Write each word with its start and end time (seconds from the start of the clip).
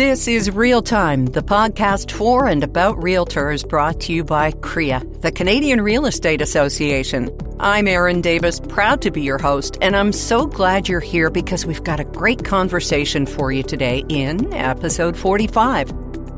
This 0.00 0.26
is 0.26 0.50
Real 0.50 0.80
Time, 0.80 1.26
the 1.26 1.42
podcast 1.42 2.10
for 2.10 2.46
and 2.46 2.64
about 2.64 2.96
realtors 2.96 3.68
brought 3.68 4.00
to 4.00 4.14
you 4.14 4.24
by 4.24 4.50
CREA, 4.50 5.00
the 5.20 5.30
Canadian 5.30 5.82
Real 5.82 6.06
Estate 6.06 6.40
Association. 6.40 7.28
I'm 7.60 7.86
Erin 7.86 8.22
Davis, 8.22 8.60
proud 8.60 9.02
to 9.02 9.10
be 9.10 9.20
your 9.20 9.36
host, 9.36 9.76
and 9.82 9.94
I'm 9.94 10.12
so 10.12 10.46
glad 10.46 10.88
you're 10.88 11.00
here 11.00 11.28
because 11.28 11.66
we've 11.66 11.84
got 11.84 12.00
a 12.00 12.04
great 12.04 12.46
conversation 12.46 13.26
for 13.26 13.52
you 13.52 13.62
today 13.62 14.02
in 14.08 14.50
episode 14.54 15.18
45. 15.18 15.92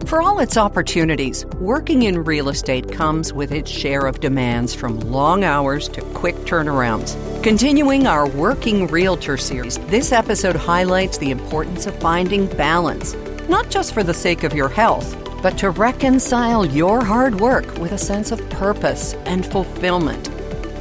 For 0.06 0.20
all 0.20 0.40
its 0.40 0.56
opportunities, 0.56 1.46
working 1.60 2.02
in 2.02 2.24
real 2.24 2.48
estate 2.48 2.90
comes 2.90 3.32
with 3.32 3.52
its 3.52 3.70
share 3.70 4.06
of 4.06 4.18
demands 4.18 4.74
from 4.74 4.98
long 4.98 5.44
hours 5.44 5.88
to 5.90 6.02
quick 6.14 6.34
turnarounds. 6.46 7.14
Continuing 7.44 8.08
our 8.08 8.28
Working 8.28 8.88
Realtor 8.88 9.36
series, 9.36 9.78
this 9.86 10.10
episode 10.10 10.56
highlights 10.56 11.18
the 11.18 11.30
importance 11.30 11.86
of 11.86 11.96
finding 12.00 12.46
balance, 12.56 13.14
not 13.52 13.68
just 13.68 13.92
for 13.92 14.02
the 14.02 14.14
sake 14.14 14.44
of 14.44 14.54
your 14.54 14.70
health, 14.70 15.14
but 15.42 15.58
to 15.58 15.68
reconcile 15.68 16.64
your 16.64 17.04
hard 17.04 17.38
work 17.38 17.66
with 17.76 17.92
a 17.92 17.98
sense 17.98 18.32
of 18.32 18.40
purpose 18.48 19.12
and 19.26 19.44
fulfillment. 19.44 20.30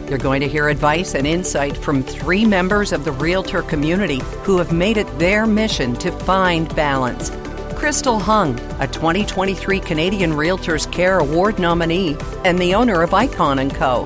You're 0.08 0.18
going 0.18 0.40
to 0.40 0.48
hear 0.48 0.70
advice 0.70 1.14
and 1.14 1.28
insight 1.28 1.76
from 1.76 2.02
three 2.02 2.46
members 2.46 2.94
of 2.94 3.04
the 3.04 3.12
realtor 3.12 3.62
community 3.62 4.22
who 4.44 4.58
have 4.58 4.72
made 4.72 4.96
it 4.96 5.20
their 5.20 5.46
mission 5.46 5.96
to 5.96 6.14
find 6.20 6.74
balance. 6.74 7.30
Crystal 7.76 8.20
Hung, 8.20 8.58
a 8.80 8.88
2023 8.88 9.82
Canadian 9.82 10.32
Realtors 10.32 10.90
Care 10.90 11.20
Award 11.20 11.60
nominee 11.60 12.16
and 12.46 12.58
the 12.58 12.74
owner 12.74 13.02
of 13.02 13.14
Icon 13.14 13.70
& 13.70 13.72
Co. 13.72 14.06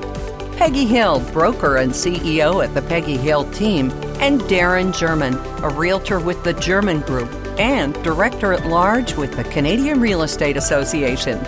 Peggy 0.56 0.86
Hill, 0.86 1.20
broker 1.32 1.76
and 1.76 1.92
CEO 1.92 2.64
at 2.64 2.74
the 2.74 2.82
Peggy 2.82 3.16
Hill 3.16 3.48
team, 3.52 3.92
and 4.18 4.40
Darin 4.48 4.88
Germyn, 4.88 5.36
a 5.62 5.68
realtor 5.68 6.18
with 6.18 6.42
the 6.42 6.54
Germyn 6.54 7.06
Group 7.06 7.45
and 7.58 7.94
director 8.02 8.52
at 8.52 8.66
large 8.66 9.14
with 9.14 9.36
the 9.36 9.44
Canadian 9.44 10.00
Real 10.00 10.22
Estate 10.22 10.56
Association. 10.56 11.38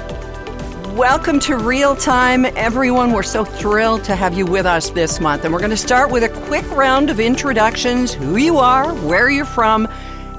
Welcome 0.96 1.38
to 1.40 1.56
Real 1.56 1.94
Time, 1.94 2.44
everyone. 2.44 3.12
We're 3.12 3.22
so 3.22 3.44
thrilled 3.44 4.02
to 4.04 4.16
have 4.16 4.36
you 4.36 4.44
with 4.46 4.66
us 4.66 4.90
this 4.90 5.20
month. 5.20 5.44
And 5.44 5.52
we're 5.52 5.60
going 5.60 5.70
to 5.70 5.76
start 5.76 6.10
with 6.10 6.24
a 6.24 6.28
quick 6.46 6.68
round 6.72 7.08
of 7.10 7.20
introductions 7.20 8.12
who 8.12 8.36
you 8.36 8.58
are, 8.58 8.92
where 9.06 9.30
you're 9.30 9.44
from, 9.44 9.86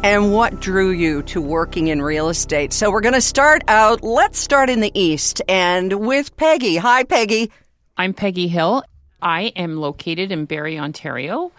and 0.04 0.34
what 0.34 0.60
drew 0.60 0.92
you 0.92 1.22
to 1.24 1.42
working 1.42 1.88
in 1.88 2.02
real 2.02 2.30
estate. 2.30 2.74
So 2.74 2.92
we're 2.92 3.02
going 3.02 3.14
to 3.14 3.22
start 3.22 3.64
out, 3.68 4.04
let's 4.04 4.40
start 4.40 4.70
in 4.70 4.80
the 4.80 4.92
East 5.00 5.42
and 5.48 5.94
with 6.06 6.36
Peggy. 6.36 6.78
Hi, 6.78 7.04
Peggy. 7.04 7.52
I'm 7.98 8.14
Peggy 8.14 8.48
Hill. 8.48 8.84
I 9.22 9.54
am 9.56 9.78
located 9.78 10.32
in 10.32 10.46
Barrie, 10.46 10.80
Ontario, 10.80 11.52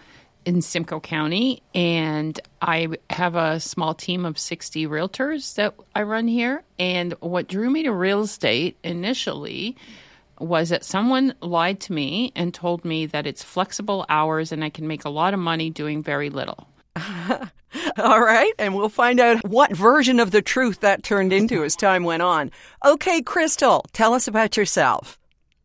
in 0.45 0.61
Simcoe 0.61 0.99
County, 0.99 1.61
and 1.73 2.39
I 2.61 2.89
have 3.09 3.35
a 3.35 3.59
small 3.59 3.93
team 3.93 4.25
of 4.25 4.39
60 4.39 4.87
realtors 4.87 5.55
that 5.55 5.75
I 5.95 6.03
run 6.03 6.27
here. 6.27 6.63
And 6.79 7.13
what 7.19 7.47
drew 7.47 7.69
me 7.69 7.83
to 7.83 7.91
real 7.91 8.21
estate 8.21 8.77
initially 8.83 9.75
was 10.39 10.69
that 10.69 10.83
someone 10.83 11.35
lied 11.41 11.79
to 11.81 11.93
me 11.93 12.31
and 12.35 12.53
told 12.53 12.83
me 12.83 13.05
that 13.05 13.27
it's 13.27 13.43
flexible 13.43 14.05
hours 14.09 14.51
and 14.51 14.63
I 14.63 14.69
can 14.69 14.87
make 14.87 15.05
a 15.05 15.09
lot 15.09 15.33
of 15.33 15.39
money 15.39 15.69
doing 15.69 16.01
very 16.01 16.29
little. 16.29 16.67
All 17.97 18.21
right, 18.21 18.53
and 18.59 18.75
we'll 18.75 18.89
find 18.89 19.19
out 19.19 19.47
what 19.47 19.71
version 19.71 20.19
of 20.19 20.31
the 20.31 20.41
truth 20.41 20.81
that 20.81 21.03
turned 21.03 21.31
into 21.31 21.63
as 21.63 21.75
time 21.75 22.03
went 22.03 22.21
on. 22.21 22.51
Okay, 22.83 23.21
Crystal, 23.21 23.85
tell 23.93 24.13
us 24.13 24.27
about 24.27 24.57
yourself. 24.57 25.17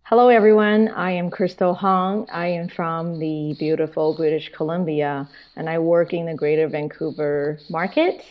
Hello, 0.08 0.28
everyone. 0.28 0.86
I 0.86 1.10
am 1.10 1.30
Crystal 1.30 1.74
Hung. 1.74 2.28
I 2.30 2.46
am 2.46 2.68
from 2.68 3.18
the 3.18 3.56
beautiful 3.58 4.14
British 4.14 4.52
Columbia, 4.56 5.28
and 5.56 5.68
I 5.68 5.80
work 5.80 6.12
in 6.12 6.26
the 6.26 6.34
Greater 6.34 6.68
Vancouver 6.68 7.58
market. 7.68 8.22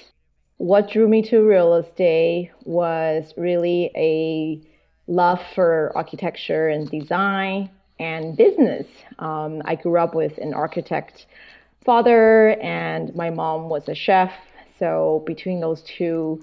What 0.55 0.89
drew 0.89 1.05
me 1.09 1.21
to 1.23 1.41
real 1.41 1.73
estate 1.75 2.51
was 2.63 3.33
really 3.35 3.91
a 3.93 4.61
love 5.11 5.39
for 5.53 5.91
architecture 5.95 6.69
and 6.69 6.89
design 6.89 7.69
and 7.99 8.37
business. 8.37 8.87
Um, 9.19 9.61
I 9.65 9.75
grew 9.75 9.97
up 9.97 10.15
with 10.15 10.37
an 10.37 10.53
architect 10.53 11.25
father 11.83 12.51
and 12.61 13.13
my 13.15 13.31
mom 13.31 13.67
was 13.67 13.89
a 13.89 13.95
chef. 13.95 14.31
So 14.79 15.25
between 15.27 15.59
those 15.59 15.83
two 15.97 16.41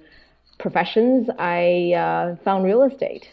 professions, 0.59 1.31
I 1.39 1.95
uh, 1.97 2.37
found 2.45 2.65
real 2.65 2.83
estate. 2.83 3.31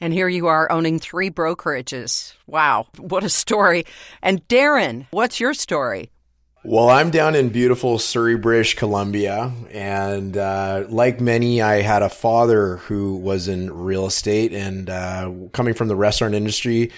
And 0.00 0.12
here 0.12 0.28
you 0.28 0.46
are 0.46 0.70
owning 0.72 0.98
three 0.98 1.30
brokerages. 1.30 2.32
Wow, 2.46 2.86
what 2.96 3.22
a 3.22 3.28
story. 3.28 3.84
And 4.22 4.46
Darin, 4.48 5.06
what's 5.10 5.40
your 5.40 5.52
story? 5.52 6.10
Well, 6.62 6.90
I'm 6.90 7.10
down 7.10 7.34
in 7.36 7.48
beautiful 7.48 7.98
Surrey, 7.98 8.36
British 8.36 8.74
Columbia. 8.74 9.50
And 9.70 10.36
uh, 10.36 10.84
like 10.88 11.20
many, 11.20 11.62
I 11.62 11.80
had 11.80 12.02
a 12.02 12.10
father 12.10 12.76
who 12.76 13.16
was 13.16 13.48
in 13.48 13.72
real 13.72 14.06
estate 14.06 14.52
and 14.52 14.90
uh, 14.90 15.32
coming 15.52 15.72
from 15.72 15.88
the 15.88 15.96
restaurant 15.96 16.34
industry 16.34 16.90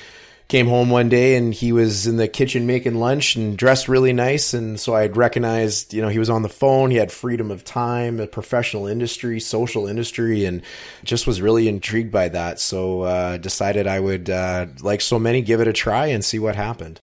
came 0.49 0.67
home 0.67 0.91
one 0.91 1.09
day 1.09 1.37
and 1.37 1.55
he 1.55 1.73
was 1.73 2.07
in 2.07 2.17
the 2.17 2.29
kitchen 2.29 2.67
making 2.67 2.97
lunch 2.97 3.37
and 3.37 3.57
dressed 3.57 3.89
really 3.89 4.13
nice. 4.13 4.53
And 4.55 4.79
so 4.79 4.95
I'd 4.95 5.17
recognized, 5.17 5.95
you 5.95 6.03
know, 6.03 6.09
he 6.09 6.19
was 6.19 6.31
on 6.31 6.43
the 6.43 6.49
phone. 6.49 6.91
He 6.91 6.99
had 6.99 7.11
freedom 7.11 7.51
of 7.51 7.65
time, 7.65 8.21
a 8.21 8.27
professional 8.27 8.87
industry, 8.87 9.41
social 9.41 9.87
industry, 9.87 10.45
and 10.45 10.63
just 11.05 11.27
was 11.27 11.41
really 11.41 11.69
intrigued 11.69 12.13
by 12.13 12.29
that. 12.29 12.61
So 12.61 13.03
uh, 13.03 13.39
decided 13.39 13.87
I 13.87 14.01
would, 14.01 14.29
uh, 14.29 14.67
like 14.81 15.01
so 15.01 15.19
many, 15.19 15.43
give 15.43 15.61
it 15.61 15.69
a 15.69 15.73
try 15.73 16.07
and 16.07 16.25
see 16.25 16.39
what 16.39 16.57
happened. 16.57 17.01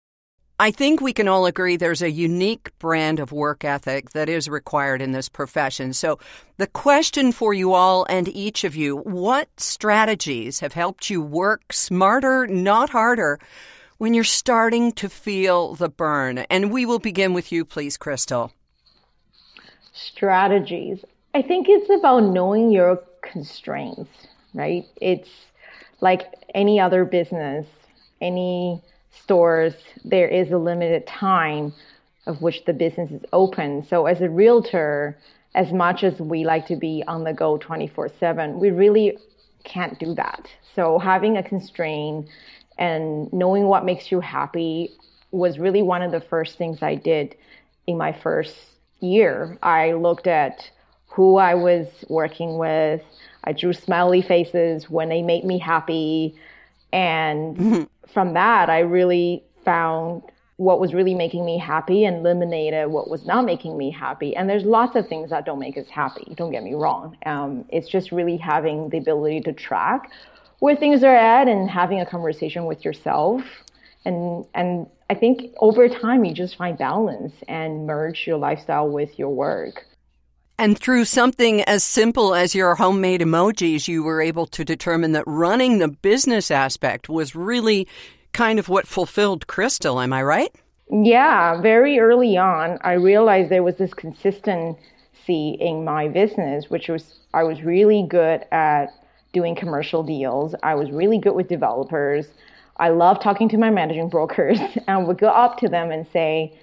I 0.58 0.70
think 0.70 1.00
we 1.00 1.12
can 1.12 1.26
all 1.26 1.46
agree 1.46 1.76
there's 1.76 2.02
a 2.02 2.10
unique 2.10 2.70
brand 2.78 3.18
of 3.18 3.32
work 3.32 3.64
ethic 3.64 4.10
that 4.10 4.28
is 4.28 4.48
required 4.48 5.02
in 5.02 5.10
this 5.10 5.28
profession. 5.28 5.92
So, 5.92 6.20
the 6.58 6.68
question 6.68 7.32
for 7.32 7.52
you 7.52 7.72
all 7.72 8.06
and 8.08 8.28
each 8.28 8.62
of 8.62 8.76
you 8.76 8.98
what 8.98 9.48
strategies 9.58 10.60
have 10.60 10.72
helped 10.72 11.10
you 11.10 11.20
work 11.20 11.72
smarter, 11.72 12.46
not 12.46 12.90
harder, 12.90 13.40
when 13.98 14.14
you're 14.14 14.22
starting 14.22 14.92
to 14.92 15.08
feel 15.08 15.74
the 15.74 15.88
burn? 15.88 16.38
And 16.48 16.70
we 16.70 16.86
will 16.86 17.00
begin 17.00 17.32
with 17.32 17.50
you, 17.50 17.64
please, 17.64 17.96
Crystal. 17.96 18.52
Strategies. 19.92 21.04
I 21.34 21.42
think 21.42 21.66
it's 21.68 21.90
about 21.90 22.20
knowing 22.20 22.70
your 22.70 23.02
constraints, 23.22 24.08
right? 24.54 24.86
It's 25.00 25.30
like 26.00 26.32
any 26.54 26.78
other 26.78 27.04
business, 27.04 27.66
any 28.20 28.80
stores, 29.22 29.74
there 30.04 30.28
is 30.28 30.50
a 30.50 30.58
limited 30.58 31.06
time 31.06 31.72
of 32.26 32.40
which 32.40 32.64
the 32.64 32.72
business 32.72 33.10
is 33.10 33.22
open. 33.32 33.86
So 33.88 34.06
as 34.06 34.20
a 34.20 34.28
realtor, 34.28 35.18
as 35.54 35.72
much 35.72 36.02
as 36.02 36.18
we 36.18 36.44
like 36.44 36.66
to 36.66 36.76
be 36.76 37.04
on 37.06 37.24
the 37.24 37.32
go 37.32 37.58
24 37.58 38.10
7, 38.18 38.58
we 38.58 38.70
really 38.70 39.18
can't 39.64 39.98
do 39.98 40.14
that. 40.14 40.48
So 40.74 40.98
having 40.98 41.36
a 41.36 41.42
constraint 41.42 42.28
and 42.78 43.32
knowing 43.32 43.64
what 43.64 43.84
makes 43.84 44.10
you 44.10 44.20
happy 44.20 44.90
was 45.30 45.58
really 45.58 45.82
one 45.82 46.02
of 46.02 46.12
the 46.12 46.20
first 46.20 46.58
things 46.58 46.82
I 46.82 46.94
did 46.94 47.36
in 47.86 47.96
my 47.96 48.12
first 48.12 48.56
year. 49.00 49.58
I 49.62 49.92
looked 49.92 50.26
at 50.26 50.70
who 51.06 51.36
I 51.36 51.54
was 51.54 51.86
working 52.08 52.58
with. 52.58 53.02
I 53.44 53.52
drew 53.52 53.72
smiley 53.72 54.22
faces 54.22 54.90
when 54.90 55.08
they 55.08 55.22
made 55.22 55.44
me 55.44 55.58
happy. 55.58 56.34
And 56.94 57.56
mm-hmm. 57.56 57.82
from 58.12 58.34
that, 58.34 58.70
I 58.70 58.78
really 58.78 59.44
found 59.64 60.22
what 60.56 60.78
was 60.78 60.94
really 60.94 61.14
making 61.14 61.44
me 61.44 61.58
happy 61.58 62.04
and 62.04 62.18
eliminated 62.18 62.88
what 62.88 63.10
was 63.10 63.26
not 63.26 63.44
making 63.44 63.76
me 63.76 63.90
happy. 63.90 64.36
And 64.36 64.48
there's 64.48 64.62
lots 64.62 64.94
of 64.94 65.08
things 65.08 65.30
that 65.30 65.44
don't 65.44 65.58
make 65.58 65.76
us 65.76 65.88
happy. 65.88 66.32
Don't 66.36 66.52
get 66.52 66.62
me 66.62 66.74
wrong. 66.74 67.18
Um, 67.26 67.64
it's 67.70 67.88
just 67.88 68.12
really 68.12 68.36
having 68.36 68.88
the 68.90 68.98
ability 68.98 69.40
to 69.42 69.52
track 69.52 70.12
where 70.60 70.76
things 70.76 71.02
are 71.02 71.16
at 71.16 71.48
and 71.48 71.68
having 71.68 72.00
a 72.00 72.06
conversation 72.06 72.64
with 72.66 72.84
yourself. 72.84 73.42
And, 74.04 74.46
and 74.54 74.86
I 75.10 75.14
think 75.14 75.52
over 75.58 75.88
time, 75.88 76.24
you 76.24 76.32
just 76.32 76.56
find 76.56 76.78
balance 76.78 77.32
and 77.48 77.86
merge 77.86 78.24
your 78.24 78.36
lifestyle 78.36 78.88
with 78.88 79.18
your 79.18 79.30
work. 79.30 79.84
And 80.58 80.78
through 80.78 81.04
something 81.06 81.62
as 81.62 81.82
simple 81.82 82.34
as 82.34 82.54
your 82.54 82.76
homemade 82.76 83.20
emojis, 83.20 83.88
you 83.88 84.04
were 84.04 84.20
able 84.20 84.46
to 84.46 84.64
determine 84.64 85.12
that 85.12 85.24
running 85.26 85.78
the 85.78 85.88
business 85.88 86.50
aspect 86.50 87.08
was 87.08 87.34
really 87.34 87.88
kind 88.32 88.58
of 88.58 88.68
what 88.68 88.86
fulfilled 88.86 89.46
Crystal. 89.46 90.00
Am 90.00 90.12
I 90.12 90.22
right? 90.22 90.54
Yeah, 90.90 91.60
very 91.60 91.98
early 91.98 92.36
on, 92.36 92.78
I 92.82 92.92
realized 92.92 93.50
there 93.50 93.62
was 93.62 93.76
this 93.76 93.94
consistency 93.94 95.56
in 95.58 95.84
my 95.84 96.08
business, 96.08 96.68
which 96.68 96.88
was 96.88 97.20
I 97.32 97.42
was 97.42 97.62
really 97.62 98.06
good 98.08 98.44
at 98.52 98.86
doing 99.32 99.56
commercial 99.56 100.02
deals. 100.04 100.54
I 100.62 100.74
was 100.74 100.90
really 100.90 101.18
good 101.18 101.34
with 101.34 101.48
developers. 101.48 102.26
I 102.76 102.90
love 102.90 103.20
talking 103.20 103.48
to 103.50 103.58
my 103.58 103.70
managing 103.70 104.08
brokers 104.08 104.58
and 104.86 105.06
would 105.08 105.18
go 105.18 105.28
up 105.28 105.58
to 105.58 105.68
them 105.68 105.90
and 105.90 106.06
say, 106.12 106.56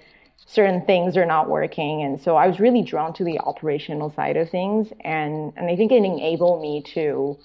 certain 0.46 0.84
things 0.84 1.16
are 1.16 1.26
not 1.26 1.48
working. 1.48 2.02
And 2.02 2.20
so 2.20 2.36
I 2.36 2.46
was 2.46 2.60
really 2.60 2.82
drawn 2.82 3.12
to 3.14 3.24
the 3.24 3.38
operational 3.38 4.12
side 4.12 4.36
of 4.36 4.50
things. 4.50 4.88
And, 5.00 5.52
and 5.56 5.70
I 5.70 5.76
think 5.76 5.92
it 5.92 6.04
enabled 6.04 6.60
me 6.60 6.82
to 6.94 7.38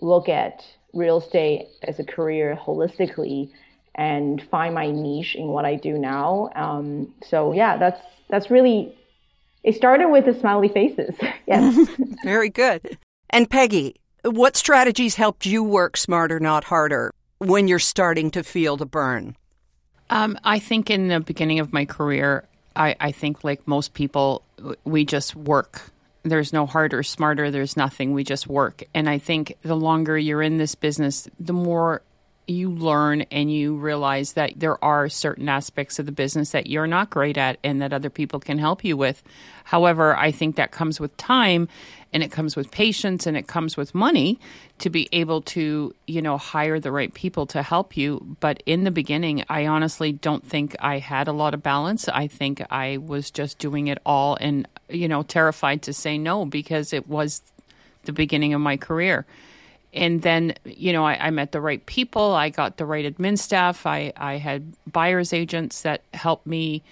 look 0.00 0.28
at 0.28 0.64
real 0.92 1.18
estate 1.18 1.68
as 1.82 1.98
a 1.98 2.04
career 2.04 2.58
holistically 2.60 3.50
and 3.94 4.42
find 4.50 4.74
my 4.74 4.90
niche 4.90 5.34
in 5.34 5.48
what 5.48 5.64
I 5.64 5.76
do 5.76 5.98
now. 5.98 6.50
Um, 6.54 7.14
so 7.28 7.52
yeah, 7.52 7.76
that's, 7.76 8.00
that's 8.28 8.50
really 8.50 8.96
it 9.64 9.74
started 9.74 10.10
with 10.10 10.26
the 10.26 10.34
smiley 10.34 10.68
faces. 10.68 11.14
yes. 11.46 11.88
Very 12.24 12.50
good. 12.50 12.98
And 13.30 13.48
Peggy, 13.48 13.96
what 14.22 14.56
strategies 14.56 15.16
helped 15.16 15.46
you 15.46 15.64
work 15.64 15.96
smarter, 15.96 16.38
not 16.38 16.64
harder, 16.64 17.12
when 17.38 17.66
you're 17.66 17.78
starting 17.78 18.30
to 18.32 18.44
feel 18.44 18.76
the 18.76 18.86
burn? 18.86 19.36
Um, 20.10 20.38
I 20.44 20.58
think 20.58 20.90
in 20.90 21.08
the 21.08 21.20
beginning 21.20 21.60
of 21.60 21.72
my 21.72 21.84
career, 21.84 22.44
I, 22.76 22.96
I 23.00 23.12
think 23.12 23.44
like 23.44 23.66
most 23.66 23.94
people, 23.94 24.42
we 24.84 25.04
just 25.04 25.34
work. 25.34 25.90
There's 26.22 26.52
no 26.52 26.66
harder, 26.66 27.02
smarter. 27.02 27.50
There's 27.50 27.76
nothing. 27.76 28.12
We 28.12 28.24
just 28.24 28.46
work. 28.46 28.82
And 28.94 29.08
I 29.08 29.18
think 29.18 29.56
the 29.62 29.76
longer 29.76 30.16
you're 30.16 30.42
in 30.42 30.58
this 30.58 30.74
business, 30.74 31.28
the 31.38 31.52
more 31.52 32.02
you 32.46 32.70
learn 32.70 33.22
and 33.30 33.50
you 33.50 33.74
realize 33.76 34.34
that 34.34 34.52
there 34.56 34.82
are 34.84 35.08
certain 35.08 35.48
aspects 35.48 35.98
of 35.98 36.06
the 36.06 36.12
business 36.12 36.50
that 36.50 36.66
you're 36.66 36.86
not 36.86 37.10
great 37.10 37.38
at 37.38 37.58
and 37.64 37.80
that 37.80 37.92
other 37.92 38.10
people 38.10 38.38
can 38.38 38.58
help 38.58 38.84
you 38.84 38.96
with. 38.96 39.22
However, 39.64 40.16
I 40.16 40.30
think 40.30 40.56
that 40.56 40.70
comes 40.70 41.00
with 41.00 41.16
time 41.16 41.68
and 42.14 42.22
it 42.22 42.30
comes 42.30 42.54
with 42.54 42.70
patience 42.70 43.26
and 43.26 43.36
it 43.36 43.48
comes 43.48 43.76
with 43.76 43.94
money 43.94 44.38
to 44.78 44.88
be 44.88 45.08
able 45.10 45.42
to, 45.42 45.92
you 46.06 46.22
know, 46.22 46.38
hire 46.38 46.78
the 46.78 46.92
right 46.92 47.12
people 47.12 47.44
to 47.46 47.60
help 47.60 47.96
you. 47.96 48.36
But 48.38 48.62
in 48.64 48.84
the 48.84 48.92
beginning, 48.92 49.44
I 49.48 49.66
honestly 49.66 50.12
don't 50.12 50.46
think 50.46 50.76
I 50.78 51.00
had 51.00 51.26
a 51.26 51.32
lot 51.32 51.54
of 51.54 51.62
balance. 51.62 52.08
I 52.08 52.28
think 52.28 52.62
I 52.70 52.98
was 52.98 53.32
just 53.32 53.58
doing 53.58 53.88
it 53.88 53.98
all 54.06 54.38
and, 54.40 54.68
you 54.88 55.08
know, 55.08 55.24
terrified 55.24 55.82
to 55.82 55.92
say 55.92 56.16
no 56.16 56.46
because 56.46 56.92
it 56.92 57.08
was 57.08 57.42
the 58.04 58.12
beginning 58.12 58.54
of 58.54 58.60
my 58.60 58.76
career 58.76 59.26
and 59.94 60.22
then 60.22 60.52
you 60.64 60.92
know 60.92 61.06
I, 61.06 61.28
I, 61.28 61.30
met 61.30 61.52
the 61.52 61.60
right 61.60 61.84
people 61.86 62.34
i 62.34 62.50
got 62.50 62.76
the 62.76 62.84
right 62.84 63.06
admin 63.06 63.38
staff 63.38 63.86
I, 63.86 64.12
I 64.14 64.36
had 64.36 64.74
buyers 64.92 65.32
agents 65.32 65.82
that 65.82 66.02
helped 66.12 66.46
me 66.46 66.82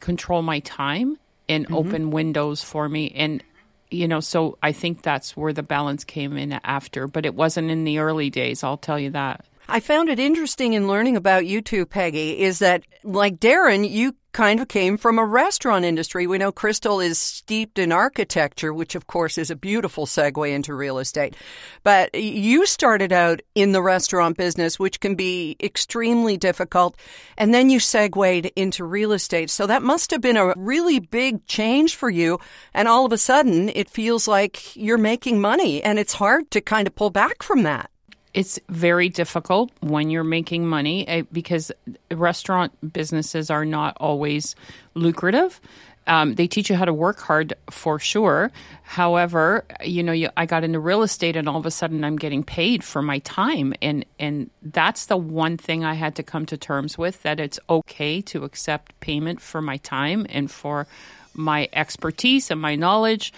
control 0.00 0.42
my 0.42 0.58
time 0.60 1.18
and 1.48 1.66
mm-hmm. 1.66 1.74
open 1.74 2.10
windows 2.10 2.64
for 2.64 2.88
me 2.88 3.12
and 3.14 3.44
you 3.90 4.06
know 4.08 4.20
so 4.20 4.56
i 4.62 4.72
think 4.72 5.02
that's 5.02 5.36
where 5.36 5.52
the 5.52 5.62
balance 5.62 6.04
came 6.04 6.36
in 6.36 6.52
after 6.64 7.06
but 7.06 7.26
it 7.26 7.34
wasn't 7.34 7.70
in 7.70 7.84
the 7.84 7.98
early 7.98 8.30
days 8.30 8.62
i'll 8.62 8.76
tell 8.76 8.98
you 8.98 9.10
that 9.10 9.44
I 9.70 9.78
found 9.78 10.08
it 10.08 10.18
interesting 10.18 10.72
in 10.72 10.88
learning 10.88 11.16
about 11.16 11.46
you 11.46 11.62
two, 11.62 11.86
Peggy, 11.86 12.40
is 12.40 12.58
that 12.58 12.82
like 13.04 13.38
Darin, 13.38 13.84
you 13.84 14.16
kind 14.32 14.58
of 14.58 14.66
came 14.66 14.96
from 14.96 15.16
a 15.16 15.24
restaurant 15.24 15.84
industry. 15.84 16.26
We 16.26 16.38
know 16.38 16.50
Crystal 16.50 16.98
is 16.98 17.20
steeped 17.20 17.78
in 17.78 17.92
architecture, 17.92 18.74
which 18.74 18.96
of 18.96 19.06
course 19.06 19.38
is 19.38 19.48
a 19.48 19.56
beautiful 19.56 20.06
segue 20.06 20.52
into 20.52 20.74
real 20.74 20.98
estate. 20.98 21.36
But 21.84 22.12
you 22.16 22.66
started 22.66 23.12
out 23.12 23.42
in 23.54 23.70
the 23.70 23.82
restaurant 23.82 24.36
business, 24.36 24.76
which 24.78 24.98
can 24.98 25.14
be 25.14 25.56
extremely 25.60 26.36
difficult. 26.36 26.96
And 27.38 27.54
then 27.54 27.70
you 27.70 27.78
segued 27.78 28.50
into 28.56 28.84
real 28.84 29.12
estate. 29.12 29.50
So 29.50 29.68
that 29.68 29.84
must 29.84 30.10
have 30.10 30.20
been 30.20 30.36
a 30.36 30.52
really 30.56 30.98
big 30.98 31.46
change 31.46 31.94
for 31.94 32.10
you. 32.10 32.40
And 32.74 32.88
all 32.88 33.06
of 33.06 33.12
a 33.12 33.18
sudden 33.18 33.68
it 33.68 33.88
feels 33.88 34.26
like 34.26 34.74
you're 34.74 34.98
making 34.98 35.40
money 35.40 35.80
and 35.80 35.96
it's 35.96 36.14
hard 36.14 36.50
to 36.50 36.60
kind 36.60 36.88
of 36.88 36.96
pull 36.96 37.10
back 37.10 37.44
from 37.44 37.62
that 37.62 37.88
it's 38.32 38.58
very 38.68 39.08
difficult 39.08 39.70
when 39.80 40.10
you're 40.10 40.24
making 40.24 40.66
money 40.66 41.06
eh, 41.08 41.22
because 41.32 41.72
restaurant 42.10 42.72
businesses 42.92 43.50
are 43.50 43.64
not 43.64 43.96
always 43.98 44.54
lucrative. 44.94 45.60
Um, 46.06 46.34
they 46.34 46.46
teach 46.46 46.70
you 46.70 46.76
how 46.76 46.86
to 46.86 46.94
work 46.94 47.20
hard 47.20 47.54
for 47.70 47.98
sure. 47.98 48.50
However, 48.82 49.64
you 49.84 50.02
know, 50.02 50.12
you, 50.12 50.30
I 50.36 50.46
got 50.46 50.64
into 50.64 50.80
real 50.80 51.02
estate, 51.02 51.36
and 51.36 51.48
all 51.48 51.58
of 51.58 51.66
a 51.66 51.70
sudden, 51.70 52.04
I'm 52.04 52.16
getting 52.16 52.42
paid 52.42 52.82
for 52.82 53.02
my 53.02 53.18
time, 53.20 53.74
and 53.82 54.04
and 54.18 54.50
that's 54.62 55.06
the 55.06 55.16
one 55.16 55.56
thing 55.56 55.84
I 55.84 55.94
had 55.94 56.16
to 56.16 56.22
come 56.22 56.46
to 56.46 56.56
terms 56.56 56.96
with 56.96 57.22
that 57.22 57.38
it's 57.38 57.60
okay 57.68 58.22
to 58.22 58.44
accept 58.44 58.98
payment 59.00 59.40
for 59.40 59.60
my 59.60 59.76
time 59.76 60.26
and 60.30 60.50
for 60.50 60.86
my 61.34 61.68
expertise 61.72 62.50
and 62.50 62.60
my 62.60 62.74
knowledge, 62.74 63.32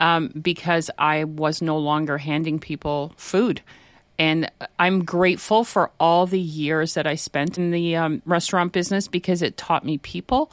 um, 0.00 0.28
because 0.28 0.90
I 0.98 1.24
was 1.24 1.62
no 1.62 1.78
longer 1.78 2.18
handing 2.18 2.58
people 2.58 3.12
food. 3.16 3.62
And 4.18 4.50
I'm 4.78 5.04
grateful 5.04 5.62
for 5.64 5.92
all 6.00 6.26
the 6.26 6.40
years 6.40 6.94
that 6.94 7.06
I 7.06 7.14
spent 7.14 7.56
in 7.56 7.70
the 7.70 7.96
um, 7.96 8.22
restaurant 8.24 8.72
business 8.72 9.06
because 9.06 9.42
it 9.42 9.56
taught 9.56 9.84
me 9.84 9.98
people. 9.98 10.50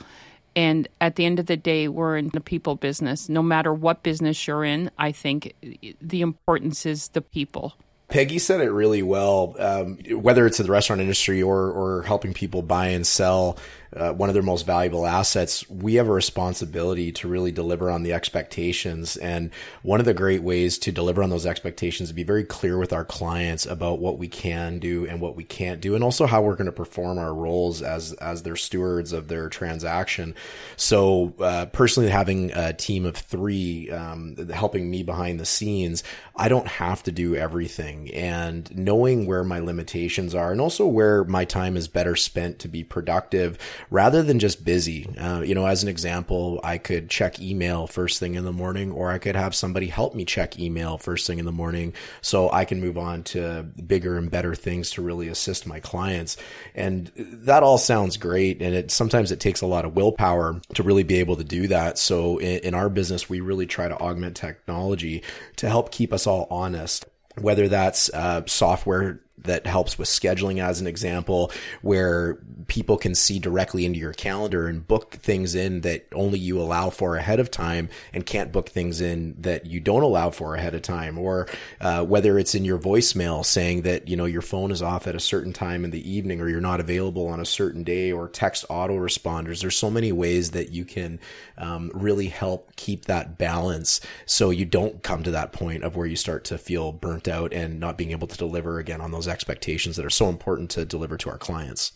And 0.55 0.87
at 1.01 1.15
the 1.15 1.25
end 1.25 1.39
of 1.39 1.47
the 1.47 1.57
day, 1.57 1.87
we're 1.87 2.15
in 2.15 2.29
the 2.29 2.39
people 2.39 2.75
business. 2.75 3.27
No 3.27 3.41
matter 3.43 3.73
what 3.73 4.03
business 4.03 4.47
you're 4.47 4.63
in, 4.63 4.91
I 4.97 5.11
think 5.11 5.53
the 5.99 6.21
importance 6.21 6.85
is 6.85 7.09
the 7.09 7.21
people. 7.21 7.73
Peggy 8.07 8.37
said 8.37 8.61
it 8.61 8.71
really 8.71 9.01
well. 9.01 9.55
Um, 9.57 9.97
whether 10.11 10.45
it's 10.45 10.59
in 10.59 10.67
the 10.67 10.71
restaurant 10.71 11.01
industry 11.01 11.41
or 11.41 11.71
or 11.71 12.03
helping 12.03 12.33
people 12.33 12.61
buy 12.61 12.89
and 12.89 13.05
sell 13.05 13.57
uh, 13.95 14.13
one 14.13 14.29
of 14.29 14.33
their 14.33 14.43
most 14.43 14.65
valuable 14.65 15.05
assets, 15.05 15.67
we 15.69 15.95
have 15.95 16.07
a 16.07 16.11
responsibility 16.11 17.11
to 17.13 17.27
really 17.27 17.51
deliver 17.51 17.89
on 17.89 18.03
the 18.03 18.13
expectations. 18.13 19.15
And 19.17 19.51
one 19.83 19.99
of 19.99 20.05
the 20.05 20.13
great 20.13 20.43
ways 20.43 20.77
to 20.79 20.91
deliver 20.91 21.23
on 21.23 21.29
those 21.29 21.45
expectations 21.45 22.09
is 22.09 22.13
be 22.13 22.23
very 22.23 22.43
clear 22.43 22.77
with 22.77 22.91
our 22.91 23.05
clients 23.05 23.65
about 23.65 23.99
what 23.99 24.17
we 24.17 24.27
can 24.27 24.79
do 24.79 25.05
and 25.07 25.21
what 25.21 25.35
we 25.35 25.43
can't 25.43 25.81
do, 25.81 25.95
and 25.95 26.03
also 26.03 26.25
how 26.25 26.41
we're 26.41 26.55
going 26.55 26.65
to 26.65 26.71
perform 26.71 27.17
our 27.17 27.33
roles 27.33 27.81
as 27.81 28.13
as 28.13 28.43
their 28.43 28.55
stewards 28.55 29.13
of 29.13 29.27
their 29.27 29.49
transaction. 29.49 30.35
So, 30.75 31.33
uh, 31.39 31.67
personally, 31.67 32.09
having 32.09 32.51
a 32.51 32.73
team 32.73 33.05
of 33.05 33.15
three 33.15 33.89
um, 33.91 34.35
helping 34.49 34.89
me 34.89 35.03
behind 35.03 35.39
the 35.39 35.45
scenes, 35.45 36.03
I 36.35 36.49
don't 36.49 36.67
have 36.67 37.03
to 37.03 37.11
do 37.11 37.35
everything, 37.35 38.13
and 38.13 38.75
knowing 38.75 39.25
where 39.25 39.43
my 39.43 39.59
limitations 39.59 40.35
are, 40.35 40.51
and 40.51 40.59
also 40.59 40.85
where 40.85 41.23
my 41.23 41.45
time 41.45 41.77
is 41.77 41.87
better 41.87 42.15
spent 42.15 42.59
to 42.59 42.67
be 42.67 42.83
productive 42.83 43.57
rather 43.89 44.23
than 44.23 44.39
just 44.39 44.65
busy. 44.65 45.07
Uh, 45.17 45.41
you 45.41 45.55
know, 45.55 45.65
as 45.65 45.83
an 45.83 45.89
example, 45.89 46.59
I 46.63 46.77
could 46.77 47.09
check 47.09 47.39
email 47.39 47.87
first 47.87 48.19
thing 48.19 48.35
in 48.35 48.45
the 48.45 48.51
morning, 48.51 48.91
or 48.91 49.11
I 49.11 49.17
could 49.17 49.35
have 49.35 49.55
somebody 49.55 49.87
help 49.87 50.15
me 50.15 50.25
check 50.25 50.59
email 50.59 50.97
first 50.97 51.27
thing 51.27 51.39
in 51.39 51.45
the 51.45 51.51
morning 51.51 51.93
so 52.21 52.51
I 52.51 52.65
can 52.65 52.81
move 52.81 52.97
on 52.97 53.23
to 53.23 53.63
bigger 53.63 54.17
and 54.17 54.29
better 54.29 54.55
things 54.55 54.91
to 54.91 55.01
really 55.01 55.27
assist 55.27 55.67
my 55.67 55.79
clients. 55.79 56.37
And 56.73 57.11
that 57.15 57.63
all 57.63 57.77
sounds 57.77 58.17
great. 58.17 58.61
And 58.61 58.75
it 58.75 58.91
sometimes 58.91 59.31
it 59.31 59.39
takes 59.39 59.61
a 59.61 59.67
lot 59.67 59.85
of 59.85 59.95
willpower 59.95 60.61
to 60.73 60.83
really 60.83 61.03
be 61.03 61.15
able 61.15 61.37
to 61.37 61.43
do 61.43 61.67
that. 61.67 61.97
So 61.97 62.37
in, 62.37 62.59
in 62.59 62.73
our 62.73 62.89
business, 62.89 63.29
we 63.29 63.39
really 63.39 63.65
try 63.65 63.87
to 63.87 63.97
augment 63.97 64.35
technology 64.35 65.23
to 65.57 65.69
help 65.69 65.91
keep 65.91 66.13
us 66.13 66.27
all 66.27 66.47
honest 66.49 67.05
whether 67.37 67.67
that's 67.67 68.09
uh, 68.13 68.43
software 68.45 69.19
that 69.39 69.65
helps 69.65 69.97
with 69.97 70.07
scheduling 70.07 70.61
as 70.61 70.81
an 70.81 70.87
example 70.87 71.51
where 71.81 72.39
people 72.67 72.97
can 72.97 73.13
see 73.13 73.37
directly 73.37 73.85
into 73.85 73.99
your 73.99 74.13
calendar 74.13 74.67
and 74.67 74.87
book 74.87 75.15
things 75.15 75.55
in 75.55 75.81
that 75.81 76.07
only 76.13 76.39
you 76.39 76.59
allow 76.59 76.89
for 76.89 77.15
ahead 77.15 77.39
of 77.39 77.51
time 77.51 77.89
and 78.13 78.25
can't 78.25 78.51
book 78.51 78.69
things 78.69 79.01
in 79.01 79.35
that 79.39 79.65
you 79.65 79.79
don't 79.79 80.03
allow 80.03 80.29
for 80.29 80.55
ahead 80.55 80.73
of 80.73 80.81
time. 80.81 81.17
Or 81.17 81.47
uh, 81.79 82.03
whether 82.03 82.39
it's 82.39 82.55
in 82.55 82.65
your 82.65 82.79
voicemail 82.79 83.45
saying 83.45 83.83
that 83.83 84.07
you 84.07 84.15
know 84.15 84.25
your 84.25 84.41
phone 84.41 84.71
is 84.71 84.81
off 84.81 85.07
at 85.07 85.15
a 85.15 85.19
certain 85.19 85.53
time 85.53 85.83
in 85.83 85.91
the 85.91 86.09
evening 86.09 86.41
or 86.41 86.49
you're 86.49 86.61
not 86.61 86.79
available 86.79 87.27
on 87.27 87.39
a 87.39 87.45
certain 87.45 87.83
day 87.83 88.11
or 88.11 88.27
text 88.27 88.65
autoresponders. 88.69 89.61
There's 89.61 89.75
so 89.75 89.91
many 89.91 90.11
ways 90.11 90.51
that 90.51 90.71
you 90.71 90.85
can 90.85 91.19
um, 91.57 91.91
really 91.93 92.27
help 92.27 92.75
keep 92.75 93.05
that 93.05 93.37
balance 93.37 94.01
so 94.25 94.49
you 94.49 94.65
don't 94.65 95.03
come 95.03 95.23
to 95.23 95.31
that 95.31 95.53
point 95.53 95.83
of 95.83 95.95
where 95.95 96.07
you 96.07 96.15
start 96.15 96.45
to 96.45 96.57
feel 96.57 96.91
burnt 96.91 97.27
out 97.27 97.53
and 97.53 97.79
not 97.79 97.97
being 97.97 98.11
able 98.11 98.27
to 98.27 98.37
deliver 98.37 98.79
again 98.79 99.01
on 99.01 99.11
those 99.11 99.24
expectations 99.27 99.95
that 99.95 100.05
are 100.05 100.09
so 100.09 100.29
important 100.29 100.69
to 100.71 100.85
deliver 100.85 101.17
to 101.17 101.29
our 101.29 101.37
clients. 101.37 101.91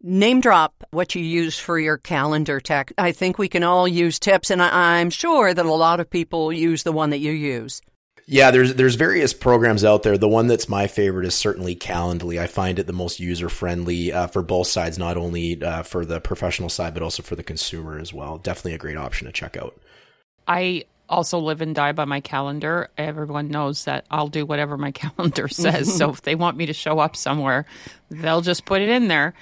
Name 0.00 0.40
drop 0.40 0.84
what 0.90 1.14
you 1.14 1.22
use 1.22 1.58
for 1.58 1.78
your 1.78 1.98
calendar 1.98 2.60
tech. 2.60 2.92
I 2.96 3.10
think 3.12 3.36
we 3.36 3.48
can 3.48 3.64
all 3.64 3.88
use 3.88 4.18
tips, 4.18 4.50
and 4.50 4.62
I- 4.62 5.00
I'm 5.00 5.10
sure 5.10 5.52
that 5.52 5.66
a 5.66 5.72
lot 5.72 5.98
of 5.98 6.08
people 6.08 6.52
use 6.52 6.84
the 6.84 6.92
one 6.92 7.10
that 7.10 7.18
you 7.18 7.32
use. 7.32 7.80
Yeah, 8.30 8.50
there's 8.50 8.74
there's 8.74 8.94
various 8.94 9.32
programs 9.32 9.84
out 9.86 10.02
there. 10.02 10.18
The 10.18 10.28
one 10.28 10.48
that's 10.48 10.68
my 10.68 10.86
favorite 10.86 11.24
is 11.24 11.34
certainly 11.34 11.74
Calendly. 11.74 12.38
I 12.38 12.46
find 12.46 12.78
it 12.78 12.86
the 12.86 12.92
most 12.92 13.18
user 13.18 13.48
friendly 13.48 14.12
uh, 14.12 14.26
for 14.26 14.42
both 14.42 14.66
sides, 14.66 14.98
not 14.98 15.16
only 15.16 15.62
uh, 15.62 15.82
for 15.82 16.04
the 16.04 16.20
professional 16.20 16.68
side 16.68 16.92
but 16.92 17.02
also 17.02 17.22
for 17.22 17.36
the 17.36 17.42
consumer 17.42 17.98
as 17.98 18.12
well. 18.12 18.36
Definitely 18.36 18.74
a 18.74 18.78
great 18.78 18.98
option 18.98 19.26
to 19.26 19.32
check 19.32 19.56
out. 19.56 19.80
I 20.46 20.84
also 21.08 21.38
live 21.38 21.60
and 21.60 21.74
die 21.74 21.92
by 21.92 22.04
my 22.04 22.20
calendar. 22.20 22.90
Everyone 22.98 23.48
knows 23.48 23.84
that 23.84 24.06
I'll 24.10 24.28
do 24.28 24.44
whatever 24.44 24.76
my 24.76 24.90
calendar 24.92 25.48
says. 25.48 25.94
so 25.94 26.10
if 26.10 26.22
they 26.22 26.34
want 26.34 26.56
me 26.56 26.66
to 26.66 26.72
show 26.72 26.98
up 26.98 27.16
somewhere, 27.16 27.66
they'll 28.10 28.40
just 28.40 28.64
put 28.64 28.82
it 28.82 28.88
in 28.88 29.08
there. 29.08 29.34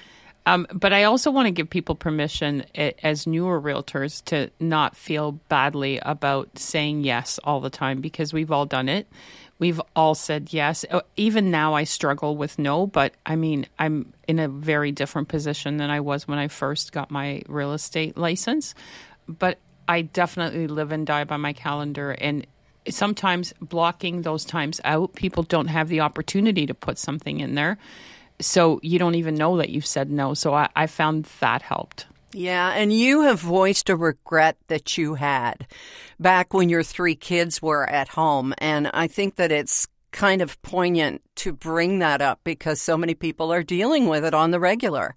Um, 0.45 0.65
but 0.71 0.93
I 0.93 1.03
also 1.03 1.29
want 1.29 1.47
to 1.47 1.51
give 1.51 1.69
people 1.69 1.93
permission 1.95 2.63
as 3.03 3.27
newer 3.27 3.61
realtors 3.61 4.23
to 4.25 4.49
not 4.61 4.95
feel 4.95 5.33
badly 5.49 5.99
about 5.99 6.57
saying 6.57 7.03
yes 7.03 7.37
all 7.43 7.59
the 7.59 7.69
time 7.69 7.99
because 7.99 8.31
we've 8.31 8.49
all 8.49 8.65
done 8.65 8.87
it. 8.87 9.07
We've 9.59 9.81
all 9.93 10.15
said 10.15 10.53
yes. 10.53 10.85
Uh, 10.89 11.01
even 11.17 11.51
now, 11.51 11.73
I 11.73 11.83
struggle 11.83 12.37
with 12.37 12.59
no, 12.59 12.87
but 12.87 13.13
I 13.25 13.35
mean, 13.35 13.65
I'm 13.77 14.13
in 14.25 14.39
a 14.39 14.47
very 14.47 14.93
different 14.93 15.27
position 15.27 15.77
than 15.77 15.89
I 15.89 15.99
was 15.99 16.29
when 16.29 16.39
I 16.39 16.47
first 16.47 16.93
got 16.93 17.11
my 17.11 17.41
real 17.49 17.73
estate 17.73 18.17
license. 18.17 18.73
But 19.27 19.57
I 19.87 20.01
definitely 20.01 20.67
live 20.67 20.91
and 20.91 21.05
die 21.05 21.23
by 21.23 21.37
my 21.37 21.53
calendar. 21.53 22.11
And 22.11 22.45
sometimes 22.89 23.53
blocking 23.61 24.21
those 24.21 24.45
times 24.45 24.81
out, 24.83 25.13
people 25.15 25.43
don't 25.43 25.67
have 25.67 25.89
the 25.89 26.01
opportunity 26.01 26.65
to 26.65 26.73
put 26.73 26.97
something 26.97 27.39
in 27.39 27.55
there. 27.55 27.77
So 28.39 28.79
you 28.83 28.99
don't 28.99 29.15
even 29.15 29.35
know 29.35 29.57
that 29.57 29.69
you've 29.69 29.85
said 29.85 30.11
no. 30.11 30.33
So 30.33 30.53
I, 30.53 30.69
I 30.75 30.87
found 30.87 31.27
that 31.39 31.61
helped. 31.61 32.05
Yeah, 32.33 32.71
and 32.71 32.93
you 32.93 33.21
have 33.21 33.39
voiced 33.39 33.89
a 33.89 33.95
regret 33.95 34.57
that 34.67 34.97
you 34.97 35.15
had 35.15 35.65
back 36.19 36.53
when 36.53 36.69
your 36.69 36.83
three 36.83 37.15
kids 37.15 37.61
were 37.61 37.89
at 37.89 38.09
home. 38.09 38.53
And 38.59 38.91
I 38.93 39.07
think 39.07 39.37
that 39.37 39.51
it's 39.51 39.87
kind 40.11 40.41
of 40.41 40.61
poignant 40.61 41.21
to 41.35 41.53
bring 41.53 41.99
that 41.99 42.21
up 42.21 42.39
because 42.43 42.81
so 42.81 42.97
many 42.97 43.13
people 43.13 43.51
are 43.51 43.63
dealing 43.63 44.07
with 44.07 44.25
it 44.25 44.33
on 44.33 44.51
the 44.51 44.59
regular. 44.59 45.15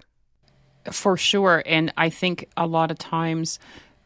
For 0.91 1.17
sure. 1.17 1.63
And 1.67 1.93
I 1.97 2.11
think 2.11 2.49
a 2.57 2.67
lot 2.67 2.91
of 2.91 2.99
times 2.99 3.59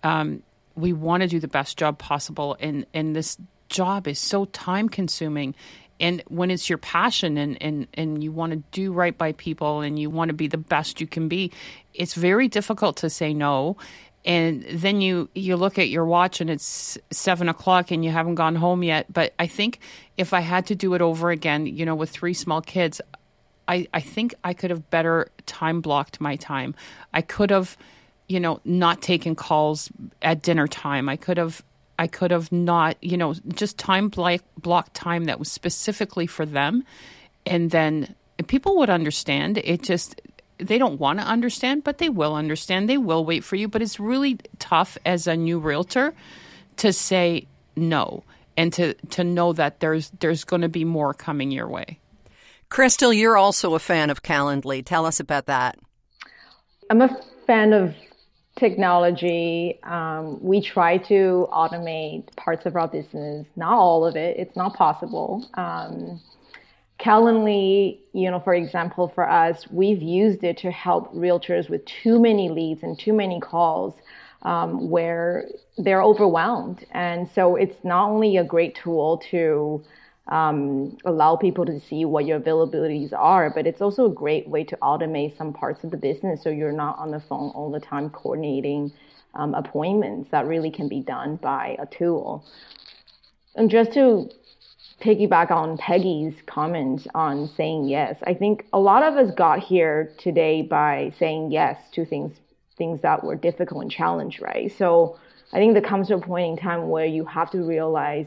um, 0.03 0.43
we 0.77 0.93
want 0.93 1.23
to 1.23 1.29
do 1.29 1.41
the 1.41 1.49
best 1.49 1.77
job 1.77 1.99
possible. 1.99 2.57
And, 2.61 2.87
and 2.95 3.15
this 3.15 3.39
job 3.69 4.09
is 4.09 4.19
so 4.19 4.47
time 4.47 4.89
consuming. 4.89 5.55
And 6.01 6.23
when 6.29 6.51
it's 6.51 6.69
your 6.69 6.79
passion 6.79 7.39
and, 7.39 7.61
and, 7.63 7.87
and 7.95 8.23
you 8.23 8.33
want 8.33 8.53
to 8.53 8.63
do 8.73 8.93
right 8.93 9.17
by 9.17 9.33
people 9.33 9.81
and 9.81 9.99
you 9.99 10.11
want 10.11 10.29
to 10.29 10.35
be 10.35 10.49
the 10.49 10.59
best 10.59 11.01
you 11.01 11.07
can 11.07 11.29
be, 11.29 11.53
it's 11.93 12.15
very 12.15 12.49
difficult 12.49 12.97
to 12.99 13.11
say 13.11 13.33
no 13.33 13.77
and 14.25 14.63
then 14.63 15.01
you 15.01 15.29
you 15.35 15.57
look 15.57 15.79
at 15.79 15.89
your 15.89 16.05
watch 16.05 16.41
and 16.41 16.49
it's 16.49 16.99
seven 17.11 17.49
o'clock 17.49 17.91
and 17.91 18.05
you 18.05 18.11
haven't 18.11 18.37
gone 18.37 18.57
home 18.57 18.83
yet 18.83 19.11
but 19.13 19.35
i 19.39 19.47
think 19.47 19.81
if 20.17 20.33
i 20.33 20.41
had 20.41 20.67
to 20.67 20.75
do 20.75 20.95
it 20.95 21.03
over 21.03 21.31
again 21.31 21.67
you 21.67 21.85
know 21.85 21.95
with 21.95 22.11
three 22.11 22.35
small 22.35 22.61
kids 22.61 23.01
i 23.69 23.87
i 23.93 24.01
think 24.01 24.35
i 24.43 24.55
could 24.55 24.71
have 24.71 24.89
better 24.91 25.29
time 25.47 25.81
blocked 25.81 26.21
my 26.21 26.37
time 26.37 26.75
i 27.13 27.21
could 27.21 27.51
have 27.51 27.77
you 28.35 28.41
know 28.41 28.61
not 28.65 29.01
taken 29.01 29.35
calls 29.35 29.91
at 30.21 30.43
dinner 30.43 30.67
time 30.67 31.09
i 31.09 31.17
could 31.17 31.37
have 31.37 31.63
i 31.99 32.07
could 32.07 32.31
have 32.31 32.51
not 32.51 32.97
you 33.01 33.17
know 33.17 33.35
just 33.55 33.79
time 33.79 34.09
block 34.09 34.41
block 34.59 34.91
time 34.93 35.25
that 35.25 35.39
was 35.39 35.51
specifically 35.51 36.27
for 36.27 36.45
them 36.45 36.85
and 37.47 37.71
then 37.71 38.15
people 38.49 38.77
would 38.77 38.91
understand 38.91 39.59
it 39.59 39.83
just 39.83 40.21
they 40.59 40.79
don't 40.79 41.01
want 41.01 41.19
to 41.19 41.25
understand, 41.25 41.85
but 41.85 41.99
they 41.99 42.09
will 42.09 42.35
understand. 42.35 42.89
They 42.89 42.99
will 42.99 43.25
wait 43.25 43.45
for 43.45 43.57
you. 43.57 43.69
But 43.69 43.83
it's 43.83 43.99
really 43.99 44.39
tough 44.59 44.97
as 45.05 45.27
a 45.27 45.37
new 45.37 45.59
realtor 45.59 46.15
to 46.77 46.93
say 46.93 47.47
no 47.77 48.25
and 48.57 48.73
to, 48.75 48.95
to 48.95 49.25
know 49.25 49.53
that 49.53 49.81
there's 49.81 50.11
there's 50.21 50.45
going 50.45 50.63
to 50.63 50.69
be 50.69 50.85
more 50.85 51.13
coming 51.13 51.51
your 51.51 51.69
way. 51.69 51.99
Crystal, 52.69 53.13
you're 53.13 53.37
also 53.37 53.75
a 53.75 53.79
fan 53.79 54.11
of 54.11 54.23
Calendly. 54.23 54.85
Tell 54.85 55.07
us 55.07 55.21
about 55.21 55.47
that. 55.47 55.79
I'm 56.91 57.03
a 57.03 57.21
fan 57.47 57.73
of 57.73 57.95
technology. 58.57 59.79
Um, 59.83 60.39
we 60.43 60.61
try 60.63 60.99
to 60.99 61.49
automate 61.53 62.35
parts 62.37 62.67
of 62.67 62.77
our 62.77 62.89
business, 62.89 63.47
not 63.57 63.73
all 63.73 64.07
of 64.07 64.17
it. 64.17 64.37
It's 64.39 64.57
not 64.57 64.75
possible. 64.75 65.49
Um, 65.55 66.21
Calendly, 67.01 67.99
you 68.13 68.31
know, 68.31 68.39
for 68.39 68.55
example, 68.55 69.11
for 69.15 69.29
us, 69.29 69.67
we've 69.71 70.01
used 70.01 70.45
it 70.45 70.57
to 70.59 70.71
help 70.71 71.13
realtors 71.13 71.69
with 71.69 71.83
too 72.03 72.21
many 72.21 72.49
leads 72.49 72.85
and 72.85 72.99
too 72.99 73.13
many 73.13 73.41
calls 73.41 73.95
um, 74.43 74.89
where 74.89 75.47
they're 75.77 76.03
overwhelmed. 76.03 76.87
And 76.93 77.29
so 77.35 77.57
it's 77.57 77.77
not 77.83 78.09
only 78.09 78.37
a 78.37 78.45
great 78.45 78.79
tool 78.83 79.21
to 79.33 79.83
um, 80.29 80.97
allow 81.05 81.37
people 81.37 81.67
to 81.67 81.81
see 81.81 82.05
what 82.05 82.25
your 82.25 82.41
availabilities 82.41 83.13
are, 83.13 83.51
but 83.51 83.67
it's 83.67 83.83
also 83.83 84.07
a 84.07 84.11
great 84.11 84.49
way 84.49 84.65
to 84.65 84.77
automate 84.77 85.37
some 85.37 85.53
parts 85.53 85.85
of 85.85 85.91
the 85.91 85.97
business 85.97 86.43
so 86.43 86.49
you're 86.49 86.73
not 86.73 86.99
on 86.99 87.11
the 87.11 87.21
phone 87.21 87.51
all 87.51 87.71
the 87.71 87.81
time 87.81 88.09
coordinating 88.11 88.91
um, 89.35 89.55
appointments 89.55 90.31
that 90.31 90.47
really 90.47 90.71
can 90.71 90.89
be 90.89 91.01
done 91.01 91.37
by 91.37 91.77
a 91.79 91.87
tool. 91.87 92.45
And 93.55 93.71
just 93.71 93.93
to 93.93 94.31
piggyback 95.01 95.51
on 95.51 95.77
Peggy's 95.77 96.35
comment 96.47 97.07
on 97.15 97.49
saying 97.57 97.89
yes. 97.89 98.17
I 98.27 98.35
think 98.35 98.67
a 98.73 98.79
lot 98.79 99.03
of 99.03 99.15
us 99.17 99.35
got 99.35 99.59
here 99.59 100.13
today 100.19 100.63
by 100.63 101.13
saying 101.19 101.51
yes 101.51 101.79
to 101.93 102.05
things 102.05 102.37
things 102.77 103.01
that 103.03 103.23
were 103.23 103.37
difficult 103.37 103.83
and 103.83 103.91
challenged, 103.91 104.43
right? 104.43 104.73
So 104.77 105.19
I 105.53 105.59
think 105.59 105.75
there 105.75 105.83
comes 105.83 106.09
to 106.09 106.17
a 106.17 106.21
point 106.21 106.51
in 106.51 106.57
time 106.57 106.89
where 106.89 107.07
you 107.07 107.25
have 107.25 107.51
to 107.53 107.59
realize 107.59 108.27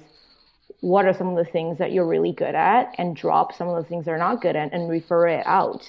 what 0.81 1.05
are 1.05 1.13
some 1.13 1.29
of 1.29 1.35
the 1.35 1.51
things 1.51 1.77
that 1.79 1.91
you're 1.91 2.07
really 2.07 2.31
good 2.31 2.55
at 2.55 2.93
and 2.97 3.15
drop 3.15 3.53
some 3.53 3.67
of 3.67 3.75
the 3.75 3.89
things 3.89 4.05
they're 4.05 4.17
not 4.17 4.41
good 4.41 4.55
at 4.55 4.73
and 4.73 4.89
refer 4.89 5.27
it 5.27 5.45
out 5.45 5.87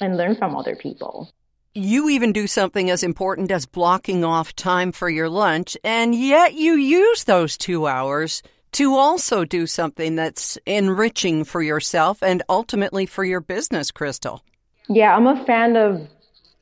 and 0.00 0.16
learn 0.16 0.34
from 0.34 0.56
other 0.56 0.76
people. 0.76 1.30
You 1.74 2.08
even 2.08 2.32
do 2.32 2.46
something 2.46 2.88
as 2.88 3.02
important 3.02 3.50
as 3.50 3.66
blocking 3.66 4.24
off 4.24 4.54
time 4.54 4.92
for 4.92 5.10
your 5.10 5.28
lunch, 5.28 5.76
and 5.82 6.14
yet 6.14 6.54
you 6.54 6.74
use 6.74 7.24
those 7.24 7.58
two 7.58 7.86
hours 7.86 8.42
to 8.72 8.94
also 8.94 9.44
do 9.44 9.66
something 9.66 10.16
that's 10.16 10.56
enriching 10.66 11.44
for 11.44 11.62
yourself 11.62 12.22
and 12.22 12.42
ultimately 12.48 13.06
for 13.06 13.24
your 13.24 13.40
business, 13.40 13.90
Crystal. 13.90 14.42
Yeah, 14.88 15.16
I'm 15.16 15.26
a 15.26 15.44
fan 15.44 15.76
of 15.76 16.08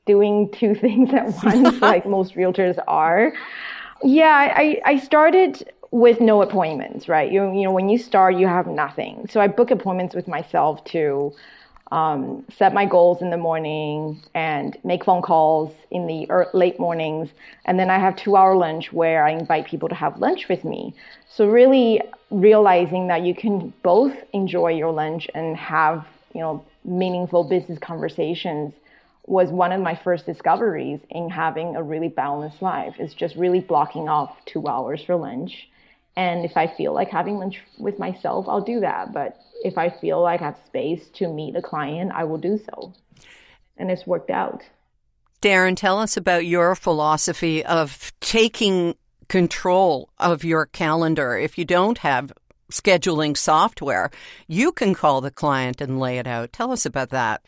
doing 0.07 0.51
two 0.53 0.75
things 0.81 1.13
at 1.13 1.27
once, 1.45 1.79
like 1.81 2.07
most 2.07 2.35
realtors 2.35 2.79
are. 2.87 3.33
Yeah, 4.03 4.53
I, 4.57 4.81
I 4.85 4.99
started 4.99 5.71
with 5.93 6.21
no 6.21 6.41
appointments, 6.41 7.07
right? 7.07 7.31
You, 7.31 7.53
you 7.53 7.65
know, 7.65 7.71
when 7.71 7.89
you 7.91 7.99
start, 7.99 8.35
you 8.35 8.49
have 8.49 8.67
nothing. 8.67 9.29
So 9.31 9.41
I 9.41 9.47
book 9.47 9.71
appointments 9.71 10.15
with 10.15 10.27
myself 10.27 10.83
to 10.87 11.33
um, 11.93 12.47
set 12.57 12.73
my 12.73 12.87
goals 12.87 13.21
in 13.21 13.29
the 13.29 13.37
morning 13.37 14.23
and 14.35 14.75
make 14.85 15.05
phone 15.05 15.21
calls 15.21 15.75
in 15.91 16.07
the 16.07 16.27
late 16.55 16.81
mornings. 16.81 17.29
And 17.67 17.79
then 17.79 17.91
I 17.91 17.99
have 17.99 18.17
two 18.17 18.37
hour 18.37 18.57
lunch 18.57 18.91
where 18.91 19.23
I 19.27 19.33
invite 19.33 19.67
people 19.67 19.91
to 19.91 19.95
have 19.95 20.19
lunch 20.19 20.49
with 20.49 20.65
me. 20.65 20.95
So 21.29 21.47
really 21.47 22.01
realizing 22.31 23.09
that 23.09 23.23
you 23.23 23.35
can 23.35 23.75
both 23.83 24.17
enjoy 24.33 24.69
your 24.69 24.93
lunch 24.93 25.29
and 25.35 25.55
have, 25.59 26.07
you 26.33 26.41
know, 26.41 26.65
meaningful 26.85 27.45
business 27.45 27.79
conversations 27.79 28.73
was 29.27 29.51
one 29.51 29.73
of 29.73 29.81
my 29.83 29.95
first 29.95 30.25
discoveries 30.25 31.01
in 31.11 31.29
having 31.29 31.77
a 31.77 31.83
really 31.83 32.09
balanced 32.09 32.63
life. 32.63 32.95
Is 32.99 33.13
just 33.13 33.37
really 33.37 33.61
blocking 33.61 34.09
off 34.09 34.35
two 34.47 34.67
hours 34.67 35.05
for 35.05 35.17
lunch. 35.17 35.69
And 36.17 36.45
if 36.45 36.57
I 36.57 36.67
feel 36.67 36.93
like 36.93 37.09
having 37.09 37.39
lunch 37.39 37.61
with 37.79 37.99
myself, 37.99 38.47
I'll 38.49 38.61
do 38.61 38.81
that. 38.81 39.13
But 39.13 39.41
if 39.65 39.79
I 39.79 39.89
feel 39.89 40.21
like 40.21 40.43
I 40.43 40.47
have 40.47 40.59
space 40.67 41.09
to 41.15 41.33
meet 41.33 41.57
a 41.57 41.63
client, 41.63 42.13
I 42.15 42.25
will 42.25 42.39
do 42.39 42.59
so. 42.59 42.93
And 43.77 43.91
it's 43.91 44.07
worked 44.07 44.31
out. 44.31 44.63
Darin, 45.41 45.75
tell 45.75 45.99
us 45.99 46.17
about 46.17 46.47
your 46.47 46.75
philosophy 46.75 47.65
of 47.65 48.13
taking 48.21 48.95
control 49.29 50.11
of 50.19 50.45
your 50.45 50.67
calendar. 50.67 51.37
If 51.37 51.57
you 51.57 51.65
don't 51.65 51.99
have 51.99 52.33
scheduling 52.71 53.37
software, 53.37 54.11
you 54.47 54.73
can 54.73 54.95
call 54.95 55.21
the 55.21 55.31
client 55.31 55.81
and 55.81 55.99
lay 55.99 56.19
it 56.19 56.27
out. 56.27 56.53
Tell 56.53 56.71
us 56.71 56.87
about 56.87 57.11
that. 57.11 57.43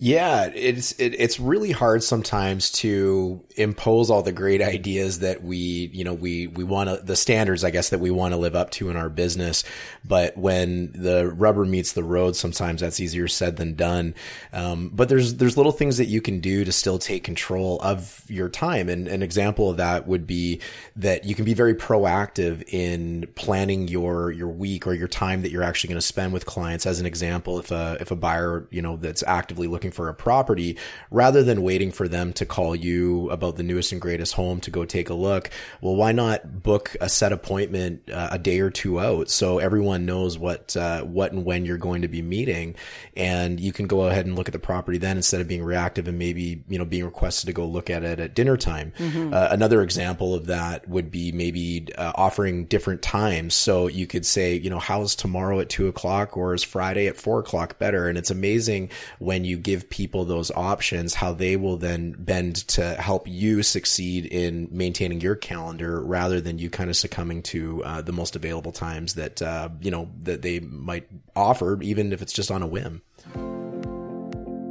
Yeah, 0.00 0.48
it's 0.54 0.92
it, 0.92 1.16
it's 1.18 1.40
really 1.40 1.72
hard 1.72 2.04
sometimes 2.04 2.70
to 2.72 3.44
impose 3.56 4.10
all 4.10 4.22
the 4.22 4.30
great 4.30 4.62
ideas 4.62 5.18
that 5.18 5.42
we 5.42 5.90
you 5.92 6.04
know 6.04 6.14
we 6.14 6.46
we 6.46 6.62
want 6.62 6.88
to 6.88 7.04
the 7.04 7.16
standards 7.16 7.64
I 7.64 7.70
guess 7.70 7.88
that 7.88 7.98
we 7.98 8.12
want 8.12 8.32
to 8.32 8.36
live 8.38 8.54
up 8.54 8.70
to 8.72 8.90
in 8.90 8.96
our 8.96 9.08
business, 9.08 9.64
but 10.04 10.36
when 10.38 10.92
the 10.92 11.26
rubber 11.26 11.64
meets 11.64 11.94
the 11.94 12.04
road, 12.04 12.36
sometimes 12.36 12.80
that's 12.80 13.00
easier 13.00 13.26
said 13.26 13.56
than 13.56 13.74
done. 13.74 14.14
Um, 14.52 14.90
but 14.94 15.08
there's 15.08 15.34
there's 15.34 15.56
little 15.56 15.72
things 15.72 15.96
that 15.96 16.06
you 16.06 16.20
can 16.20 16.38
do 16.38 16.64
to 16.64 16.70
still 16.70 17.00
take 17.00 17.24
control 17.24 17.80
of 17.82 18.22
your 18.28 18.48
time, 18.48 18.88
and 18.88 19.08
an 19.08 19.24
example 19.24 19.68
of 19.68 19.78
that 19.78 20.06
would 20.06 20.28
be 20.28 20.60
that 20.94 21.24
you 21.24 21.34
can 21.34 21.44
be 21.44 21.54
very 21.54 21.74
proactive 21.74 22.62
in 22.68 23.26
planning 23.34 23.88
your 23.88 24.30
your 24.30 24.48
week 24.48 24.86
or 24.86 24.94
your 24.94 25.08
time 25.08 25.42
that 25.42 25.50
you're 25.50 25.64
actually 25.64 25.88
going 25.88 26.00
to 26.00 26.06
spend 26.06 26.32
with 26.32 26.46
clients. 26.46 26.86
As 26.86 27.00
an 27.00 27.06
example, 27.06 27.58
if 27.58 27.72
a 27.72 27.96
if 28.00 28.12
a 28.12 28.16
buyer 28.16 28.64
you 28.70 28.80
know 28.80 28.96
that's 28.96 29.24
actively 29.26 29.66
looking 29.66 29.87
looking 29.88 29.96
for 29.96 30.08
a 30.08 30.14
property 30.14 30.76
rather 31.10 31.42
than 31.42 31.62
waiting 31.62 31.90
for 31.90 32.08
them 32.08 32.32
to 32.34 32.44
call 32.44 32.76
you 32.76 33.30
about 33.30 33.56
the 33.56 33.62
newest 33.62 33.92
and 33.92 34.00
greatest 34.00 34.34
home 34.34 34.60
to 34.60 34.70
go 34.70 34.84
take 34.84 35.08
a 35.08 35.14
look. 35.14 35.50
Well, 35.80 35.96
why 35.96 36.12
not 36.12 36.62
book 36.62 36.94
a 37.00 37.08
set 37.08 37.32
appointment 37.32 38.10
uh, 38.10 38.28
a 38.32 38.38
day 38.38 38.60
or 38.60 38.70
two 38.70 39.00
out 39.00 39.30
so 39.30 39.58
everyone 39.58 40.04
knows 40.04 40.38
what 40.38 40.76
uh, 40.76 41.02
what 41.02 41.32
and 41.32 41.44
when 41.44 41.64
you're 41.64 41.78
going 41.78 42.02
to 42.02 42.08
be 42.08 42.22
meeting, 42.22 42.74
and 43.16 43.58
you 43.58 43.72
can 43.72 43.86
go 43.86 44.08
ahead 44.08 44.26
and 44.26 44.36
look 44.36 44.48
at 44.48 44.52
the 44.52 44.58
property 44.58 44.98
then 44.98 45.16
instead 45.16 45.40
of 45.40 45.48
being 45.48 45.64
reactive 45.64 46.08
and 46.08 46.18
maybe 46.18 46.62
you 46.68 46.78
know 46.78 46.84
being 46.84 47.04
requested 47.04 47.46
to 47.46 47.52
go 47.52 47.64
look 47.66 47.88
at 47.88 48.02
it 48.04 48.20
at 48.20 48.34
dinner 48.34 48.56
time. 48.56 48.92
Mm-hmm. 48.98 49.32
Uh, 49.32 49.48
another 49.50 49.82
example 49.82 50.34
of 50.34 50.46
that 50.46 50.88
would 50.88 51.10
be 51.10 51.32
maybe 51.32 51.86
uh, 51.96 52.12
offering 52.14 52.66
different 52.66 53.02
times. 53.02 53.54
So 53.54 53.86
you 53.86 54.06
could 54.06 54.26
say, 54.26 54.54
you 54.54 54.70
know, 54.70 54.78
how's 54.78 55.14
tomorrow 55.14 55.60
at 55.60 55.68
two 55.68 55.88
o'clock 55.88 56.36
or 56.36 56.54
is 56.54 56.62
Friday 56.62 57.06
at 57.06 57.16
four 57.16 57.40
o'clock 57.40 57.78
better? 57.78 58.08
And 58.08 58.18
it's 58.18 58.30
amazing 58.30 58.90
when 59.18 59.44
you 59.44 59.56
give 59.56 59.77
give 59.78 59.88
people 59.90 60.24
those 60.24 60.50
options, 60.52 61.14
how 61.14 61.32
they 61.32 61.56
will 61.56 61.76
then 61.76 62.14
bend 62.18 62.56
to 62.68 62.94
help 62.94 63.28
you 63.28 63.62
succeed 63.62 64.26
in 64.26 64.68
maintaining 64.70 65.20
your 65.20 65.36
calendar 65.36 66.02
rather 66.02 66.40
than 66.40 66.58
you 66.58 66.68
kind 66.68 66.90
of 66.90 66.96
succumbing 66.96 67.42
to 67.42 67.82
uh, 67.84 68.02
the 68.02 68.12
most 68.12 68.34
available 68.34 68.72
times 68.72 69.14
that, 69.14 69.40
uh, 69.40 69.68
you 69.80 69.90
know, 69.90 70.10
that 70.22 70.42
they 70.42 70.60
might 70.60 71.08
offer, 71.36 71.80
even 71.82 72.12
if 72.12 72.22
it's 72.22 72.32
just 72.32 72.50
on 72.50 72.62
a 72.62 72.66
whim. 72.66 73.02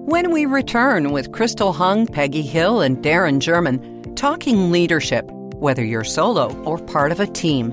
When 0.10 0.32
we 0.32 0.46
return 0.46 1.12
with 1.12 1.32
Crystal 1.32 1.74
Hung, 1.74 2.08
Peggy 2.08 2.42
Hill, 2.42 2.82
and 2.82 3.02
Darin 3.04 3.40
Germyn, 3.40 4.16
talking 4.16 4.72
leadership, 4.72 5.26
whether 5.56 5.84
you're 5.84 6.04
solo 6.04 6.56
or 6.64 6.78
part 6.78 7.12
of 7.12 7.20
a 7.20 7.28
team. 7.28 7.72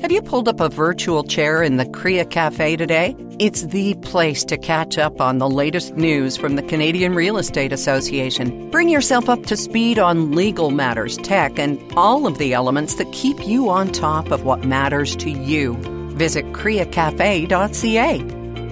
Have 0.00 0.10
you 0.10 0.22
pulled 0.22 0.48
up 0.48 0.60
a 0.60 0.70
virtual 0.70 1.22
chair 1.22 1.62
in 1.62 1.76
the 1.76 1.84
Crea 1.84 2.24
Cafe 2.24 2.76
today? 2.76 3.14
It's 3.38 3.64
the 3.64 3.92
place 3.96 4.44
to 4.44 4.56
catch 4.56 4.96
up 4.96 5.20
on 5.20 5.36
the 5.36 5.48
latest 5.48 5.94
news 5.94 6.38
from 6.38 6.56
the 6.56 6.62
Canadian 6.62 7.14
Real 7.14 7.36
Estate 7.36 7.70
Association. 7.70 8.70
Bring 8.70 8.88
yourself 8.88 9.28
up 9.28 9.44
to 9.44 9.58
speed 9.58 9.98
on 9.98 10.32
legal 10.32 10.70
matters, 10.70 11.18
tech, 11.18 11.58
and 11.58 11.78
all 11.98 12.26
of 12.26 12.38
the 12.38 12.54
elements 12.54 12.94
that 12.94 13.12
keep 13.12 13.46
you 13.46 13.68
on 13.68 13.92
top 13.92 14.30
of 14.30 14.42
what 14.42 14.64
matters 14.64 15.14
to 15.16 15.30
you. 15.30 15.74
Visit 16.14 16.46
creacafe.ca. 16.54 18.18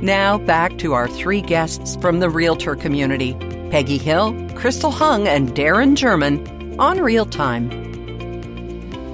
Now 0.01 0.39
back 0.39 0.79
to 0.79 0.95
our 0.95 1.09
three 1.09 1.43
guests 1.43 1.97
from 1.97 2.21
the 2.21 2.31
realtor 2.31 2.75
community 2.75 3.35
Peggy 3.71 3.99
Hill, 3.99 4.35
Crystal 4.55 4.91
Hung, 4.91 5.29
and 5.29 5.55
Darin 5.55 5.95
Germyn 5.95 6.79
on 6.79 7.01
Real 7.01 7.27
Time. 7.27 7.88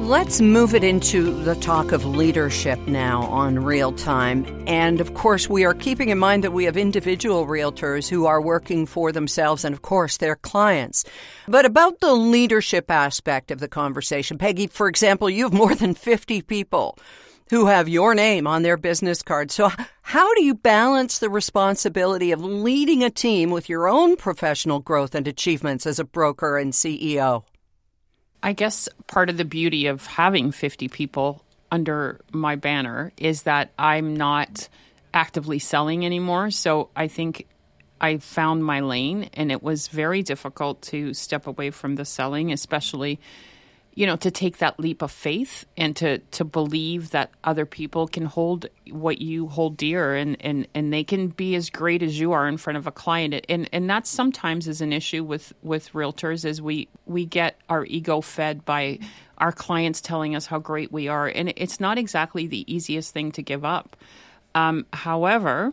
Let's 0.04 0.42
move 0.42 0.74
it 0.74 0.84
into 0.84 1.32
the 1.44 1.54
talk 1.54 1.90
of 1.90 2.04
leadership 2.04 2.78
now 2.80 3.22
on 3.22 3.64
real 3.64 3.90
time. 3.90 4.44
And 4.66 5.00
of 5.00 5.14
course, 5.14 5.48
we 5.48 5.64
are 5.64 5.72
keeping 5.72 6.10
in 6.10 6.18
mind 6.18 6.44
that 6.44 6.52
we 6.52 6.64
have 6.64 6.76
individual 6.76 7.46
realtors 7.46 8.06
who 8.06 8.26
are 8.26 8.42
working 8.42 8.84
for 8.84 9.12
themselves 9.12 9.64
and, 9.64 9.74
of 9.74 9.80
course, 9.80 10.18
their 10.18 10.36
clients. 10.36 11.06
But 11.48 11.64
about 11.64 12.00
the 12.00 12.12
leadership 12.12 12.90
aspect 12.90 13.50
of 13.50 13.60
the 13.60 13.66
conversation, 13.66 14.36
Peggy, 14.36 14.66
for 14.66 14.88
example, 14.88 15.30
you 15.30 15.44
have 15.44 15.54
more 15.54 15.74
than 15.74 15.94
50 15.94 16.42
people 16.42 16.98
who 17.48 17.64
have 17.64 17.88
your 17.88 18.14
name 18.14 18.46
on 18.46 18.60
their 18.60 18.76
business 18.76 19.22
card. 19.22 19.50
So, 19.50 19.70
how 20.02 20.34
do 20.34 20.44
you 20.44 20.54
balance 20.54 21.18
the 21.18 21.30
responsibility 21.30 22.30
of 22.30 22.44
leading 22.44 23.02
a 23.02 23.08
team 23.08 23.50
with 23.50 23.70
your 23.70 23.88
own 23.88 24.16
professional 24.16 24.80
growth 24.80 25.14
and 25.14 25.26
achievements 25.26 25.86
as 25.86 25.98
a 25.98 26.04
broker 26.04 26.58
and 26.58 26.74
CEO? 26.74 27.44
I 28.44 28.52
guess 28.52 28.90
part 29.06 29.30
of 29.30 29.38
the 29.38 29.44
beauty 29.46 29.86
of 29.86 30.04
having 30.04 30.52
50 30.52 30.88
people 30.88 31.42
under 31.72 32.20
my 32.30 32.56
banner 32.56 33.10
is 33.16 33.44
that 33.44 33.72
I'm 33.78 34.14
not 34.14 34.68
actively 35.14 35.58
selling 35.58 36.04
anymore. 36.04 36.50
So 36.50 36.90
I 36.94 37.08
think 37.08 37.46
I 38.02 38.18
found 38.18 38.62
my 38.62 38.80
lane, 38.80 39.30
and 39.32 39.50
it 39.50 39.62
was 39.62 39.88
very 39.88 40.22
difficult 40.22 40.82
to 40.82 41.14
step 41.14 41.46
away 41.46 41.70
from 41.70 41.94
the 41.94 42.04
selling, 42.04 42.52
especially 42.52 43.18
you 43.94 44.06
know 44.06 44.16
to 44.16 44.30
take 44.30 44.58
that 44.58 44.78
leap 44.78 45.02
of 45.02 45.10
faith 45.10 45.64
and 45.76 45.94
to 45.96 46.18
to 46.18 46.44
believe 46.44 47.10
that 47.10 47.30
other 47.44 47.64
people 47.64 48.08
can 48.08 48.24
hold 48.24 48.66
what 48.90 49.20
you 49.20 49.48
hold 49.48 49.76
dear 49.76 50.14
and 50.14 50.36
and 50.40 50.66
and 50.74 50.92
they 50.92 51.04
can 51.04 51.28
be 51.28 51.54
as 51.54 51.70
great 51.70 52.02
as 52.02 52.18
you 52.18 52.32
are 52.32 52.48
in 52.48 52.56
front 52.56 52.76
of 52.76 52.86
a 52.86 52.92
client. 52.92 53.44
And 53.48 53.68
and 53.72 53.88
that 53.88 54.06
sometimes 54.06 54.68
is 54.68 54.80
an 54.80 54.92
issue 54.92 55.22
with 55.24 55.52
with 55.62 55.92
realtors 55.92 56.44
is 56.44 56.60
we 56.60 56.88
we 57.06 57.24
get 57.24 57.56
our 57.68 57.84
ego 57.84 58.20
fed 58.20 58.64
by 58.64 58.98
our 59.38 59.52
clients 59.52 60.00
telling 60.00 60.34
us 60.34 60.46
how 60.46 60.58
great 60.58 60.92
we 60.92 61.08
are. 61.08 61.26
And 61.26 61.52
it's 61.56 61.80
not 61.80 61.98
exactly 61.98 62.46
the 62.46 62.72
easiest 62.72 63.12
thing 63.12 63.32
to 63.32 63.42
give 63.42 63.64
up. 63.64 63.96
Um, 64.54 64.86
however 64.92 65.72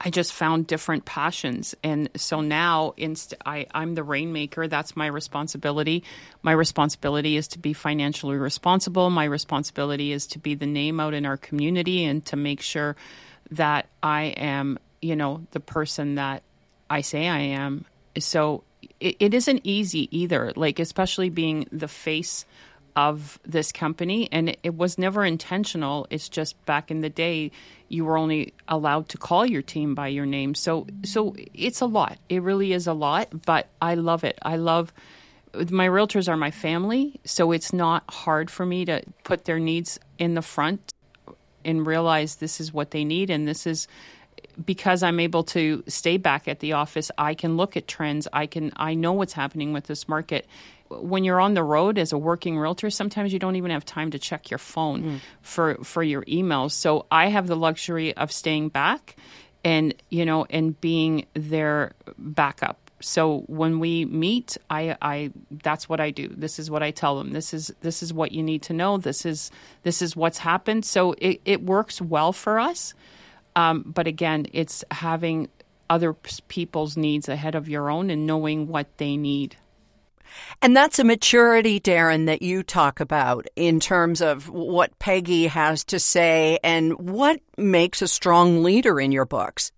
I 0.00 0.10
just 0.10 0.32
found 0.32 0.68
different 0.68 1.04
passions. 1.04 1.74
And 1.82 2.08
so 2.14 2.40
now 2.40 2.94
inst- 2.96 3.34
I, 3.44 3.66
I'm 3.74 3.96
the 3.96 4.04
rainmaker. 4.04 4.68
That's 4.68 4.96
my 4.96 5.06
responsibility. 5.06 6.04
My 6.42 6.52
responsibility 6.52 7.36
is 7.36 7.48
to 7.48 7.58
be 7.58 7.72
financially 7.72 8.36
responsible. 8.36 9.10
My 9.10 9.24
responsibility 9.24 10.12
is 10.12 10.28
to 10.28 10.38
be 10.38 10.54
the 10.54 10.66
name 10.66 11.00
out 11.00 11.14
in 11.14 11.26
our 11.26 11.36
community 11.36 12.04
and 12.04 12.24
to 12.26 12.36
make 12.36 12.60
sure 12.60 12.94
that 13.50 13.86
I 14.00 14.34
am, 14.36 14.78
you 15.02 15.16
know, 15.16 15.46
the 15.50 15.60
person 15.60 16.14
that 16.14 16.44
I 16.88 17.00
say 17.00 17.28
I 17.28 17.40
am. 17.40 17.84
So 18.20 18.62
it, 19.00 19.16
it 19.18 19.34
isn't 19.34 19.62
easy 19.64 20.16
either, 20.16 20.52
like, 20.54 20.78
especially 20.78 21.28
being 21.28 21.66
the 21.72 21.88
face 21.88 22.46
of 22.94 23.38
this 23.44 23.72
company. 23.72 24.28
And 24.30 24.50
it, 24.50 24.60
it 24.62 24.76
was 24.76 24.96
never 24.96 25.24
intentional. 25.24 26.06
It's 26.10 26.28
just 26.28 26.64
back 26.66 26.90
in 26.90 27.00
the 27.00 27.10
day 27.10 27.50
you 27.88 28.04
were 28.04 28.16
only 28.16 28.54
allowed 28.68 29.08
to 29.10 29.18
call 29.18 29.46
your 29.46 29.62
team 29.62 29.94
by 29.94 30.08
your 30.08 30.26
name. 30.26 30.54
So 30.54 30.86
so 31.04 31.34
it's 31.54 31.80
a 31.80 31.86
lot. 31.86 32.18
It 32.28 32.42
really 32.42 32.72
is 32.72 32.86
a 32.86 32.92
lot, 32.92 33.44
but 33.46 33.68
I 33.80 33.94
love 33.94 34.24
it. 34.24 34.38
I 34.42 34.56
love 34.56 34.92
my 35.70 35.88
realtors 35.88 36.28
are 36.28 36.36
my 36.36 36.50
family, 36.50 37.20
so 37.24 37.52
it's 37.52 37.72
not 37.72 38.04
hard 38.08 38.50
for 38.50 38.66
me 38.66 38.84
to 38.84 39.02
put 39.24 39.46
their 39.46 39.58
needs 39.58 39.98
in 40.18 40.34
the 40.34 40.42
front 40.42 40.92
and 41.64 41.86
realize 41.86 42.36
this 42.36 42.60
is 42.60 42.72
what 42.72 42.90
they 42.90 43.04
need 43.04 43.30
and 43.30 43.48
this 43.48 43.66
is 43.66 43.88
because 44.64 45.02
I'm 45.02 45.20
able 45.20 45.44
to 45.44 45.84
stay 45.86 46.16
back 46.16 46.48
at 46.48 46.60
the 46.60 46.72
office, 46.72 47.10
I 47.16 47.34
can 47.34 47.56
look 47.56 47.76
at 47.76 47.86
trends. 47.86 48.26
I 48.32 48.46
can 48.46 48.72
I 48.76 48.94
know 48.94 49.12
what's 49.12 49.32
happening 49.32 49.72
with 49.72 49.86
this 49.86 50.08
market 50.08 50.46
when 50.90 51.24
you're 51.24 51.40
on 51.40 51.54
the 51.54 51.62
road 51.62 51.98
as 51.98 52.12
a 52.12 52.18
working 52.18 52.58
realtor, 52.58 52.90
sometimes 52.90 53.32
you 53.32 53.38
don't 53.38 53.56
even 53.56 53.70
have 53.70 53.84
time 53.84 54.10
to 54.10 54.18
check 54.18 54.50
your 54.50 54.58
phone 54.58 55.02
mm. 55.02 55.20
for 55.42 55.76
for 55.84 56.02
your 56.02 56.22
emails. 56.24 56.72
So 56.72 57.06
I 57.10 57.28
have 57.28 57.46
the 57.46 57.56
luxury 57.56 58.16
of 58.16 58.32
staying 58.32 58.70
back 58.70 59.16
and 59.64 59.94
you 60.08 60.24
know 60.24 60.46
and 60.50 60.80
being 60.80 61.26
their 61.34 61.92
backup. 62.16 62.78
So 63.00 63.44
when 63.46 63.78
we 63.78 64.04
meet, 64.04 64.56
I, 64.68 64.96
I 65.00 65.30
that's 65.50 65.88
what 65.88 66.00
I 66.00 66.10
do. 66.10 66.28
This 66.28 66.58
is 66.58 66.70
what 66.70 66.82
I 66.82 66.90
tell 66.90 67.18
them. 67.18 67.32
This 67.32 67.54
is 67.54 67.72
this 67.80 68.02
is 68.02 68.12
what 68.12 68.32
you 68.32 68.42
need 68.42 68.62
to 68.62 68.72
know. 68.72 68.98
This 68.98 69.24
is 69.24 69.50
this 69.82 70.02
is 70.02 70.16
what's 70.16 70.38
happened. 70.38 70.84
So 70.84 71.14
it, 71.18 71.40
it 71.44 71.62
works 71.62 72.00
well 72.00 72.32
for 72.32 72.58
us. 72.58 72.94
Um, 73.54 73.84
but 73.86 74.06
again, 74.06 74.46
it's 74.52 74.84
having 74.90 75.48
other 75.90 76.12
people's 76.12 76.96
needs 76.96 77.28
ahead 77.28 77.54
of 77.54 77.68
your 77.68 77.90
own 77.90 78.10
and 78.10 78.26
knowing 78.26 78.68
what 78.68 78.98
they 78.98 79.16
need. 79.16 79.56
And 80.60 80.76
that's 80.76 80.98
a 80.98 81.04
maturity, 81.04 81.80
Darin, 81.80 82.26
that 82.26 82.42
you 82.42 82.62
talk 82.62 83.00
about 83.00 83.46
in 83.56 83.80
terms 83.80 84.20
of 84.20 84.48
what 84.48 84.98
Peggy 84.98 85.46
has 85.46 85.84
to 85.84 85.98
say 85.98 86.58
and 86.62 87.10
what 87.10 87.40
makes 87.56 88.02
a 88.02 88.08
strong 88.08 88.62
leader 88.62 89.00
in 89.00 89.12
your 89.12 89.24
books. 89.24 89.72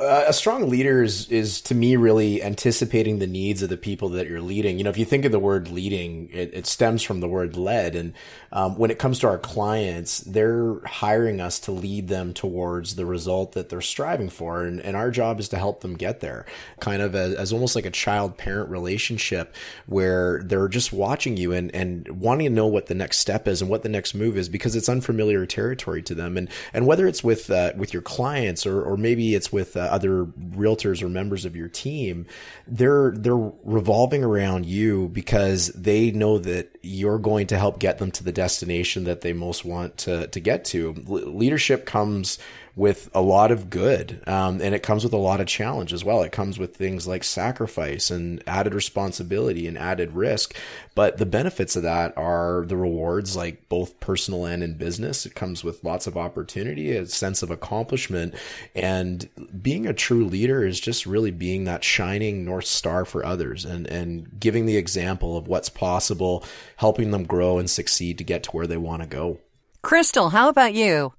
Uh, 0.00 0.24
a 0.28 0.32
strong 0.32 0.70
leader 0.70 1.02
is, 1.02 1.28
is 1.28 1.60
to 1.60 1.74
me 1.74 1.94
really 1.94 2.42
anticipating 2.42 3.18
the 3.18 3.26
needs 3.26 3.62
of 3.62 3.68
the 3.68 3.76
people 3.76 4.08
that 4.08 4.26
you're 4.26 4.40
leading. 4.40 4.78
You 4.78 4.84
know, 4.84 4.90
if 4.90 4.96
you 4.96 5.04
think 5.04 5.26
of 5.26 5.32
the 5.32 5.38
word 5.38 5.68
leading, 5.68 6.30
it, 6.32 6.54
it 6.54 6.66
stems 6.66 7.02
from 7.02 7.20
the 7.20 7.28
word 7.28 7.54
led. 7.54 7.94
And 7.94 8.14
um, 8.50 8.78
when 8.78 8.90
it 8.90 8.98
comes 8.98 9.18
to 9.18 9.28
our 9.28 9.36
clients, 9.36 10.20
they're 10.20 10.80
hiring 10.86 11.42
us 11.42 11.58
to 11.60 11.72
lead 11.72 12.08
them 12.08 12.32
towards 12.32 12.94
the 12.94 13.04
result 13.04 13.52
that 13.52 13.68
they're 13.68 13.82
striving 13.82 14.30
for. 14.30 14.64
And, 14.64 14.80
and 14.80 14.96
our 14.96 15.10
job 15.10 15.38
is 15.38 15.50
to 15.50 15.58
help 15.58 15.82
them 15.82 15.98
get 15.98 16.20
there, 16.20 16.46
kind 16.80 17.02
of 17.02 17.14
as, 17.14 17.34
as 17.34 17.52
almost 17.52 17.76
like 17.76 17.84
a 17.84 17.90
child 17.90 18.38
parent 18.38 18.70
relationship 18.70 19.54
where 19.84 20.42
they're 20.42 20.68
just 20.68 20.94
watching 20.94 21.36
you 21.36 21.52
and, 21.52 21.74
and 21.74 22.08
wanting 22.08 22.48
to 22.48 22.54
know 22.54 22.66
what 22.66 22.86
the 22.86 22.94
next 22.94 23.18
step 23.18 23.46
is 23.46 23.60
and 23.60 23.70
what 23.70 23.82
the 23.82 23.88
next 23.90 24.14
move 24.14 24.38
is 24.38 24.48
because 24.48 24.74
it's 24.74 24.88
unfamiliar 24.88 25.44
territory 25.44 26.00
to 26.00 26.14
them. 26.14 26.38
And, 26.38 26.48
and 26.72 26.86
whether 26.86 27.06
it's 27.06 27.22
with, 27.22 27.50
uh, 27.50 27.72
with 27.76 27.92
your 27.92 28.02
clients 28.02 28.64
or, 28.64 28.80
or 28.80 28.96
maybe 28.96 29.34
it's 29.34 29.52
with, 29.52 29.76
uh, 29.76 29.89
other 29.90 30.24
realtors 30.24 31.02
or 31.02 31.08
members 31.08 31.44
of 31.44 31.56
your 31.56 31.68
team, 31.68 32.26
they're 32.66 33.12
they're 33.12 33.52
revolving 33.64 34.24
around 34.24 34.66
you 34.66 35.08
because 35.08 35.68
they 35.68 36.10
know 36.10 36.38
that 36.38 36.76
you're 36.82 37.18
going 37.18 37.46
to 37.48 37.58
help 37.58 37.78
get 37.78 37.98
them 37.98 38.10
to 38.12 38.24
the 38.24 38.32
destination 38.32 39.04
that 39.04 39.20
they 39.20 39.32
most 39.32 39.64
want 39.64 39.98
to 39.98 40.26
to 40.28 40.40
get 40.40 40.64
to. 40.66 40.92
leadership 41.06 41.86
comes 41.86 42.38
with 42.76 43.10
a 43.14 43.20
lot 43.20 43.50
of 43.50 43.70
good. 43.70 44.22
Um, 44.26 44.60
and 44.60 44.74
it 44.74 44.82
comes 44.82 45.04
with 45.04 45.12
a 45.12 45.18
lot 45.18 45.40
of 45.40 45.46
challenge 45.46 45.92
as 45.92 46.04
well. 46.04 46.22
It 46.22 46.32
comes 46.32 46.58
with 46.58 46.76
things 46.76 47.06
like 47.06 47.24
sacrifice 47.24 48.10
and 48.10 48.42
added 48.46 48.74
responsibility 48.74 49.66
and 49.66 49.76
added 49.76 50.12
risk. 50.12 50.54
But 50.94 51.18
the 51.18 51.26
benefits 51.26 51.76
of 51.76 51.82
that 51.82 52.16
are 52.16 52.64
the 52.66 52.76
rewards, 52.76 53.36
like 53.36 53.68
both 53.68 54.00
personal 54.00 54.44
and 54.44 54.62
in 54.62 54.74
business. 54.74 55.26
It 55.26 55.34
comes 55.34 55.64
with 55.64 55.84
lots 55.84 56.06
of 56.06 56.16
opportunity, 56.16 56.96
a 56.96 57.06
sense 57.06 57.42
of 57.42 57.50
accomplishment. 57.50 58.34
And 58.74 59.28
being 59.60 59.86
a 59.86 59.92
true 59.92 60.24
leader 60.24 60.64
is 60.64 60.80
just 60.80 61.06
really 61.06 61.30
being 61.30 61.64
that 61.64 61.84
shining 61.84 62.44
North 62.44 62.66
Star 62.66 63.04
for 63.04 63.24
others 63.24 63.64
and, 63.64 63.86
and 63.86 64.38
giving 64.38 64.66
the 64.66 64.76
example 64.76 65.36
of 65.36 65.48
what's 65.48 65.68
possible, 65.68 66.44
helping 66.76 67.10
them 67.10 67.24
grow 67.24 67.58
and 67.58 67.68
succeed 67.68 68.18
to 68.18 68.24
get 68.24 68.42
to 68.44 68.50
where 68.50 68.66
they 68.66 68.76
want 68.76 69.02
to 69.02 69.08
go. 69.08 69.38
Crystal, 69.82 70.30
how 70.30 70.48
about 70.48 70.74
you? 70.74 71.14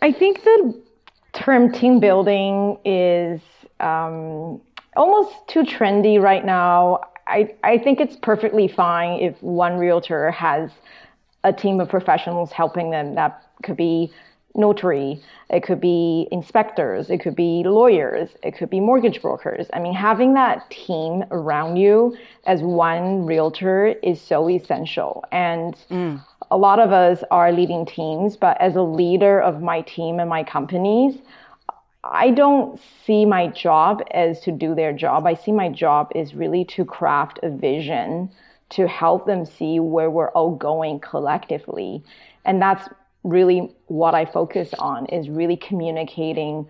I 0.00 0.12
think 0.12 0.44
the 0.44 0.80
term 1.32 1.72
team 1.72 2.00
building 2.00 2.78
is 2.84 3.40
um, 3.80 4.60
almost 4.96 5.34
too 5.48 5.62
trendy 5.62 6.20
right 6.20 6.44
now. 6.44 7.00
I, 7.26 7.54
I 7.64 7.78
think 7.78 8.00
it's 8.00 8.16
perfectly 8.16 8.68
fine 8.68 9.20
if 9.20 9.40
one 9.42 9.78
realtor 9.78 10.30
has 10.32 10.70
a 11.44 11.52
team 11.52 11.80
of 11.80 11.88
professionals 11.88 12.52
helping 12.52 12.90
them. 12.90 13.14
That 13.14 13.42
could 13.62 13.76
be 13.76 14.12
notary, 14.54 15.18
it 15.48 15.62
could 15.62 15.80
be 15.80 16.28
inspectors, 16.30 17.08
it 17.08 17.18
could 17.18 17.34
be 17.34 17.62
lawyers, 17.64 18.28
it 18.42 18.54
could 18.56 18.68
be 18.68 18.80
mortgage 18.80 19.22
brokers. 19.22 19.66
I 19.72 19.78
mean, 19.78 19.94
having 19.94 20.34
that 20.34 20.68
team 20.70 21.24
around 21.30 21.76
you 21.76 22.14
as 22.44 22.60
one 22.60 23.24
realtor 23.24 23.86
is 24.02 24.20
so 24.20 24.50
essential. 24.50 25.24
And 25.32 25.74
mm 25.90 26.22
a 26.52 26.58
lot 26.58 26.78
of 26.78 26.92
us 26.92 27.24
are 27.30 27.50
leading 27.50 27.86
teams, 27.86 28.36
but 28.36 28.60
as 28.60 28.76
a 28.76 28.82
leader 28.82 29.40
of 29.40 29.62
my 29.62 29.80
team 29.80 30.20
and 30.20 30.28
my 30.28 30.44
companies, 30.44 31.16
I 32.04 32.30
don't 32.30 32.78
see 33.06 33.24
my 33.24 33.46
job 33.46 34.02
as 34.10 34.38
to 34.42 34.52
do 34.52 34.74
their 34.74 34.92
job. 34.92 35.26
I 35.26 35.32
see 35.32 35.50
my 35.50 35.70
job 35.70 36.12
is 36.14 36.34
really 36.34 36.66
to 36.66 36.84
craft 36.84 37.40
a 37.42 37.48
vision 37.48 38.30
to 38.70 38.86
help 38.86 39.24
them 39.24 39.46
see 39.46 39.80
where 39.80 40.10
we're 40.10 40.30
all 40.32 40.54
going 40.54 41.00
collectively. 41.00 42.04
And 42.44 42.60
that's 42.60 42.86
really 43.24 43.74
what 43.86 44.14
I 44.14 44.26
focus 44.26 44.74
on 44.78 45.06
is 45.06 45.30
really 45.30 45.56
communicating 45.56 46.68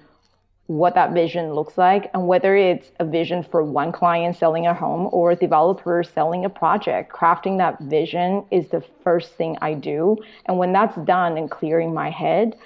what 0.66 0.94
that 0.94 1.12
vision 1.12 1.52
looks 1.54 1.76
like 1.76 2.10
and 2.14 2.26
whether 2.26 2.56
it's 2.56 2.90
a 3.00 3.04
vision 3.04 3.42
for 3.42 3.62
one 3.64 3.90
client 3.90 4.36
selling 4.36 4.66
a 4.66 4.74
home 4.74 5.08
or 5.12 5.32
a 5.32 5.36
developer 5.36 6.02
selling 6.02 6.44
a 6.44 6.50
project 6.50 7.12
crafting 7.12 7.58
that 7.58 7.78
vision 7.80 8.44
is 8.50 8.68
the 8.68 8.82
first 9.02 9.34
thing 9.34 9.58
i 9.60 9.74
do 9.74 10.16
and 10.46 10.58
when 10.58 10.72
that's 10.72 10.96
done 11.04 11.36
and 11.36 11.50
clearing 11.50 11.92
my 11.92 12.10
head 12.10 12.56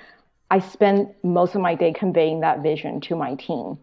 i 0.51 0.59
spend 0.59 1.09
most 1.23 1.55
of 1.55 1.61
my 1.61 1.75
day 1.75 1.93
conveying 1.93 2.41
that 2.41 2.63
vision 2.63 3.01
to 3.01 3.17
my 3.17 3.35
team 3.37 3.79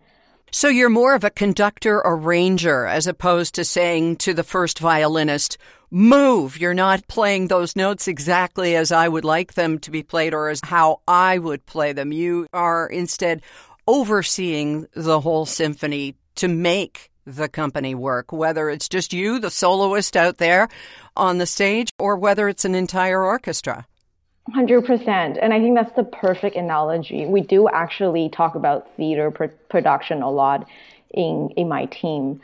so 0.52 0.68
you're 0.68 0.90
more 0.90 1.16
of 1.16 1.24
a 1.24 1.32
conductor 1.32 1.98
arranger 2.06 2.86
as 2.86 3.08
opposed 3.08 3.56
to 3.56 3.66
saying 3.66 4.18
to 4.18 4.36
the 4.36 4.44
first 4.44 4.78
violinist, 4.78 5.58
move. 5.90 6.60
You're 6.60 6.76
not 6.76 7.08
playing 7.08 7.48
those 7.48 7.76
notes 7.76 8.08
exactly 8.08 8.76
as 8.76 8.92
I 8.92 9.08
would 9.08 9.26
like 9.26 9.56
them 9.56 9.80
to 9.80 9.90
be 9.90 10.04
played 10.04 10.32
or 10.34 10.50
as 10.50 10.62
how 10.64 11.02
I 11.08 11.40
would 11.40 11.66
play 11.66 11.92
them. 11.92 12.12
You 12.12 12.46
are 12.54 12.88
instead 12.88 13.42
overseeing 13.88 14.88
the 14.94 15.20
whole 15.20 15.46
symphony 15.46 16.16
to 16.36 16.48
make 16.48 17.12
the 17.26 17.48
company 17.48 17.96
work, 17.96 18.32
whether 18.32 18.70
it's 18.70 18.90
just 18.90 19.14
you, 19.14 19.40
the 19.40 19.50
soloist 19.50 20.18
out 20.18 20.38
there 20.38 20.68
on 21.16 21.38
the 21.38 21.46
stage, 21.46 21.90
or 22.00 22.18
whether 22.18 22.50
it's 22.50 22.66
an 22.66 22.76
entire 22.76 23.24
orchestra. 23.24 23.86
100%. 24.50 25.40
And 25.42 25.54
I 25.54 25.60
think 25.60 25.76
that's 25.76 25.96
the 25.96 26.04
perfect 26.04 26.58
analogy. 26.58 27.26
We 27.26 27.42
do 27.42 27.70
actually 27.70 28.30
talk 28.30 28.56
about 28.56 28.94
theater 28.98 29.32
pr- 29.32 29.46
production 29.70 30.22
a 30.22 30.30
lot 30.30 30.68
in, 31.12 31.52
in 31.56 31.70
my 31.70 31.86
team. 31.86 32.42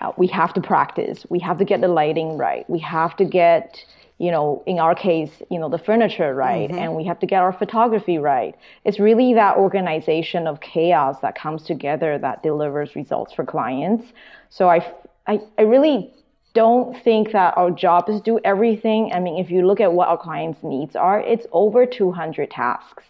Uh, 0.00 0.12
we 0.16 0.28
have 0.28 0.54
to 0.54 0.62
practice. 0.62 1.26
We 1.28 1.40
have 1.40 1.58
to 1.58 1.64
get 1.64 1.82
the 1.82 1.88
lighting 1.88 2.38
right. 2.38 2.68
We 2.70 2.78
have 2.78 3.16
to 3.16 3.26
get 3.26 3.84
you 4.22 4.30
know, 4.30 4.62
in 4.66 4.78
our 4.78 4.94
case, 4.94 5.42
you 5.50 5.58
know, 5.58 5.68
the 5.68 5.78
furniture 5.78 6.32
right, 6.32 6.70
mm-hmm. 6.70 6.78
and 6.78 6.94
we 6.94 7.02
have 7.02 7.18
to 7.18 7.26
get 7.26 7.42
our 7.42 7.52
photography 7.52 8.18
right. 8.18 8.54
It's 8.84 9.00
really 9.00 9.34
that 9.34 9.56
organization 9.56 10.46
of 10.46 10.60
chaos 10.60 11.16
that 11.22 11.34
comes 11.34 11.64
together 11.64 12.18
that 12.18 12.40
delivers 12.40 12.94
results 12.94 13.32
for 13.32 13.44
clients. 13.44 14.12
So 14.48 14.68
I, 14.68 14.78
I, 15.26 15.40
I 15.58 15.62
really 15.62 16.14
don't 16.54 16.96
think 17.02 17.32
that 17.32 17.56
our 17.56 17.72
job 17.72 18.08
is 18.08 18.20
do 18.20 18.38
everything. 18.44 19.10
I 19.12 19.18
mean, 19.18 19.42
if 19.44 19.50
you 19.50 19.66
look 19.66 19.80
at 19.80 19.92
what 19.92 20.06
our 20.06 20.18
clients' 20.18 20.62
needs 20.62 20.94
are, 20.94 21.18
it's 21.20 21.46
over 21.50 21.84
200 21.84 22.48
tasks. 22.48 23.02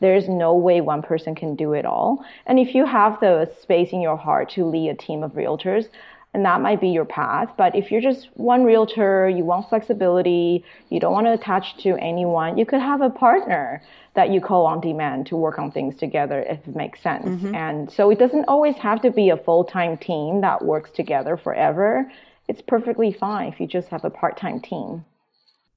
There's 0.00 0.28
no 0.28 0.54
way 0.54 0.82
one 0.82 1.00
person 1.00 1.34
can 1.34 1.54
do 1.56 1.72
it 1.72 1.86
all. 1.86 2.22
And 2.46 2.58
if 2.58 2.74
you 2.74 2.84
have 2.84 3.18
the 3.20 3.50
space 3.62 3.90
in 3.92 4.02
your 4.02 4.18
heart 4.18 4.50
to 4.50 4.66
lead 4.66 4.90
a 4.90 4.94
team 4.94 5.22
of 5.22 5.32
realtors, 5.32 5.88
and 6.34 6.44
that 6.44 6.60
might 6.60 6.80
be 6.80 6.88
your 6.88 7.04
path. 7.04 7.50
But 7.56 7.74
if 7.74 7.90
you're 7.90 8.00
just 8.00 8.28
one 8.34 8.64
realtor, 8.64 9.28
you 9.28 9.44
want 9.44 9.68
flexibility, 9.68 10.64
you 10.90 11.00
don't 11.00 11.12
want 11.12 11.26
to 11.26 11.32
attach 11.32 11.76
to 11.82 11.96
anyone, 11.96 12.58
you 12.58 12.66
could 12.66 12.80
have 12.80 13.00
a 13.00 13.10
partner 13.10 13.82
that 14.14 14.30
you 14.30 14.40
call 14.40 14.66
on 14.66 14.80
demand 14.80 15.26
to 15.26 15.36
work 15.36 15.58
on 15.58 15.70
things 15.70 15.96
together 15.96 16.40
if 16.42 16.58
it 16.66 16.76
makes 16.76 17.00
sense. 17.00 17.24
Mm-hmm. 17.24 17.54
And 17.54 17.90
so 17.90 18.10
it 18.10 18.18
doesn't 18.18 18.46
always 18.46 18.76
have 18.76 19.00
to 19.02 19.10
be 19.10 19.30
a 19.30 19.36
full 19.36 19.64
time 19.64 19.96
team 19.96 20.40
that 20.42 20.64
works 20.64 20.90
together 20.90 21.36
forever. 21.36 22.10
It's 22.48 22.62
perfectly 22.62 23.12
fine 23.12 23.52
if 23.52 23.60
you 23.60 23.66
just 23.66 23.88
have 23.88 24.04
a 24.04 24.10
part 24.10 24.36
time 24.36 24.60
team. 24.60 25.04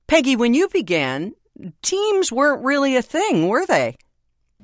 Peggy, 0.08 0.36
when 0.36 0.54
you 0.54 0.68
began, 0.68 1.34
teams 1.82 2.32
weren't 2.32 2.64
really 2.64 2.96
a 2.96 3.02
thing, 3.02 3.48
were 3.48 3.66
they? 3.66 3.96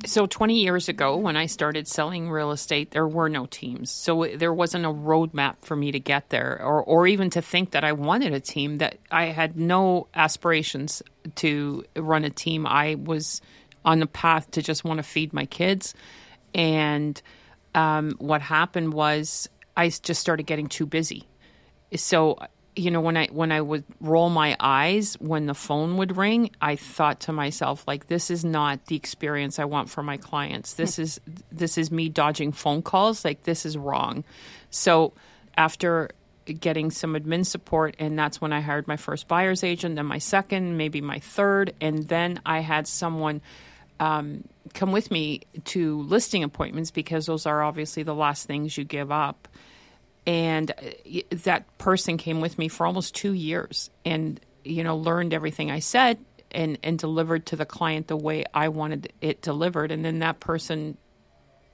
So 0.06 0.28
20 0.28 0.62
years 0.62 0.90
ago, 0.90 1.18
when 1.18 1.36
I 1.36 1.48
started 1.48 1.88
selling 1.88 2.30
real 2.30 2.52
estate, 2.52 2.92
there 2.92 3.08
were 3.08 3.30
no 3.30 3.48
teams. 3.48 3.92
So 3.92 4.28
there 4.36 4.54
wasn't 4.54 4.86
a 4.86 4.90
roadmap 4.90 5.56
for 5.62 5.76
me 5.76 5.92
to 5.92 6.00
get 6.00 6.30
there 6.30 6.62
or, 6.62 6.84
or 6.84 7.08
even 7.08 7.30
to 7.32 7.42
think 7.42 7.72
that 7.72 7.84
I 7.84 7.94
wanted 7.94 8.34
a 8.34 8.40
team, 8.40 8.78
that 8.78 9.00
I 9.10 9.26
had 9.26 9.58
no 9.58 10.08
aspirations 10.14 11.02
to 11.36 11.84
run 11.96 12.26
a 12.26 12.30
team. 12.30 12.68
I 12.68 12.96
was 12.96 13.42
on 13.84 14.00
the 14.00 14.08
path 14.08 14.52
to 14.52 14.62
just 14.62 14.84
want 14.84 14.98
to 14.98 15.04
feed 15.04 15.34
my 15.34 15.46
kids. 15.46 15.96
And 16.54 17.20
um, 17.74 18.16
what 18.20 18.42
happened 18.42 18.94
was 18.94 19.50
I 19.76 19.90
just 19.90 20.22
started 20.22 20.46
getting 20.46 20.68
too 20.68 20.86
busy. 20.86 21.28
So 21.96 22.38
you 22.78 22.92
know 22.92 23.02
when 23.02 23.18
i 23.18 23.28
when 23.28 23.52
i 23.52 23.60
would 23.60 23.84
roll 24.00 24.30
my 24.30 24.56
eyes 24.60 25.16
when 25.20 25.48
the 25.48 25.54
phone 25.54 25.98
would 25.98 26.16
ring 26.16 26.50
i 26.62 26.76
thought 26.76 27.20
to 27.20 27.32
myself 27.32 27.84
like 27.88 28.08
this 28.08 28.30
is 28.30 28.46
not 28.46 28.86
the 28.86 28.96
experience 28.96 29.60
i 29.60 29.66
want 29.66 29.90
for 29.90 30.04
my 30.04 30.18
clients. 30.18 30.74
This 30.74 31.00
is 31.00 31.20
this 31.52 31.78
is 31.78 31.92
me 31.92 32.10
dodging 32.10 32.52
phone 32.52 32.82
calls. 32.82 33.24
Like 33.24 33.44
this 33.44 33.66
is 33.66 33.78
wrong. 33.78 34.24
So 34.70 35.14
after 35.58 36.10
getting 36.46 36.92
some 36.92 37.14
admin 37.14 37.46
support 37.46 37.94
and 38.00 38.18
that's 38.18 38.40
when 38.40 38.54
i 38.54 38.62
hired 38.62 38.88
my 38.88 38.96
first 38.96 39.28
buyer's 39.28 39.66
agent 39.66 39.98
then 39.98 40.06
my 40.06 40.18
second 40.18 40.78
maybe 40.78 41.02
my 41.02 41.20
third 41.20 41.74
and 41.82 42.08
then 42.08 42.40
i 42.46 42.60
had 42.60 42.88
someone 42.88 43.42
um, 44.00 44.46
come 44.74 44.94
with 44.94 45.12
me 45.12 45.42
to 45.66 46.04
listing 46.04 46.44
appointments 46.44 46.90
because 46.90 47.26
those 47.26 47.46
are 47.46 47.62
obviously 47.64 48.04
the 48.04 48.16
last 48.16 48.48
things 48.48 48.78
you 48.78 48.86
give 48.86 49.12
up 49.12 49.50
and 50.28 50.72
uh, 50.72 51.22
that 51.44 51.78
person 51.80 52.18
came 52.18 52.42
with 52.42 52.60
me 52.60 52.68
for 52.68 52.86
almost 52.86 53.16
two 53.16 53.34
years 53.34 53.90
and 54.06 54.40
you 54.64 54.84
know 54.84 54.98
learned 54.98 55.34
everything 55.34 55.72
i 55.72 55.80
said 55.80 56.20
and 56.52 56.78
and 56.84 57.00
delivered 57.00 57.46
to 57.48 57.56
the 57.56 57.66
client 57.66 58.08
the 58.08 58.18
way 58.18 58.44
i 58.54 58.70
wanted 58.70 59.12
it 59.22 59.42
delivered. 59.42 59.92
And 59.92 60.04
then 60.04 60.20
that 60.20 60.40
person 60.40 60.98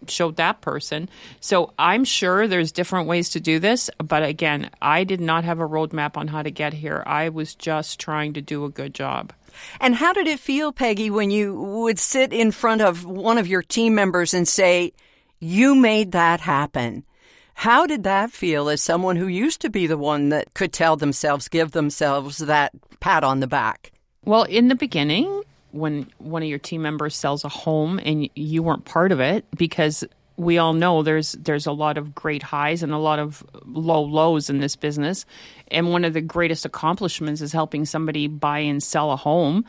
showed 0.08 0.36
that 0.36 0.62
person. 0.62 1.10
So 1.40 1.74
i'm 1.80 2.04
sure 2.04 2.48
there's 2.48 2.72
different 2.72 3.08
ways 3.08 3.30
to 3.30 3.40
do 3.40 3.60
this 3.60 3.90
but 3.98 4.24
again 4.24 4.70
i 4.82 5.04
did 5.04 5.22
not 5.22 5.44
have 5.46 5.60
a 5.60 5.68
roadmap 5.68 6.18
on 6.18 6.28
how 6.28 6.42
to 6.42 6.52
get 6.52 6.74
here. 6.74 7.04
I 7.06 7.30
was 7.30 7.56
just 7.56 8.00
trying 8.00 8.34
to 8.34 8.42
do 8.42 8.66
a 8.66 8.70
good 8.70 8.94
job. 8.94 9.34
And 9.80 9.96
how 9.96 10.14
did 10.14 10.28
it 10.28 10.40
feel 10.40 10.72
peggy 10.72 11.10
when 11.10 11.30
you 11.30 11.54
would 11.56 12.00
sit 12.00 12.34
in 12.34 12.52
front 12.52 12.82
of 12.82 13.06
one 13.06 13.38
of 13.38 13.48
your 13.48 13.62
team 13.62 13.94
members 13.94 14.34
and 14.34 14.48
say 14.48 14.94
you 15.40 15.76
made 15.76 16.14
that 16.14 16.42
happen 16.42 17.06
how 17.54 17.86
did 17.86 18.04
that 18.04 18.32
feel 18.32 18.70
as 18.70 18.82
someone 18.82 19.16
who 19.16 19.28
used 19.28 19.62
to 19.62 19.70
be 19.70 19.88
the 19.88 19.98
one 19.98 20.30
that 20.30 20.54
could 20.54 20.74
tell 20.74 20.96
themselves, 20.96 21.48
give 21.48 21.72
themselves 21.72 22.40
that 22.40 22.72
pat 23.00 23.24
on 23.24 23.40
the 23.40 23.48
back? 23.48 23.92
Well, 24.26 24.44
in 24.44 24.68
the 24.68 24.76
beginning, 24.76 25.44
when 25.72 26.12
one 26.18 26.44
of 26.44 26.50
your 26.50 26.60
team 26.60 26.82
members 26.82 27.16
sells 27.16 27.44
a 27.44 27.50
home 27.50 28.00
and 28.04 28.30
you 28.36 28.64
weren't 28.64 28.86
part 28.86 29.12
of 29.12 29.20
it, 29.20 29.46
because 29.56 30.04
we 30.36 30.58
all 30.58 30.74
know 30.74 31.04
there's 31.04 31.34
there's 31.34 31.68
a 31.68 31.72
lot 31.72 31.98
of 31.98 32.16
great 32.16 32.42
highs 32.42 32.82
and 32.82 32.92
a 32.92 32.98
lot 32.98 33.20
of 33.20 33.44
low 33.66 34.02
lows 34.02 34.50
in 34.50 34.60
this 34.60 34.76
business. 34.76 35.26
And 35.70 35.92
one 35.92 36.06
of 36.06 36.14
the 36.14 36.22
greatest 36.22 36.66
accomplishments 36.66 37.42
is 37.42 37.52
helping 37.52 37.86
somebody 37.86 38.28
buy 38.28 38.60
and 38.60 38.82
sell 38.82 39.12
a 39.12 39.16
home. 39.16 39.66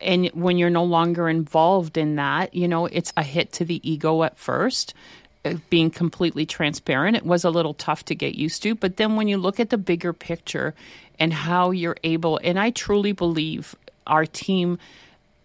And 0.00 0.26
when 0.28 0.58
you're 0.58 0.70
no 0.70 0.84
longer 0.84 1.28
involved 1.28 1.96
in 1.96 2.16
that 2.16 2.54
you 2.54 2.68
know 2.68 2.86
it's 2.86 3.12
a 3.16 3.22
hit 3.22 3.52
to 3.54 3.64
the 3.64 3.88
ego 3.88 4.22
at 4.22 4.38
first 4.38 4.94
being 5.70 5.90
completely 5.90 6.46
transparent. 6.46 7.16
It 7.16 7.26
was 7.26 7.44
a 7.44 7.50
little 7.50 7.74
tough 7.74 8.04
to 8.06 8.14
get 8.14 8.34
used 8.34 8.62
to. 8.62 8.74
But 8.74 8.96
then 8.96 9.16
when 9.16 9.28
you 9.28 9.38
look 9.38 9.60
at 9.60 9.70
the 9.70 9.78
bigger 9.78 10.12
picture 10.12 10.74
and 11.18 11.32
how 11.32 11.70
you're 11.70 11.96
able, 12.02 12.40
and 12.42 12.58
I 12.58 12.70
truly 12.70 13.12
believe 13.12 13.74
our 14.06 14.26
team, 14.26 14.78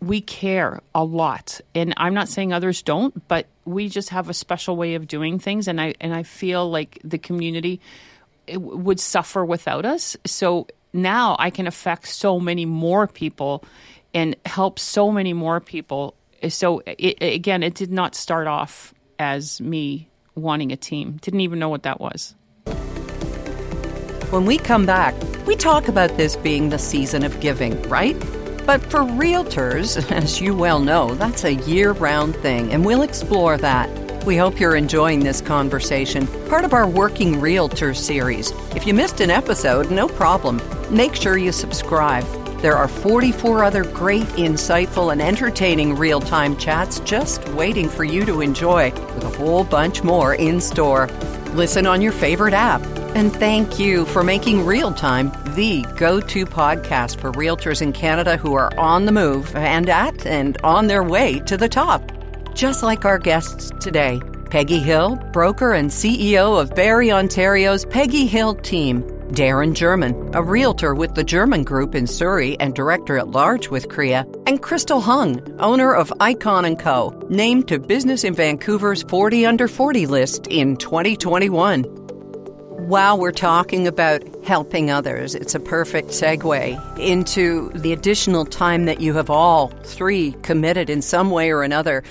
we 0.02 0.22
care 0.22 0.82
a 0.96 1.04
lot. 1.04 1.60
And 1.76 1.94
I'm 1.98 2.14
not 2.14 2.30
saying 2.30 2.54
others 2.54 2.82
don't, 2.82 3.28
but 3.28 3.48
we 3.66 3.90
just 3.90 4.10
have 4.10 4.30
a 4.30 4.34
special 4.34 4.76
way 4.76 4.96
of 4.96 5.08
doing 5.08 5.40
things. 5.40 5.68
And 5.68 5.80
I, 5.82 5.96
and 6.00 6.14
I 6.14 6.24
feel 6.24 6.70
like 6.70 7.00
the 7.04 7.18
community 7.18 7.82
would 8.54 9.00
suffer 9.00 9.44
without 9.44 9.86
us. 9.86 10.16
So 10.26 10.68
now 10.94 11.36
I 11.40 11.50
can 11.50 11.68
affect 11.68 12.08
so 12.08 12.40
many 12.40 12.66
more 12.66 13.08
people 13.08 13.64
and 14.14 14.36
help 14.46 14.80
so 14.80 15.12
many 15.12 15.34
more 15.34 15.60
people. 15.60 16.16
So 16.48 16.82
it, 16.86 17.18
again, 17.22 17.64
it 17.64 17.76
did 17.76 17.92
not 17.92 18.16
start 18.16 18.48
off 18.48 18.94
as 19.20 19.62
me 19.62 20.10
wanting 20.36 20.72
a 20.72 20.78
team. 20.78 21.20
Didn't 21.22 21.42
even 21.42 21.60
know 21.60 21.70
what 21.70 21.84
that 21.84 22.00
was. 22.00 22.36
When 24.32 24.46
we 24.46 24.58
come 24.58 24.86
back, 24.86 25.16
we 25.46 25.56
talk 25.56 25.88
about 25.88 26.16
this 26.18 26.36
being 26.36 26.70
the 26.70 26.80
season 26.80 27.24
of 27.24 27.40
giving, 27.40 27.82
right? 27.84 28.18
But 28.66 28.82
for 28.84 29.00
realtors, 29.00 30.12
as 30.12 30.40
you 30.40 30.56
well 30.56 30.80
know, 30.80 31.16
that's 31.16 31.44
a 31.44 31.56
year 31.56 31.92
round 31.94 32.36
thing, 32.38 32.72
and 32.72 32.86
we'll 32.86 33.02
explore 33.02 33.58
that. 33.58 33.90
We 34.26 34.38
hope 34.38 34.60
you're 34.60 34.76
enjoying 34.76 35.22
this 35.22 35.42
conversation, 35.42 36.28
part 36.48 36.66
of 36.66 36.74
our 36.74 36.88
Working 36.88 37.40
Realtor 37.40 37.94
series. 37.94 38.52
If 38.76 38.86
you 38.86 38.94
missed 38.94 39.22
an 39.22 39.32
episode, 39.32 39.90
no 39.90 40.08
problem. 40.08 40.62
Make 40.92 41.16
sure 41.16 41.38
you 41.38 41.52
subscribe. 41.52 42.26
There 42.62 42.76
are 42.76 42.90
44 42.90 43.64
other 43.64 43.86
great, 43.86 44.28
insightful, 44.36 45.14
and 45.14 45.22
entertaining 45.22 45.96
real 45.96 46.20
time 46.20 46.58
chats 46.58 47.00
just 47.02 47.48
waiting 47.50 47.88
for 47.88 48.04
you 48.04 48.26
to 48.26 48.42
enjoy, 48.42 48.92
with 48.92 49.24
a 49.24 49.38
whole 49.38 49.64
bunch 49.64 50.04
more 50.04 50.36
in 50.36 50.60
store. 50.60 51.08
Listen 51.54 51.88
on 51.88 52.02
your 52.02 52.12
favorite 52.12 52.54
app. 52.54 52.82
And 53.16 53.34
thank 53.34 53.80
you 53.80 54.06
for 54.06 54.24
making 54.24 54.66
Real 54.66 54.94
Time 54.94 55.32
the 55.56 55.84
go 55.98 56.20
to 56.20 56.46
podcast 56.46 57.20
for 57.20 57.32
realtors 57.32 57.82
in 57.82 57.94
Canada 57.94 58.38
who 58.38 58.54
are 58.54 58.78
on 58.78 59.06
the 59.06 59.12
move 59.12 59.56
and 59.56 59.90
at 59.90 60.26
and 60.26 60.58
on 60.64 60.88
their 60.88 61.04
way 61.04 61.40
to 61.40 61.58
the 61.58 61.70
top. 61.70 62.12
Just 62.54 62.84
like 62.84 63.06
our 63.06 63.18
guests 63.18 63.72
today, 63.80 64.22
Peggy 64.52 64.80
Hill, 64.80 65.16
broker 65.32 65.74
and 65.74 65.90
CEO 65.90 66.62
of 66.62 66.76
Barrie, 66.76 67.12
Ontario's 67.12 67.86
Peggy 67.86 68.28
Hill 68.28 68.56
Team. 68.56 69.19
Darin 69.34 69.74
Germyn, 69.76 70.34
a 70.34 70.42
realtor 70.42 70.96
with 70.96 71.14
the 71.14 71.24
Germyn 71.24 71.64
Group 71.64 71.94
in 71.94 72.08
Surrey 72.08 72.60
and 72.60 72.74
director 72.74 73.18
at 73.18 73.30
large 73.30 73.70
with 73.70 73.88
CREA, 73.88 74.26
and 74.48 74.62
Crystal 74.62 75.02
Hung, 75.02 75.40
owner 75.60 75.94
of 75.94 76.12
Icon 76.20 76.76
& 76.76 76.78
Co., 76.78 77.10
named 77.30 77.68
to 77.68 77.78
Business 77.80 78.24
in 78.24 78.34
Vancouver's 78.34 79.04
40 79.04 79.46
under 79.46 79.68
40 79.68 80.08
list 80.08 80.48
in 80.48 80.78
2021. 80.78 81.84
While 81.84 83.20
we're 83.20 83.32
talking 83.32 83.86
about 83.86 84.24
helping 84.44 84.90
others, 84.90 85.36
it's 85.36 85.54
a 85.54 85.60
perfect 85.60 86.10
segue 86.10 86.98
into 87.00 87.70
the 87.76 87.94
additional 87.94 88.46
time 88.46 88.86
that 88.86 89.00
you 89.00 89.14
have 89.14 89.30
all 89.30 89.68
three 89.84 90.32
committed 90.42 90.90
in 90.90 91.04
some 91.04 91.30
way 91.30 91.52
or 91.52 91.62
another 91.62 92.04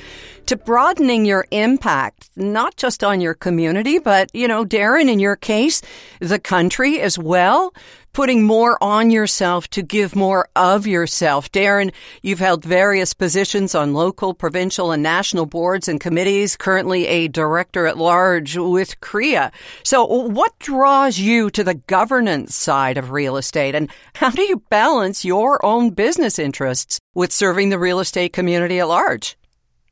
to 0.48 0.56
broadening 0.56 1.26
your 1.26 1.46
impact, 1.50 2.30
not 2.34 2.74
just 2.76 3.04
on 3.04 3.20
your 3.20 3.34
community, 3.34 3.98
but, 3.98 4.30
you 4.32 4.48
know, 4.48 4.64
Darin, 4.64 5.10
in 5.10 5.18
your 5.18 5.36
case, 5.36 5.82
the 6.20 6.38
country 6.38 7.02
as 7.02 7.18
well, 7.18 7.74
putting 8.14 8.42
more 8.42 8.82
on 8.82 9.10
yourself 9.10 9.68
to 9.68 9.82
give 9.82 10.16
more 10.16 10.48
of 10.56 10.86
yourself. 10.86 11.52
Darin, 11.52 11.92
you've 12.22 12.38
held 12.38 12.64
various 12.64 13.12
positions 13.12 13.74
on 13.74 13.92
local, 13.92 14.32
provincial, 14.32 14.90
and 14.90 15.02
national 15.02 15.44
boards 15.44 15.86
and 15.86 16.00
committees, 16.00 16.56
currently 16.56 17.06
a 17.06 17.28
director 17.28 17.86
at 17.86 17.98
large 17.98 18.56
with 18.56 18.98
CREA. 19.00 19.52
So 19.82 20.06
what 20.06 20.58
draws 20.58 21.18
you 21.18 21.50
to 21.50 21.62
the 21.62 21.74
governance 21.74 22.54
side 22.56 22.96
of 22.96 23.10
real 23.10 23.36
estate 23.36 23.74
and 23.74 23.90
how 24.14 24.30
do 24.30 24.40
you 24.40 24.62
balance 24.70 25.26
your 25.26 25.62
own 25.62 25.90
business 25.90 26.38
interests 26.38 26.98
with 27.14 27.32
serving 27.32 27.68
the 27.68 27.78
real 27.78 28.00
estate 28.00 28.32
community 28.32 28.80
at 28.80 28.88
large? 28.88 29.37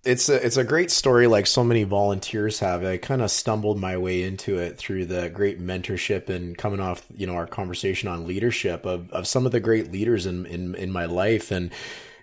It's 0.06 0.28
a 0.28 0.46
it's 0.46 0.56
a 0.56 0.64
great 0.64 0.90
story 0.90 1.26
like 1.26 1.46
so 1.46 1.64
many 1.64 1.82
volunteers 1.82 2.60
have 2.60 2.84
i 2.84 2.96
kind 2.96 3.20
of 3.20 3.30
stumbled 3.30 3.78
my 3.78 3.96
way 3.96 4.22
into 4.22 4.56
it 4.58 4.78
through 4.78 5.04
the 5.04 5.28
great 5.30 5.60
mentorship 5.60 6.28
and 6.28 6.56
coming 6.56 6.80
off 6.80 7.04
you 7.16 7.26
know 7.26 7.34
our 7.34 7.46
conversation 7.46 8.08
on 8.08 8.26
leadership 8.26 8.86
of, 8.86 9.10
of 9.10 9.26
some 9.26 9.44
of 9.44 9.52
the 9.52 9.60
great 9.60 9.90
leaders 9.90 10.26
in, 10.26 10.46
in 10.46 10.74
in 10.76 10.92
my 10.92 11.04
life. 11.04 11.50
And 11.50 11.70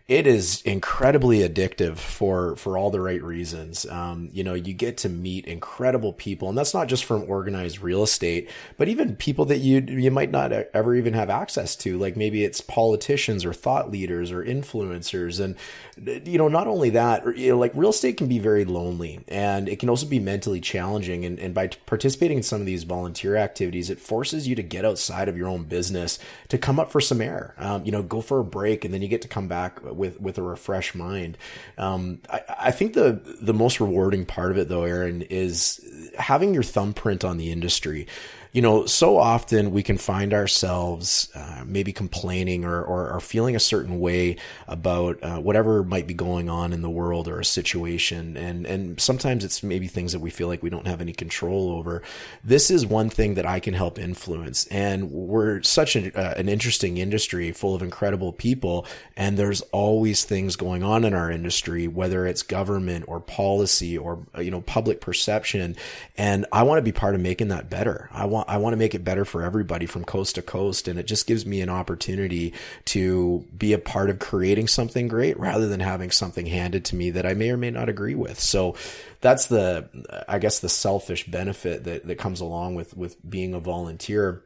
it 0.07 0.27
is 0.27 0.61
incredibly 0.63 1.47
addictive 1.47 1.97
for 1.97 2.57
for 2.57 2.77
all 2.77 2.91
the 2.91 2.99
right 2.99 3.23
reasons. 3.23 3.85
Um, 3.85 4.29
you 4.33 4.43
know, 4.43 4.53
you 4.53 4.73
get 4.73 4.97
to 4.97 5.09
meet 5.09 5.45
incredible 5.45 6.11
people, 6.11 6.49
and 6.49 6.57
that's 6.57 6.73
not 6.73 6.87
just 6.87 7.05
from 7.05 7.23
organized 7.29 7.81
real 7.81 8.03
estate, 8.03 8.49
but 8.77 8.89
even 8.89 9.15
people 9.15 9.45
that 9.45 9.59
you 9.59 9.79
you 9.79 10.11
might 10.11 10.29
not 10.29 10.51
ever 10.51 10.93
even 10.93 11.13
have 11.13 11.29
access 11.29 11.77
to. 11.77 11.97
Like 11.97 12.17
maybe 12.17 12.43
it's 12.43 12.59
politicians 12.59 13.45
or 13.45 13.53
thought 13.53 13.91
leaders 13.91 14.29
or 14.29 14.43
influencers, 14.43 15.39
and 15.39 15.55
you 15.97 16.37
know, 16.37 16.49
not 16.49 16.67
only 16.67 16.89
that, 16.91 17.37
you 17.37 17.51
know, 17.51 17.57
like 17.57 17.71
real 17.73 17.91
estate 17.91 18.17
can 18.17 18.27
be 18.27 18.39
very 18.39 18.65
lonely, 18.65 19.23
and 19.29 19.69
it 19.69 19.79
can 19.79 19.89
also 19.89 20.07
be 20.07 20.19
mentally 20.19 20.59
challenging. 20.59 21.23
And, 21.23 21.39
and 21.39 21.53
by 21.53 21.67
participating 21.85 22.37
in 22.37 22.43
some 22.43 22.59
of 22.59 22.65
these 22.65 22.83
volunteer 22.83 23.35
activities, 23.35 23.89
it 23.89 23.99
forces 23.99 24.47
you 24.47 24.55
to 24.55 24.63
get 24.63 24.83
outside 24.83 25.29
of 25.29 25.37
your 25.37 25.47
own 25.47 25.63
business 25.63 26.19
to 26.49 26.57
come 26.57 26.79
up 26.79 26.91
for 26.91 26.99
some 26.99 27.21
air. 27.21 27.53
Um, 27.57 27.85
you 27.85 27.91
know, 27.91 28.03
go 28.03 28.19
for 28.19 28.39
a 28.39 28.43
break, 28.43 28.83
and 28.83 28.93
then 28.93 29.01
you 29.01 29.07
get 29.07 29.21
to 29.21 29.27
come 29.27 29.47
back 29.47 29.81
with 29.83 30.02
with 30.19 30.37
a 30.37 30.41
refreshed 30.41 30.95
mind. 30.95 31.37
Um, 31.77 32.21
I, 32.29 32.41
I 32.59 32.71
think 32.71 32.93
the 32.93 33.21
the 33.41 33.53
most 33.53 33.79
rewarding 33.79 34.25
part 34.25 34.51
of 34.51 34.57
it, 34.57 34.69
though, 34.69 34.83
Erin, 34.83 35.21
is 35.23 35.79
having 36.17 36.53
your 36.53 36.63
thumbprint 36.63 37.23
on 37.23 37.37
the 37.37 37.51
industry 37.51 38.07
you 38.53 38.61
know, 38.61 38.85
so 38.85 39.17
often 39.17 39.71
we 39.71 39.81
can 39.81 39.97
find 39.97 40.31
ourselves 40.31 41.27
uh, 41.33 41.63
maybe 41.65 41.91
complaining 41.91 42.63
or, 42.63 42.83
or, 42.83 43.11
or, 43.11 43.19
feeling 43.19 43.55
a 43.55 43.59
certain 43.59 43.99
way 43.99 44.37
about 44.67 45.17
uh, 45.23 45.39
whatever 45.39 45.83
might 45.83 46.05
be 46.05 46.13
going 46.13 46.49
on 46.49 46.71
in 46.71 46.83
the 46.83 46.89
world 46.89 47.27
or 47.27 47.39
a 47.39 47.45
situation. 47.45 48.37
And, 48.37 48.67
and 48.67 49.01
sometimes 49.01 49.43
it's 49.43 49.63
maybe 49.63 49.87
things 49.87 50.11
that 50.11 50.19
we 50.19 50.29
feel 50.29 50.47
like 50.47 50.61
we 50.61 50.69
don't 50.69 50.85
have 50.85 51.01
any 51.01 51.13
control 51.13 51.71
over. 51.71 52.03
This 52.43 52.69
is 52.69 52.85
one 52.85 53.09
thing 53.09 53.33
that 53.33 53.45
I 53.47 53.59
can 53.59 53.73
help 53.73 53.97
influence. 53.97 54.67
And 54.67 55.09
we're 55.09 55.63
such 55.63 55.95
an, 55.95 56.11
uh, 56.13 56.35
an 56.37 56.47
interesting 56.47 56.97
industry 56.97 57.51
full 57.53 57.73
of 57.73 57.81
incredible 57.81 58.33
people. 58.33 58.85
And 59.17 59.35
there's 59.35 59.61
always 59.71 60.25
things 60.25 60.55
going 60.55 60.83
on 60.83 61.05
in 61.05 61.15
our 61.15 61.31
industry, 61.31 61.87
whether 61.87 62.27
it's 62.27 62.43
government 62.43 63.05
or 63.07 63.19
policy 63.19 63.97
or, 63.97 64.27
you 64.37 64.51
know, 64.51 64.61
public 64.61 65.01
perception. 65.01 65.75
And 66.19 66.45
I 66.51 66.61
want 66.61 66.77
to 66.77 66.83
be 66.83 66.91
part 66.91 67.15
of 67.15 67.21
making 67.21 67.47
that 67.47 67.67
better. 67.67 68.09
I 68.11 68.25
want 68.25 68.42
want 68.43 68.53
I 68.53 68.61
want 68.61 68.73
to 68.73 68.77
make 68.77 68.95
it 68.95 69.03
better 69.03 69.25
for 69.25 69.43
everybody 69.43 69.85
from 69.85 70.03
coast 70.03 70.35
to 70.35 70.41
coast, 70.41 70.87
and 70.87 70.99
it 70.99 71.07
just 71.07 71.27
gives 71.27 71.45
me 71.45 71.61
an 71.61 71.69
opportunity 71.69 72.53
to 72.85 73.45
be 73.57 73.73
a 73.73 73.77
part 73.77 74.09
of 74.09 74.19
creating 74.19 74.67
something 74.67 75.07
great 75.07 75.39
rather 75.39 75.67
than 75.67 75.79
having 75.79 76.11
something 76.11 76.45
handed 76.45 76.85
to 76.85 76.95
me 76.95 77.09
that 77.11 77.25
I 77.25 77.33
may 77.33 77.49
or 77.49 77.57
may 77.57 77.71
not 77.71 77.89
agree 77.89 78.15
with. 78.15 78.39
So 78.39 78.75
that's 79.21 79.47
the 79.47 79.89
I 80.27 80.39
guess 80.39 80.59
the 80.59 80.69
selfish 80.69 81.25
benefit 81.25 81.83
that 81.85 82.07
that 82.07 82.17
comes 82.17 82.39
along 82.39 82.75
with 82.75 82.95
with 82.95 83.17
being 83.27 83.53
a 83.53 83.59
volunteer. 83.59 84.43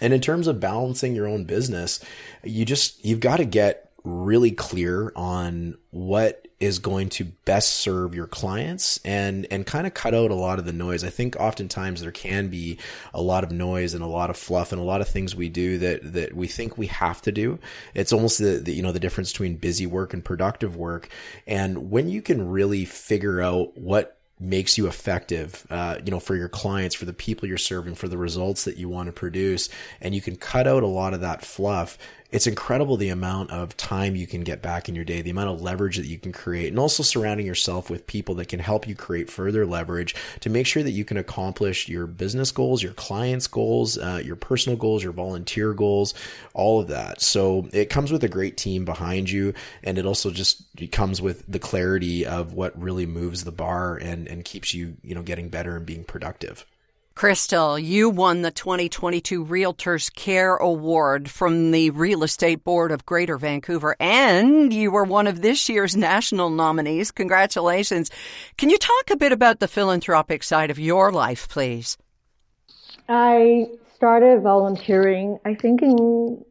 And 0.00 0.12
in 0.12 0.20
terms 0.20 0.46
of 0.46 0.60
balancing 0.60 1.16
your 1.16 1.26
own 1.26 1.44
business, 1.44 2.00
you 2.44 2.64
just 2.64 3.04
you've 3.04 3.20
got 3.20 3.38
to 3.38 3.44
get 3.44 3.87
really 4.04 4.52
clear 4.52 5.12
on 5.16 5.76
what 5.90 6.46
is 6.60 6.80
going 6.80 7.08
to 7.08 7.24
best 7.24 7.68
serve 7.68 8.14
your 8.14 8.26
clients 8.26 8.98
and 9.04 9.46
and 9.50 9.64
kind 9.64 9.86
of 9.86 9.94
cut 9.94 10.12
out 10.12 10.30
a 10.30 10.34
lot 10.34 10.58
of 10.58 10.64
the 10.64 10.72
noise. 10.72 11.04
I 11.04 11.10
think 11.10 11.36
oftentimes 11.36 12.00
there 12.00 12.10
can 12.10 12.48
be 12.48 12.78
a 13.14 13.22
lot 13.22 13.44
of 13.44 13.52
noise 13.52 13.94
and 13.94 14.02
a 14.02 14.08
lot 14.08 14.30
of 14.30 14.36
fluff 14.36 14.72
and 14.72 14.80
a 14.80 14.84
lot 14.84 15.00
of 15.00 15.08
things 15.08 15.36
we 15.36 15.48
do 15.48 15.78
that 15.78 16.12
that 16.12 16.34
we 16.34 16.48
think 16.48 16.76
we 16.76 16.86
have 16.88 17.22
to 17.22 17.32
do. 17.32 17.58
It's 17.94 18.12
almost 18.12 18.38
the, 18.38 18.60
the 18.62 18.72
you 18.72 18.82
know 18.82 18.92
the 18.92 19.00
difference 19.00 19.32
between 19.32 19.56
busy 19.56 19.86
work 19.86 20.12
and 20.12 20.24
productive 20.24 20.76
work. 20.76 21.08
And 21.46 21.90
when 21.90 22.08
you 22.08 22.22
can 22.22 22.48
really 22.48 22.84
figure 22.84 23.40
out 23.40 23.76
what 23.78 24.18
makes 24.40 24.78
you 24.78 24.86
effective, 24.86 25.66
uh, 25.70 25.98
you 26.04 26.10
know, 26.10 26.20
for 26.20 26.36
your 26.36 26.48
clients, 26.48 26.94
for 26.94 27.04
the 27.04 27.12
people 27.12 27.48
you're 27.48 27.58
serving, 27.58 27.94
for 27.94 28.08
the 28.08 28.18
results 28.18 28.64
that 28.64 28.76
you 28.76 28.88
want 28.88 29.06
to 29.06 29.12
produce. 29.12 29.68
And 30.00 30.14
you 30.14 30.20
can 30.20 30.36
cut 30.36 30.66
out 30.66 30.82
a 30.82 30.86
lot 30.88 31.14
of 31.14 31.22
that 31.22 31.44
fluff 31.44 31.98
it's 32.30 32.46
incredible 32.46 32.98
the 32.98 33.08
amount 33.08 33.50
of 33.50 33.74
time 33.78 34.14
you 34.14 34.26
can 34.26 34.42
get 34.42 34.60
back 34.60 34.88
in 34.88 34.94
your 34.94 35.04
day, 35.04 35.22
the 35.22 35.30
amount 35.30 35.48
of 35.48 35.62
leverage 35.62 35.96
that 35.96 36.06
you 36.06 36.18
can 36.18 36.30
create, 36.30 36.68
and 36.68 36.78
also 36.78 37.02
surrounding 37.02 37.46
yourself 37.46 37.88
with 37.88 38.06
people 38.06 38.34
that 38.34 38.48
can 38.48 38.60
help 38.60 38.86
you 38.86 38.94
create 38.94 39.30
further 39.30 39.64
leverage 39.64 40.14
to 40.40 40.50
make 40.50 40.66
sure 40.66 40.82
that 40.82 40.90
you 40.90 41.06
can 41.06 41.16
accomplish 41.16 41.88
your 41.88 42.06
business 42.06 42.50
goals, 42.50 42.82
your 42.82 42.92
clients' 42.92 43.46
goals, 43.46 43.96
uh, 43.96 44.20
your 44.22 44.36
personal 44.36 44.76
goals, 44.76 45.02
your 45.02 45.12
volunteer 45.12 45.72
goals, 45.72 46.12
all 46.52 46.80
of 46.80 46.88
that. 46.88 47.22
So 47.22 47.68
it 47.72 47.88
comes 47.88 48.12
with 48.12 48.22
a 48.24 48.28
great 48.28 48.58
team 48.58 48.84
behind 48.84 49.30
you, 49.30 49.54
and 49.82 49.96
it 49.96 50.04
also 50.04 50.30
just 50.30 50.62
comes 50.92 51.22
with 51.22 51.44
the 51.48 51.58
clarity 51.58 52.26
of 52.26 52.52
what 52.52 52.78
really 52.80 53.06
moves 53.06 53.44
the 53.44 53.52
bar 53.52 53.96
and, 53.96 54.28
and 54.28 54.44
keeps 54.44 54.74
you, 54.74 54.98
you 55.02 55.14
know, 55.14 55.22
getting 55.22 55.48
better 55.48 55.76
and 55.76 55.86
being 55.86 56.04
productive. 56.04 56.66
Crystal, 57.18 57.76
you 57.76 58.08
won 58.08 58.42
the 58.42 58.52
2022 58.52 59.44
Realtors 59.44 60.14
Care 60.14 60.54
Award 60.54 61.28
from 61.28 61.72
the 61.72 61.90
Real 61.90 62.22
Estate 62.22 62.62
Board 62.62 62.92
of 62.92 63.04
Greater 63.04 63.36
Vancouver, 63.36 63.96
and 63.98 64.72
you 64.72 64.92
were 64.92 65.02
one 65.02 65.26
of 65.26 65.42
this 65.42 65.68
year's 65.68 65.96
national 65.96 66.48
nominees. 66.48 67.10
Congratulations. 67.10 68.12
Can 68.56 68.70
you 68.70 68.78
talk 68.78 69.10
a 69.10 69.16
bit 69.16 69.32
about 69.32 69.58
the 69.58 69.66
philanthropic 69.66 70.44
side 70.44 70.70
of 70.70 70.78
your 70.78 71.10
life, 71.10 71.48
please? 71.48 71.98
I 73.08 73.66
started 73.96 74.42
volunteering, 74.42 75.40
I 75.44 75.56
think, 75.56 75.82
in, 75.82 76.44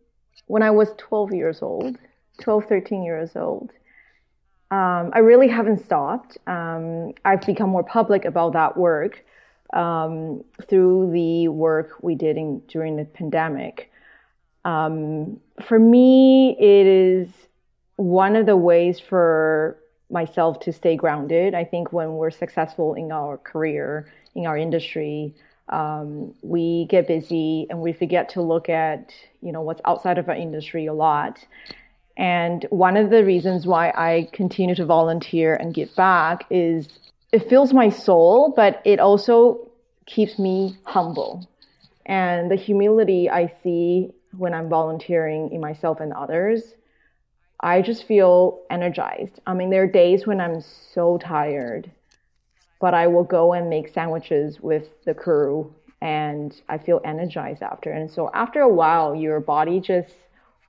when 0.48 0.64
I 0.64 0.72
was 0.72 0.90
12 0.98 1.34
years 1.34 1.62
old, 1.62 1.98
12, 2.42 2.66
13 2.66 3.04
years 3.06 3.38
old. 3.38 3.72
Um, 4.70 5.12
I 5.14 5.20
really 5.20 5.48
haven't 5.48 5.86
stopped. 5.86 6.38
Um, 6.46 7.14
I've 7.24 7.46
become 7.46 7.70
more 7.70 7.86
public 7.86 8.26
about 8.26 8.52
that 8.52 8.76
work 8.76 9.24
um, 9.74 10.44
through 10.68 11.12
the 11.12 11.48
work 11.50 11.98
we 12.02 12.16
did 12.16 12.38
in, 12.38 12.60
during 12.68 12.96
the 12.96 13.06
pandemic. 13.06 13.92
Um, 14.66 15.40
for 15.66 15.80
me, 15.80 16.58
it 16.60 16.88
is 16.88 17.30
one 17.96 18.36
of 18.36 18.46
the 18.46 18.58
ways 18.58 19.00
for 19.00 19.78
myself 20.10 20.60
to 20.62 20.72
stay 20.72 20.96
grounded. 20.96 21.54
I 21.54 21.64
think 21.64 21.92
when 21.92 22.14
we're 22.14 22.32
successful 22.32 22.94
in 22.94 23.12
our 23.12 23.38
career, 23.38 24.12
in 24.36 24.46
our 24.46 24.58
industry, 24.58 25.34
um, 25.70 26.34
we 26.42 26.86
get 26.86 27.08
busy 27.08 27.68
and 27.70 27.82
we 27.82 27.92
forget 27.92 28.30
to 28.30 28.42
look 28.42 28.70
at 28.70 29.12
you 29.42 29.52
know 29.52 29.62
what's 29.62 29.82
outside 29.84 30.18
of 30.18 30.30
our 30.30 30.36
industry 30.36 30.86
a 30.86 30.94
lot. 30.94 31.40
And 32.16 32.66
one 32.70 32.98
of 32.98 33.10
the 33.10 33.24
reasons 33.24 33.68
why 33.68 33.90
I 33.90 34.30
continue 34.34 34.76
to 34.76 34.86
volunteer 34.86 35.56
and 35.56 35.74
give 35.74 35.94
back 35.96 36.46
is 36.50 36.88
it 37.32 37.50
fills 37.50 37.74
my 37.74 37.90
soul, 37.90 38.54
but 38.56 38.82
it 38.86 39.00
also 39.00 39.70
keeps 40.06 40.40
me 40.40 40.78
humble. 40.84 41.48
And 42.06 42.50
the 42.50 42.56
humility 42.56 43.30
I 43.30 43.54
see 43.64 44.12
when 44.38 44.54
I'm 44.54 44.70
volunteering 44.70 45.52
in 45.52 45.60
myself 45.60 46.00
and 46.00 46.14
others, 46.14 46.64
I 47.60 47.82
just 47.82 48.06
feel 48.06 48.62
energized. 48.70 49.40
I 49.46 49.54
mean, 49.54 49.70
there 49.70 49.84
are 49.84 49.88
days 49.88 50.26
when 50.26 50.40
I'm 50.40 50.62
so 50.62 51.18
tired, 51.18 51.92
but 52.80 52.94
I 52.94 53.08
will 53.08 53.24
go 53.24 53.54
and 53.54 53.70
make 53.70 53.94
sandwiches 53.94 54.62
with 54.62 55.04
the 55.06 55.14
crew 55.14 55.74
and 56.00 56.54
I 56.70 56.78
feel 56.78 57.02
energized 57.04 57.64
after. 57.64 57.92
And 57.92 58.10
so 58.10 58.30
after 58.34 58.62
a 58.62 58.74
while, 58.74 59.16
your 59.16 59.40
body 59.40 59.80
just 59.80 60.14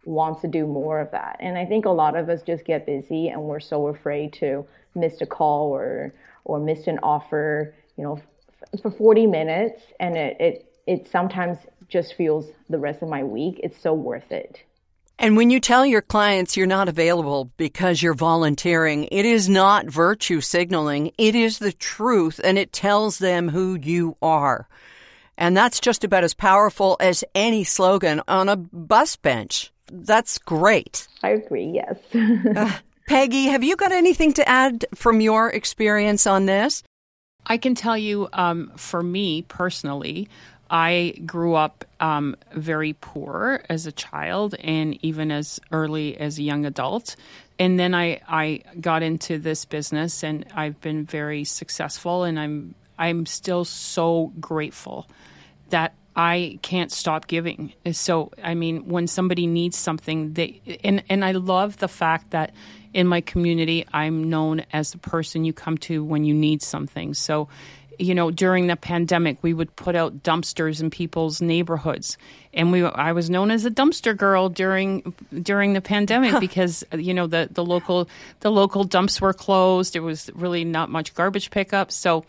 wants 0.07 0.41
to 0.41 0.49
do 0.49 0.67
more 0.67 1.01
of 1.01 1.11
that. 1.11 1.37
And 1.41 1.59
I 1.59 1.67
think 1.67 1.85
a 1.85 1.91
lot 1.91 2.17
of 2.17 2.31
us 2.31 2.41
just 2.43 2.65
get 2.65 2.87
busy 2.87 3.29
and 3.29 3.43
we're 3.43 3.61
so 3.61 3.89
afraid 3.89 4.33
to 4.35 4.67
miss 4.95 5.21
a 5.21 5.27
call 5.27 5.69
or 5.69 6.15
or 6.49 6.59
missed 6.59 6.89
an 6.89 6.99
offer, 7.03 7.75
you 7.97 8.03
know, 8.03 8.21
for 8.83 8.91
40 8.91 9.27
minutes 9.29 9.81
and 10.01 10.17
it, 10.17 10.37
it, 10.41 10.73
it 10.87 11.09
sometimes 11.09 11.59
just 11.89 12.15
feels 12.15 12.51
the 12.69 12.79
rest 12.79 13.03
of 13.03 13.09
my 13.09 13.23
week. 13.23 13.61
It's 13.63 13.81
so 13.81 13.95
worth 13.95 14.33
it. 14.33 14.63
And 15.21 15.37
when 15.37 15.51
you 15.51 15.59
tell 15.59 15.85
your 15.85 16.03
clients 16.03 16.57
you're 16.57 16.67
not 16.67 16.89
available 16.89 17.51
because 17.57 18.03
you're 18.03 18.15
volunteering, 18.15 19.09
it 19.11 19.27
is 19.27 19.49
not 19.49 19.87
virtue 19.87 20.41
signaling. 20.41 21.13
It 21.19 21.35
is 21.35 21.59
the 21.59 21.73
truth 21.73 22.41
and 22.43 22.57
it 22.57 22.73
tells 22.73 23.19
them 23.19 23.49
who 23.49 23.77
you 23.81 24.17
are. 24.23 24.69
And 25.37 25.57
that's 25.57 25.81
just 25.81 26.05
about 26.05 26.25
as 26.25 26.35
powerful 26.35 26.97
as 27.01 27.25
any 27.35 27.65
slogan 27.65 28.23
on 28.27 28.49
a 28.49 28.57
bus 28.57 29.17
bench. 29.17 29.73
That's 29.91 30.39
great. 30.39 31.09
I 31.23 31.31
agree, 31.31 31.73
yes. 31.75 31.99
uh, 32.15 32.79
Peggy, 33.09 33.45
have 33.47 33.65
you 33.65 33.75
got 33.75 33.91
anything 33.91 34.35
to 34.35 34.47
add 34.47 34.85
from 34.95 35.23
your 35.23 35.49
experience 35.49 36.27
on 36.27 36.45
this? 36.45 36.83
I 37.47 37.57
can 37.57 37.75
tell 37.75 37.97
you, 37.97 38.29
um, 38.35 38.71
for 38.77 39.03
me 39.03 39.41
personally, 39.41 40.29
I 40.71 41.15
grew 41.25 41.55
up 41.55 41.87
um, 42.01 42.37
very 42.53 42.93
poor 42.93 43.63
as 43.71 43.87
a 43.87 43.93
child 43.93 44.57
and 44.57 45.03
even 45.03 45.31
as 45.31 45.59
early 45.73 46.19
as 46.19 46.39
a 46.39 46.43
young 46.43 46.67
adult. 46.67 47.17
And 47.59 47.81
then 47.81 47.95
I, 47.95 48.21
I 48.29 48.61
got 48.79 49.03
into 49.03 49.39
this 49.39 49.65
business 49.65 50.23
and 50.23 50.45
I've 50.55 50.79
been 50.83 51.07
very 51.07 51.45
successful 51.45 52.25
and 52.25 52.39
I'm 52.39 52.75
I'm 52.99 53.25
still 53.25 53.65
so 53.65 54.33
grateful 54.39 55.09
that 55.71 55.95
I 56.15 56.59
can't 56.63 56.93
stop 56.93 57.27
giving. 57.27 57.73
So 57.93 58.33
I 58.45 58.55
mean 58.55 58.87
when 58.87 59.07
somebody 59.07 59.47
needs 59.47 59.79
something 59.79 60.35
they 60.35 60.61
and, 60.85 61.03
and 61.09 61.25
I 61.25 61.33
love 61.33 61.79
the 61.79 61.89
fact 61.89 62.33
that 62.33 62.53
in 62.95 63.07
my 63.07 63.21
community 63.21 63.87
I'm 63.93 64.31
known 64.31 64.65
as 64.73 64.93
the 64.93 64.99
person 64.99 65.45
you 65.45 65.53
come 65.53 65.79
to 65.79 66.05
when 66.05 66.25
you 66.25 66.35
need 66.35 66.63
something. 66.63 67.15
So 67.15 67.49
you 67.99 68.15
know, 68.15 68.31
during 68.31 68.69
the 68.69 68.77
pandemic, 68.77 69.43
we 69.43 69.53
would 69.53 69.75
put 69.75 69.97
out 69.97 70.23
dumpsters 70.23 70.81
in 70.81 70.91
people's 70.91 71.43
neighborhoods, 71.43 72.17
and 72.55 72.71
we 72.71 72.85
I 72.85 73.13
was 73.13 73.29
known 73.29 73.51
as 73.51 73.65
a 73.65 73.71
dumpster 73.71 74.17
girl 74.17 74.49
during 74.49 75.15
during 75.43 75.73
the 75.73 75.81
pandemic 75.81 76.33
huh. 76.33 76.41
because 76.49 76.85
you 76.93 77.13
know 77.13 77.27
the 77.27 77.49
the 77.51 77.65
local 77.65 78.09
the 78.41 78.51
local 78.51 78.85
dumps 78.85 79.21
were 79.21 79.33
closed. 79.33 79.95
There 79.95 80.03
was 80.03 80.31
really 80.35 80.65
not 80.65 80.91
much 80.91 81.15
garbage 81.15 81.51
pickup, 81.51 81.91
so 81.91 82.25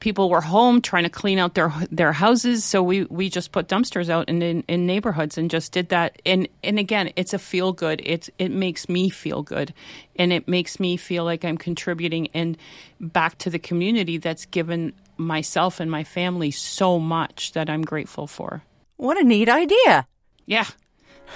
people 0.00 0.30
were 0.30 0.40
home 0.40 0.82
trying 0.82 1.04
to 1.04 1.10
clean 1.10 1.38
out 1.38 1.54
their 1.54 1.72
their 1.90 2.12
houses. 2.12 2.64
So 2.64 2.82
we 2.82 3.04
we 3.04 3.30
just 3.30 3.52
put 3.52 3.68
dumpsters 3.68 4.08
out 4.08 4.28
in, 4.28 4.42
in, 4.42 4.64
in 4.66 4.86
neighborhoods 4.86 5.38
and 5.38 5.50
just 5.50 5.72
did 5.72 5.90
that. 5.90 6.20
And 6.26 6.48
and 6.64 6.78
again, 6.78 7.12
it's 7.16 7.32
a 7.32 7.38
feel 7.38 7.72
good. 7.72 8.02
It's 8.04 8.28
it 8.38 8.50
makes 8.50 8.88
me 8.88 9.10
feel 9.10 9.42
good, 9.42 9.72
and 10.16 10.32
it 10.32 10.48
makes 10.48 10.80
me 10.80 10.96
feel 10.96 11.24
like 11.24 11.44
I'm 11.44 11.58
contributing 11.58 12.28
and 12.34 12.56
back 12.98 13.38
to 13.38 13.50
the 13.50 13.58
community 13.58 14.18
that's 14.18 14.46
given 14.46 14.92
myself 15.16 15.80
and 15.80 15.90
my 15.90 16.02
family 16.02 16.50
so 16.50 16.98
much 16.98 17.52
that 17.52 17.70
I'm 17.70 17.82
grateful 17.82 18.26
for. 18.26 18.62
What 18.96 19.18
a 19.18 19.24
neat 19.24 19.48
idea. 19.48 20.06
Yeah. 20.46 20.66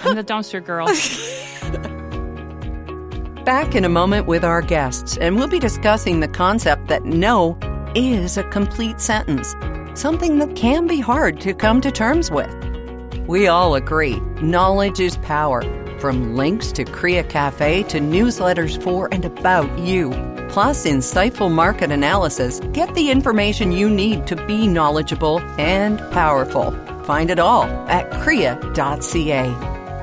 I'm 0.03 0.17
the 0.17 0.25
dumpster 0.25 0.65
girl. 0.65 0.87
Back 3.45 3.75
in 3.75 3.85
a 3.85 3.89
moment 3.89 4.27
with 4.27 4.43
our 4.43 4.63
guests, 4.63 5.19
and 5.19 5.37
we'll 5.37 5.49
be 5.49 5.59
discussing 5.59 6.21
the 6.21 6.29
concept 6.29 6.89
that 6.89 7.05
no 7.05 7.59
is 7.95 8.37
a 8.37 8.45
complete 8.45 9.01
sentence, 9.01 9.55
something 9.95 10.39
that 10.39 10.57
can 10.57 10.87
be 10.87 11.01
hard 11.01 11.41
to 11.41 11.55
come 11.55 11.81
to 11.81 11.91
terms 11.91 12.31
with. 12.31 12.53
We 13.27 13.49
all 13.49 13.75
agree 13.75 14.21
knowledge 14.43 15.01
is 15.01 15.17
power, 15.19 15.63
from 16.01 16.35
links 16.35 16.73
to 16.73 16.85
Crea 16.85 17.23
Cafe 17.23 17.85
to 17.85 17.99
newsletters 17.99 18.83
for 18.83 19.09
and 19.13 19.25
about 19.25 19.79
you 19.79 20.11
plus 20.55 20.87
insightful 20.87 21.51
market 21.51 21.91
analysis, 21.91 22.61
get 22.73 22.95
the 22.95 23.11
information 23.11 23.73
you 23.73 23.91
need 23.91 24.25
to 24.25 24.37
be 24.47 24.69
knowledgeable 24.69 25.41
and 25.59 25.99
powerful. 26.13 26.71
Find 27.07 27.29
it 27.29 27.41
all 27.41 27.65
at 27.89 28.09
crea.ca. 28.23 29.49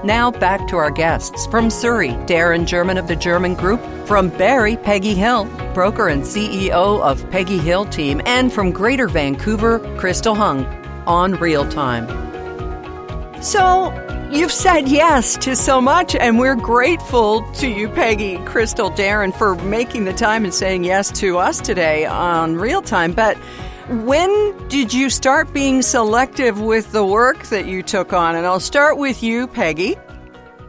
Now 0.03 0.29
back 0.29 0.67
to 0.67 0.75
our 0.75 0.91
guests. 0.91 1.47
From 1.47 1.69
Surrey, 1.69 2.09
Darin 2.25 2.65
Germyn 2.65 2.99
of 2.99 3.07
the 3.07 3.15
Germyn 3.15 3.57
Group. 3.57 3.79
From 4.11 4.27
Barrie, 4.27 4.75
Peggy 4.75 5.13
Hill, 5.13 5.45
broker 5.73 6.09
and 6.09 6.23
CEO 6.23 6.99
of 6.99 7.31
Peggy 7.31 7.57
Hill 7.57 7.85
Team. 7.85 8.21
And 8.25 8.51
from 8.51 8.71
Greater 8.71 9.07
Vancouver, 9.07 9.79
Crystal 9.97 10.35
Hung 10.35 10.65
on 11.07 11.35
Real 11.35 11.65
Time. 11.69 12.09
So, 13.41 13.89
You've 14.29 14.51
said 14.51 14.89
yes 14.89 15.37
to 15.37 15.55
so 15.55 15.79
much, 15.79 16.13
and 16.13 16.37
we're 16.37 16.55
grateful 16.55 17.49
to 17.53 17.69
you, 17.69 17.87
Peggy, 17.87 18.37
Crystal, 18.39 18.89
Darin, 18.89 19.31
for 19.31 19.55
making 19.55 20.03
the 20.03 20.13
time 20.13 20.43
and 20.43 20.53
saying 20.53 20.83
yes 20.83 21.09
to 21.19 21.37
us 21.37 21.61
today 21.61 22.05
on 22.05 22.57
Real 22.57 22.81
Time. 22.81 23.13
But 23.13 23.37
when 23.87 24.67
did 24.67 24.93
you 24.93 25.09
start 25.09 25.53
being 25.53 25.81
selective 25.81 26.59
with 26.59 26.91
the 26.91 27.05
work 27.05 27.43
that 27.43 27.65
you 27.65 27.81
took 27.81 28.11
on? 28.11 28.35
And 28.35 28.45
I'll 28.45 28.59
start 28.59 28.97
with 28.97 29.23
you, 29.23 29.47
Peggy. 29.47 29.95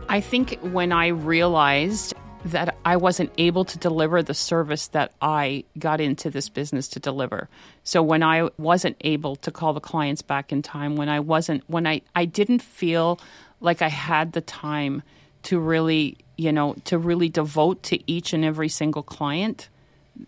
I 0.09 0.21
think 0.21 0.59
when 0.61 0.93
I 0.93 1.09
realized 1.09 2.15
that 2.45 2.77
I 2.85 2.97
wasn't 2.97 3.33
able 3.39 3.65
to 3.65 3.79
deliver 3.79 4.23
the 4.23 4.35
service 4.35 4.89
that 4.89 5.13
I 5.23 5.65
got 5.79 6.01
into 6.01 6.31
this 6.31 6.49
business 6.49 6.89
to 6.89 7.01
deliver. 7.01 7.49
So 7.85 8.03
when 8.03 8.23
I 8.23 8.49
wasn't 8.59 8.97
able 9.03 9.37
to 9.37 9.51
call 9.51 9.73
the 9.73 9.81
clients 9.81 10.23
back 10.23 10.53
in 10.53 10.63
time, 10.63 10.97
when 10.97 11.09
I 11.09 11.21
wasn't 11.21 11.63
when 11.69 11.87
I 11.87 12.03
I 12.15 12.25
didn't 12.25 12.63
feel 12.63 13.21
like 13.61 13.81
I 13.81 13.89
had 13.89 14.33
the 14.33 14.41
time 14.41 15.03
to 15.45 15.59
really, 15.59 16.19
you 16.37 16.53
know, 16.53 16.75
to 16.85 16.99
really 16.99 17.29
devote 17.29 17.83
to 17.85 18.11
each 18.11 18.33
and 18.33 18.45
every 18.45 18.69
single 18.69 19.03
client, 19.03 19.69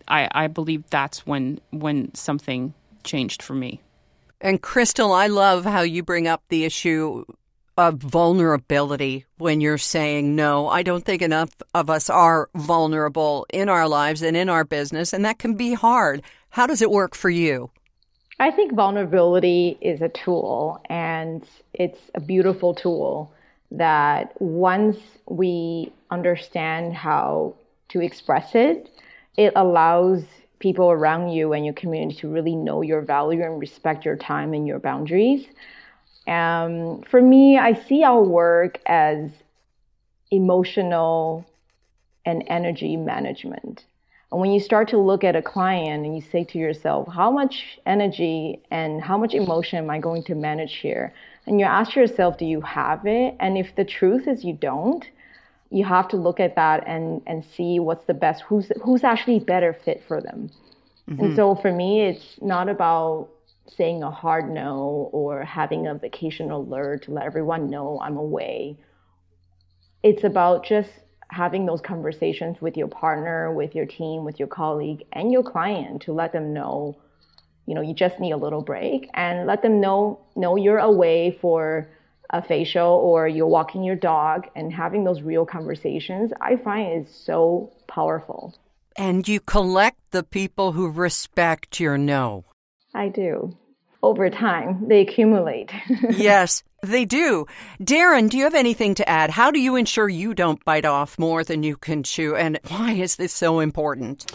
I, 0.08 0.28
I 0.32 0.46
believe 0.46 0.84
that's 0.90 1.26
when 1.26 1.60
when 1.70 2.14
something 2.14 2.74
changed 3.02 3.42
for 3.42 3.54
me. 3.54 3.80
And 4.40 4.60
Crystal, 4.60 5.12
I 5.12 5.28
love 5.28 5.64
how 5.64 5.80
you 5.80 6.02
bring 6.02 6.28
up 6.28 6.42
the 6.48 6.64
issue 6.64 7.24
of 7.76 7.96
vulnerability 7.96 9.26
when 9.38 9.60
you're 9.60 9.78
saying 9.78 10.36
no. 10.36 10.68
I 10.68 10.82
don't 10.82 11.04
think 11.04 11.22
enough 11.22 11.50
of 11.74 11.90
us 11.90 12.08
are 12.08 12.48
vulnerable 12.54 13.46
in 13.52 13.68
our 13.68 13.88
lives 13.88 14.22
and 14.22 14.36
in 14.36 14.48
our 14.48 14.64
business, 14.64 15.12
and 15.12 15.24
that 15.24 15.38
can 15.38 15.54
be 15.54 15.74
hard. 15.74 16.22
How 16.50 16.66
does 16.66 16.82
it 16.82 16.90
work 16.90 17.14
for 17.14 17.30
you? 17.30 17.70
I 18.38 18.50
think 18.50 18.72
vulnerability 18.72 19.78
is 19.80 20.02
a 20.02 20.08
tool 20.08 20.80
and 20.88 21.44
it's 21.72 22.00
a 22.14 22.20
beautiful 22.20 22.74
tool 22.74 23.32
that 23.70 24.40
once 24.40 24.98
we 25.28 25.92
understand 26.10 26.94
how 26.94 27.54
to 27.90 28.00
express 28.00 28.54
it, 28.54 28.90
it 29.36 29.52
allows 29.56 30.24
people 30.58 30.90
around 30.90 31.30
you 31.30 31.52
and 31.52 31.64
your 31.64 31.74
community 31.74 32.18
to 32.20 32.28
really 32.28 32.56
know 32.56 32.82
your 32.82 33.02
value 33.02 33.42
and 33.42 33.60
respect 33.60 34.04
your 34.04 34.16
time 34.16 34.54
and 34.54 34.66
your 34.66 34.78
boundaries. 34.78 35.46
Um, 36.26 37.02
for 37.02 37.20
me, 37.20 37.58
I 37.58 37.74
see 37.74 38.02
our 38.02 38.22
work 38.22 38.80
as 38.86 39.30
emotional 40.30 41.44
and 42.24 42.42
energy 42.46 42.96
management. 42.96 43.84
And 44.32 44.40
when 44.40 44.50
you 44.50 44.58
start 44.58 44.88
to 44.88 44.98
look 44.98 45.22
at 45.22 45.36
a 45.36 45.42
client 45.42 46.04
and 46.04 46.16
you 46.16 46.22
say 46.22 46.44
to 46.44 46.58
yourself, 46.58 47.06
how 47.06 47.30
much 47.30 47.78
energy 47.86 48.62
and 48.70 49.00
how 49.00 49.16
much 49.16 49.34
emotion 49.34 49.78
am 49.78 49.90
I 49.90 50.00
going 50.00 50.24
to 50.24 50.34
manage 50.34 50.76
here? 50.76 51.12
And 51.46 51.60
you 51.60 51.66
ask 51.66 51.94
yourself, 51.94 52.38
do 52.38 52.44
you 52.44 52.60
have 52.62 53.06
it? 53.06 53.36
And 53.38 53.56
if 53.56 53.76
the 53.76 53.84
truth 53.84 54.26
is 54.26 54.42
you 54.42 54.54
don't, 54.54 55.04
you 55.70 55.84
have 55.84 56.08
to 56.08 56.16
look 56.16 56.40
at 56.40 56.56
that 56.56 56.84
and, 56.86 57.22
and 57.26 57.44
see 57.44 57.78
what's 57.78 58.06
the 58.06 58.14
best, 58.14 58.42
who's, 58.42 58.72
who's 58.82 59.04
actually 59.04 59.40
better 59.40 59.72
fit 59.72 60.02
for 60.08 60.20
them. 60.20 60.50
Mm-hmm. 61.08 61.22
And 61.22 61.36
so 61.36 61.54
for 61.54 61.70
me, 61.70 62.02
it's 62.02 62.38
not 62.40 62.68
about 62.68 63.28
saying 63.66 64.02
a 64.02 64.10
hard 64.10 64.50
no 64.50 65.08
or 65.12 65.42
having 65.44 65.86
a 65.86 65.94
vacation 65.94 66.50
alert 66.50 67.04
to 67.04 67.12
let 67.12 67.24
everyone 67.24 67.70
know 67.70 68.00
I'm 68.02 68.16
away. 68.16 68.78
It's 70.02 70.24
about 70.24 70.64
just 70.64 70.90
having 71.28 71.66
those 71.66 71.80
conversations 71.80 72.60
with 72.60 72.76
your 72.76 72.88
partner, 72.88 73.52
with 73.52 73.74
your 73.74 73.86
team, 73.86 74.24
with 74.24 74.38
your 74.38 74.48
colleague, 74.48 75.04
and 75.12 75.32
your 75.32 75.42
client 75.42 76.02
to 76.02 76.12
let 76.12 76.32
them 76.32 76.52
know, 76.52 76.96
you 77.66 77.74
know, 77.74 77.80
you 77.80 77.94
just 77.94 78.20
need 78.20 78.32
a 78.32 78.36
little 78.36 78.62
break 78.62 79.08
and 79.14 79.46
let 79.46 79.62
them 79.62 79.80
know, 79.80 80.20
know 80.36 80.56
you're 80.56 80.78
away 80.78 81.36
for 81.40 81.88
a 82.30 82.42
facial 82.42 82.88
or 82.88 83.26
you're 83.26 83.46
walking 83.46 83.82
your 83.82 83.96
dog 83.96 84.46
and 84.54 84.72
having 84.72 85.04
those 85.04 85.22
real 85.22 85.46
conversations, 85.46 86.32
I 86.40 86.56
find 86.56 87.06
is 87.06 87.14
so 87.14 87.72
powerful. 87.86 88.54
And 88.96 89.26
you 89.26 89.40
collect 89.40 89.98
the 90.10 90.22
people 90.22 90.72
who 90.72 90.88
respect 90.88 91.80
your 91.80 91.98
no. 91.98 92.44
I 92.94 93.08
do 93.08 93.56
over 94.04 94.28
time, 94.28 94.86
they 94.86 95.00
accumulate. 95.00 95.72
yes, 96.10 96.62
they 96.82 97.06
do. 97.06 97.46
Darin, 97.82 98.28
do 98.28 98.36
you 98.36 98.44
have 98.44 98.54
anything 98.54 98.94
to 98.96 99.08
add? 99.08 99.30
How 99.30 99.50
do 99.50 99.58
you 99.58 99.76
ensure 99.76 100.10
you 100.10 100.34
don't 100.34 100.62
bite 100.62 100.84
off 100.84 101.18
more 101.18 101.42
than 101.42 101.62
you 101.62 101.78
can 101.78 102.02
chew? 102.02 102.36
And 102.36 102.60
why 102.68 102.92
is 102.92 103.16
this 103.16 103.32
so 103.32 103.60
important? 103.60 104.30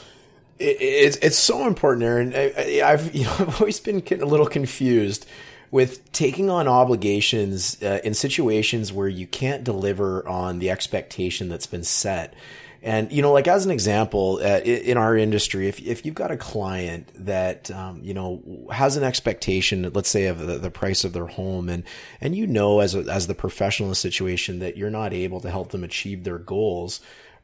it's 0.62 1.16
it's 1.18 1.38
so 1.38 1.66
important, 1.68 2.03
Erin. 2.03 2.34
I, 2.36 2.89
have 2.89 3.16
you 3.16 3.24
know, 3.24 3.36
I've 3.39 3.62
always 3.62 3.80
been 3.80 4.03
a 4.12 4.26
little 4.26 4.47
confused 4.47 5.26
with 5.72 6.12
taking 6.12 6.49
on 6.49 6.68
obligations 6.68 7.82
uh, 7.82 7.99
in 8.03 8.14
situations 8.14 8.91
where 8.91 9.07
you 9.07 9.28
can't 9.28 9.64
deliver 9.64 10.28
on 10.28 10.60
the 10.60 10.70
expectation 10.72 11.47
that's 11.47 11.68
been 11.68 11.84
set. 11.84 12.34
And 12.82 13.12
you 13.12 13.22
know, 13.22 13.34
like 13.34 13.48
as 13.48 13.66
an 13.66 13.72
example, 13.72 14.40
uh, 14.42 14.60
in 14.60 14.98
our 14.98 15.18
industry, 15.18 15.68
if 15.68 15.82
if 15.82 16.06
you've 16.06 16.16
got 16.16 16.32
a 16.32 16.38
client 16.38 17.10
that 17.16 17.70
um, 17.72 18.00
you 18.04 18.14
know 18.14 18.68
has 18.72 18.96
an 18.96 19.04
expectation, 19.04 19.90
let's 19.94 20.10
say 20.10 20.28
of 20.28 20.40
the, 20.40 20.58
the, 20.58 20.72
price 20.72 21.04
of 21.04 21.12
their 21.12 21.26
home, 21.26 21.68
and 21.68 21.84
and 22.22 22.36
you 22.36 22.48
know 22.48 22.80
as 22.80 22.96
a, 22.96 23.00
as 23.00 23.28
the 23.28 23.36
professional 23.36 23.88
in 23.88 23.92
the 23.92 23.96
situation 23.96 24.60
that 24.60 24.78
you're 24.78 24.90
not 24.90 25.14
able 25.14 25.42
to 25.42 25.50
help 25.50 25.72
them 25.72 25.84
achieve 25.84 26.24
their 26.24 26.38
goals, 26.38 27.02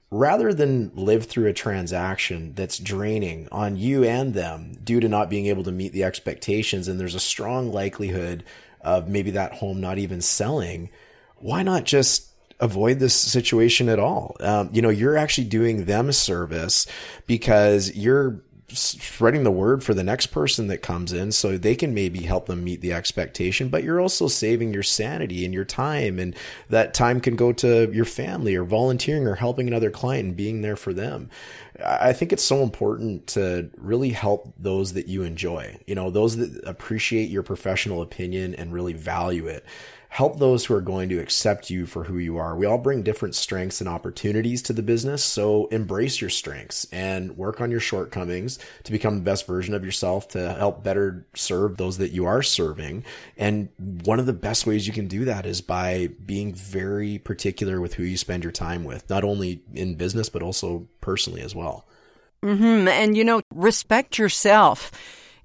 rather 0.10 0.54
than 0.54 0.92
live 0.96 1.26
through 1.26 1.48
a 1.48 1.54
transaction 1.54 2.54
that's 2.54 2.78
draining 2.78 3.50
on 3.52 3.76
you 3.76 4.06
and 4.06 4.34
them 4.34 4.78
due 4.86 5.02
to 5.02 5.10
not 5.10 5.30
being 5.30 5.48
able 5.48 5.64
to 5.64 5.72
meet 5.72 5.92
the 5.92 6.06
expectations, 6.06 6.88
and 6.88 6.98
there's 6.98 7.16
a 7.16 7.20
strong 7.20 7.74
likelihood 7.74 8.44
of 8.80 9.10
maybe 9.10 9.32
that 9.32 9.54
home 9.56 9.82
not 9.82 9.98
even 9.98 10.22
selling, 10.22 10.90
why 11.38 11.62
not 11.62 11.84
just 11.84 12.30
avoid 12.60 13.00
this 13.00 13.14
situation 13.14 13.90
at 13.90 14.00
all. 14.00 14.38
Um, 14.40 14.70
you 14.72 14.82
know, 14.82 14.90
you're 14.90 15.18
actually 15.18 15.48
doing 15.48 15.86
them 15.86 16.10
a 16.10 16.14
service 16.14 16.88
because 17.28 17.96
you're 17.96 18.42
spreading 18.70 19.44
the 19.44 19.52
word 19.52 19.84
for 19.84 19.94
the 19.94 20.04
next 20.04 20.28
person 20.28 20.68
that 20.68 20.80
comes 20.80 21.14
in 21.14 21.32
so 21.32 21.56
they 21.58 21.76
can 21.76 21.94
maybe 21.94 22.22
help 22.22 22.48
them 22.48 22.64
meet 22.64 22.82
the 22.82 22.92
expectation 22.92 23.70
but 23.70 23.84
you're 23.84 24.02
also 24.02 24.28
saving 24.28 24.74
your 24.74 24.82
sanity 24.82 25.46
and 25.46 25.54
your 25.54 25.64
time 25.64 26.18
and 26.18 26.36
that 26.70 26.94
time 26.94 27.22
can 27.22 27.36
go 27.36 27.54
to 27.54 27.92
your 27.94 28.06
family 28.06 28.56
or 28.56 28.64
volunteering 28.64 29.28
or 29.28 29.36
helping 29.36 29.68
another 29.68 29.92
client 29.92 30.26
and 30.26 30.36
being 30.36 30.62
there 30.62 30.76
for 30.76 30.94
them 30.94 31.30
i 31.86 32.12
think 32.12 32.34
it's 32.34 32.44
so 32.44 32.64
important 32.64 33.28
to 33.28 33.70
really 33.78 34.10
help 34.10 34.52
those 34.58 34.94
that 34.94 35.08
you 35.08 35.22
enjoy 35.22 35.78
you 35.86 35.94
know 35.94 36.10
those 36.10 36.36
that 36.38 36.68
appreciate 36.68 37.30
your 37.30 37.44
professional 37.44 38.02
opinion 38.02 38.56
and 38.56 38.74
really 38.74 38.94
value 38.94 39.46
it 39.46 39.64
help 40.10 40.40
those 40.40 40.66
who 40.66 40.74
are 40.74 40.82
going 40.82 41.10
to 41.10 41.20
accept 41.20 41.70
you 41.70 41.86
for 41.86 42.06
who 42.06 42.18
you 42.18 42.38
are. 42.38 42.56
We 42.56 42.66
all 42.66 42.78
bring 42.78 43.04
different 43.04 43.36
strengths 43.36 43.82
and 43.82 43.90
opportunities 43.90 44.62
to 44.64 44.74
the 44.74 44.84
business. 44.84 45.24
So 45.24 45.68
embrace 45.68 46.22
your 46.22 46.30
strengths 46.30 46.88
and 46.92 47.38
work 47.38 47.62
on 47.62 47.72
your 47.72 47.80
shortcomings 47.80 48.60
to 48.84 48.92
become 48.92 49.16
the 49.16 49.24
best 49.24 49.46
version 49.46 49.74
of 49.74 49.84
yourself 49.84 50.28
to 50.30 50.54
help 50.54 50.84
better 50.84 51.26
serve 51.34 51.78
those 51.78 51.98
that 51.98 52.12
you 52.12 52.26
are 52.26 52.44
serving. 52.44 53.04
And 53.38 53.70
one 53.78 54.20
of 54.20 54.26
the 54.26 54.34
best 54.34 54.66
ways 54.66 54.88
you 54.88 54.94
can 54.94 55.08
do 55.08 55.26
that 55.26 55.46
is 55.46 55.62
by 55.62 56.10
being 56.26 56.54
very 56.54 57.18
particular 57.18 57.82
with 57.82 57.96
who 57.96 58.04
you 58.04 58.18
spend 58.18 58.44
your 58.44 58.52
time 58.52 58.84
with, 58.84 59.10
not 59.10 59.24
only 59.24 59.64
in 59.74 59.96
business, 59.96 60.30
but 60.30 60.42
also 60.42 60.88
personally 61.02 61.42
as 61.42 61.56
well. 61.56 61.86
Mm-hmm. 62.44 62.88
And, 62.88 63.18
you 63.18 63.24
know, 63.24 63.42
respect 63.54 64.18
yourself 64.18 64.92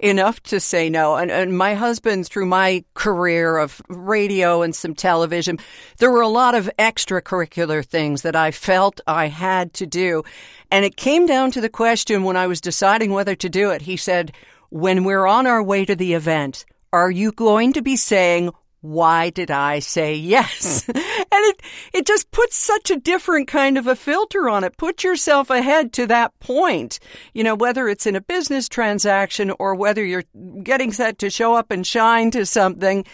enough 0.03 0.43
to 0.45 0.61
say 0.61 0.89
no. 0.91 1.17
And, 1.17 1.31
and 1.31 1.57
my 1.57 1.75
husband, 1.75 2.27
through 2.27 2.47
my 2.47 2.85
career 2.95 3.59
of 3.59 3.81
radio 3.89 4.63
and 4.63 4.75
some 4.75 4.95
television, 4.95 5.59
there 5.99 6.11
were 6.11 6.21
a 6.21 6.29
lot 6.29 6.55
of 6.55 6.71
extracurricular 6.79 7.85
things 7.85 8.23
that 8.23 8.37
I 8.37 8.51
felt 8.51 9.01
I 9.07 9.29
had 9.29 9.73
to 9.75 9.87
do. 9.87 10.23
And 10.71 10.85
it 10.85 10.97
came 10.97 11.27
down 11.27 11.51
to 11.53 11.61
the 11.61 11.69
question 11.69 12.25
when 12.25 12.37
I 12.37 12.47
was 12.47 12.61
deciding 12.61 13.13
whether 13.13 13.35
to 13.37 13.49
do 13.49 13.71
it. 13.71 13.83
He 13.83 13.97
said, 13.97 14.33
when 14.71 15.05
we're 15.05 15.27
on 15.27 15.47
our 15.47 15.63
way 15.63 15.85
to 15.85 15.97
the 15.97 16.15
event, 16.15 16.65
are 16.93 17.11
you 17.11 17.33
going 17.33 17.73
to 17.75 17.83
be 17.83 17.97
saying, 17.97 18.51
why 18.81 19.31
did 19.31 19.51
I 19.51 19.79
say 19.79 20.15
yes? 20.15 20.85
Hmm. 20.87 20.97
and 20.97 21.05
it, 21.31 21.63
it 21.93 22.07
just 22.07 22.31
puts 22.31 22.57
such 22.57 22.91
a 22.91 22.97
different 22.97 23.49
kind 23.49 23.77
of 23.77 23.87
a 23.87 23.97
filter 23.97 24.49
on 24.49 24.65
it. 24.65 24.77
Put 24.77 25.05
yourself 25.05 25.51
ahead 25.51 25.93
to 25.95 26.07
that 26.07 26.39
point. 26.41 26.99
You 27.35 27.45
know, 27.45 27.55
whether 27.55 27.89
it's 27.89 28.07
in 28.07 28.17
a 28.17 28.21
business 28.21 28.69
transaction 28.69 29.53
or 29.59 29.75
whether 29.75 30.05
you're 30.05 30.25
getting 30.63 30.93
set 30.93 31.19
to 31.19 31.31
show 31.31 31.55
up 31.55 31.71
and 31.71 31.87
shine 31.87 32.31
to 32.33 32.47
something, 32.47 33.05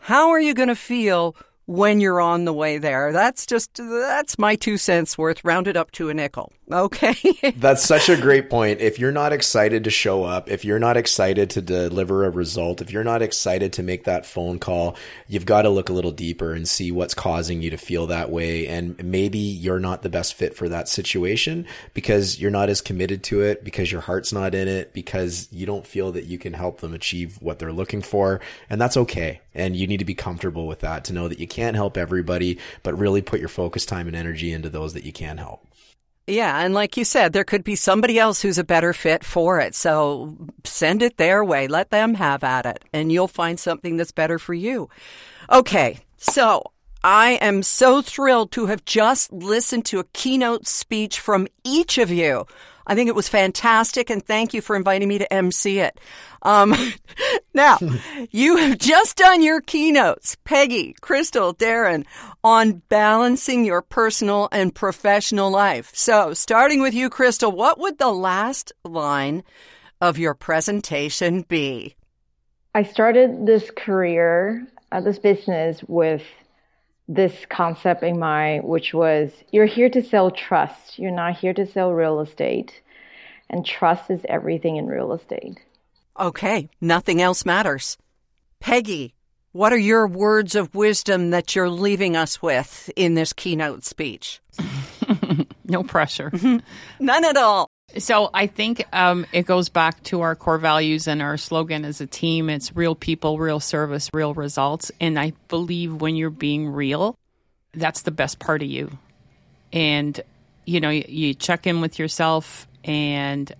how 0.00 0.30
are 0.30 0.40
you 0.40 0.52
going 0.52 0.68
to 0.68 0.76
feel 0.76 1.34
when 1.66 2.00
you're 2.00 2.20
on 2.20 2.44
the 2.44 2.52
way 2.52 2.78
there. 2.78 3.12
That's 3.12 3.46
just 3.46 3.74
that's 3.74 4.38
my 4.38 4.56
two 4.56 4.76
cents 4.76 5.16
worth 5.16 5.44
rounded 5.44 5.76
up 5.76 5.90
to 5.92 6.10
a 6.10 6.14
nickel. 6.14 6.52
Okay. 6.70 7.14
that's 7.56 7.84
such 7.84 8.08
a 8.08 8.16
great 8.16 8.48
point. 8.48 8.80
If 8.80 8.98
you're 8.98 9.12
not 9.12 9.32
excited 9.32 9.84
to 9.84 9.90
show 9.90 10.24
up, 10.24 10.50
if 10.50 10.64
you're 10.64 10.78
not 10.78 10.96
excited 10.96 11.50
to 11.50 11.62
deliver 11.62 12.24
a 12.24 12.30
result, 12.30 12.80
if 12.80 12.90
you're 12.90 13.04
not 13.04 13.22
excited 13.22 13.74
to 13.74 13.82
make 13.82 14.04
that 14.04 14.24
phone 14.24 14.58
call, 14.58 14.96
you've 15.28 15.46
got 15.46 15.62
to 15.62 15.70
look 15.70 15.88
a 15.88 15.92
little 15.92 16.10
deeper 16.10 16.52
and 16.52 16.66
see 16.66 16.90
what's 16.90 17.14
causing 17.14 17.60
you 17.60 17.70
to 17.70 17.76
feel 17.76 18.06
that 18.06 18.30
way 18.30 18.66
and 18.66 19.02
maybe 19.04 19.38
you're 19.38 19.80
not 19.80 20.02
the 20.02 20.08
best 20.08 20.34
fit 20.34 20.56
for 20.56 20.68
that 20.68 20.88
situation 20.88 21.66
because 21.92 22.40
you're 22.40 22.50
not 22.50 22.68
as 22.68 22.80
committed 22.80 23.22
to 23.22 23.42
it 23.42 23.62
because 23.64 23.90
your 23.92 24.00
heart's 24.00 24.32
not 24.32 24.54
in 24.54 24.68
it 24.68 24.92
because 24.92 25.48
you 25.52 25.66
don't 25.66 25.86
feel 25.86 26.12
that 26.12 26.24
you 26.24 26.38
can 26.38 26.52
help 26.52 26.80
them 26.80 26.94
achieve 26.94 27.36
what 27.40 27.58
they're 27.58 27.72
looking 27.72 28.02
for 28.02 28.40
and 28.70 28.80
that's 28.80 28.96
okay. 28.96 29.40
And 29.54 29.76
you 29.76 29.86
need 29.86 29.98
to 29.98 30.04
be 30.04 30.14
comfortable 30.14 30.66
with 30.66 30.80
that 30.80 31.04
to 31.04 31.12
know 31.12 31.28
that 31.28 31.38
you 31.38 31.46
can't 31.46 31.76
help 31.76 31.96
everybody, 31.96 32.58
but 32.82 32.98
really 32.98 33.22
put 33.22 33.40
your 33.40 33.48
focus, 33.48 33.86
time, 33.86 34.08
and 34.08 34.16
energy 34.16 34.52
into 34.52 34.68
those 34.68 34.94
that 34.94 35.04
you 35.04 35.12
can 35.12 35.38
help. 35.38 35.66
Yeah, 36.26 36.58
and 36.60 36.72
like 36.72 36.96
you 36.96 37.04
said, 37.04 37.32
there 37.32 37.44
could 37.44 37.64
be 37.64 37.76
somebody 37.76 38.18
else 38.18 38.40
who's 38.40 38.56
a 38.58 38.64
better 38.64 38.94
fit 38.94 39.22
for 39.24 39.60
it. 39.60 39.74
So 39.74 40.36
send 40.64 41.02
it 41.02 41.18
their 41.18 41.44
way. 41.44 41.68
Let 41.68 41.90
them 41.90 42.14
have 42.14 42.42
at 42.42 42.64
it, 42.64 42.82
and 42.92 43.12
you'll 43.12 43.28
find 43.28 43.60
something 43.60 43.96
that's 43.96 44.12
better 44.12 44.38
for 44.38 44.54
you. 44.54 44.88
Okay, 45.50 45.98
so 46.16 46.64
I 47.02 47.32
am 47.42 47.62
so 47.62 48.00
thrilled 48.00 48.52
to 48.52 48.66
have 48.66 48.86
just 48.86 49.30
listened 49.32 49.84
to 49.86 49.98
a 49.98 50.06
keynote 50.14 50.66
speech 50.66 51.20
from 51.20 51.46
each 51.62 51.98
of 51.98 52.10
you 52.10 52.46
I 52.86 52.94
think 52.94 53.08
it 53.08 53.14
was 53.14 53.28
fantastic, 53.28 54.10
and 54.10 54.24
thank 54.24 54.54
you 54.54 54.60
for 54.60 54.76
inviting 54.76 55.08
me 55.08 55.18
to 55.18 55.32
MC 55.32 55.80
it. 55.80 55.98
Um, 56.42 56.74
now, 57.54 57.78
you 58.30 58.56
have 58.56 58.78
just 58.78 59.16
done 59.16 59.42
your 59.42 59.60
keynotes, 59.60 60.36
Peggy, 60.44 60.94
Crystal, 61.00 61.52
Darin, 61.52 62.04
on 62.42 62.82
balancing 62.88 63.64
your 63.64 63.82
personal 63.82 64.48
and 64.52 64.74
professional 64.74 65.50
life. 65.50 65.90
So, 65.94 66.34
starting 66.34 66.82
with 66.82 66.94
you, 66.94 67.08
Crystal, 67.08 67.50
what 67.50 67.78
would 67.78 67.98
the 67.98 68.12
last 68.12 68.72
line 68.84 69.42
of 70.00 70.18
your 70.18 70.34
presentation 70.34 71.42
be? 71.42 71.96
I 72.74 72.82
started 72.82 73.46
this 73.46 73.70
career, 73.70 74.66
uh, 74.92 75.00
this 75.00 75.18
business 75.18 75.82
with 75.86 76.22
this 77.08 77.34
concept 77.48 78.02
in 78.02 78.18
mind, 78.18 78.64
which 78.64 78.94
was 78.94 79.30
you're 79.52 79.66
here 79.66 79.90
to 79.90 80.02
sell 80.02 80.30
trust. 80.30 80.98
You're 80.98 81.10
not 81.10 81.36
here 81.36 81.54
to 81.54 81.66
sell 81.66 81.92
real 81.92 82.20
estate. 82.20 82.80
And 83.50 83.64
trust 83.64 84.10
is 84.10 84.20
everything 84.28 84.76
in 84.76 84.86
real 84.86 85.12
estate. 85.12 85.58
Okay, 86.18 86.68
nothing 86.80 87.20
else 87.20 87.44
matters. 87.44 87.98
Peggy, 88.60 89.14
what 89.52 89.72
are 89.72 89.78
your 89.78 90.06
words 90.06 90.54
of 90.54 90.74
wisdom 90.74 91.30
that 91.30 91.54
you're 91.54 91.68
leaving 91.68 92.16
us 92.16 92.40
with 92.40 92.90
in 92.96 93.14
this 93.14 93.32
keynote 93.32 93.84
speech? 93.84 94.40
no 95.64 95.82
pressure. 95.82 96.32
None 97.00 97.24
at 97.24 97.36
all. 97.36 97.68
So 97.98 98.30
I 98.34 98.48
think 98.48 98.84
um, 98.92 99.24
it 99.32 99.46
goes 99.46 99.68
back 99.68 100.02
to 100.04 100.22
our 100.22 100.34
core 100.34 100.58
values 100.58 101.06
and 101.06 101.22
our 101.22 101.36
slogan 101.36 101.84
as 101.84 102.00
a 102.00 102.06
team. 102.06 102.50
It's 102.50 102.74
real 102.74 102.94
people, 102.94 103.38
real 103.38 103.60
service, 103.60 104.10
real 104.12 104.34
results. 104.34 104.90
And 105.00 105.18
I 105.18 105.32
believe 105.48 105.94
when 106.00 106.16
you're 106.16 106.30
being 106.30 106.68
real, 106.68 107.16
that's 107.72 108.02
the 108.02 108.10
best 108.10 108.38
part 108.38 108.62
of 108.62 108.68
you. 108.68 108.98
And 109.72 110.20
you 110.66 110.80
know, 110.80 110.90
you, 110.90 111.04
you 111.06 111.34
check 111.34 111.66
in 111.66 111.80
with 111.80 111.98
yourself, 111.98 112.66
and 112.84 113.52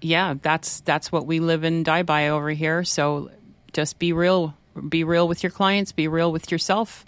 yeah, 0.00 0.34
that's 0.40 0.80
that's 0.80 1.10
what 1.10 1.26
we 1.26 1.40
live 1.40 1.64
and 1.64 1.84
die 1.84 2.02
by 2.02 2.28
over 2.28 2.50
here. 2.50 2.84
So 2.84 3.30
just 3.72 3.98
be 3.98 4.12
real, 4.12 4.54
be 4.88 5.04
real 5.04 5.26
with 5.26 5.42
your 5.42 5.50
clients, 5.50 5.92
be 5.92 6.06
real 6.06 6.30
with 6.30 6.52
yourself, 6.52 7.04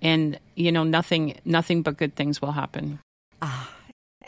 and 0.00 0.38
you 0.54 0.72
know, 0.72 0.84
nothing 0.84 1.38
nothing 1.44 1.82
but 1.82 1.96
good 1.96 2.14
things 2.14 2.40
will 2.40 2.52
happen. 2.52 3.00
Ah. 3.42 3.70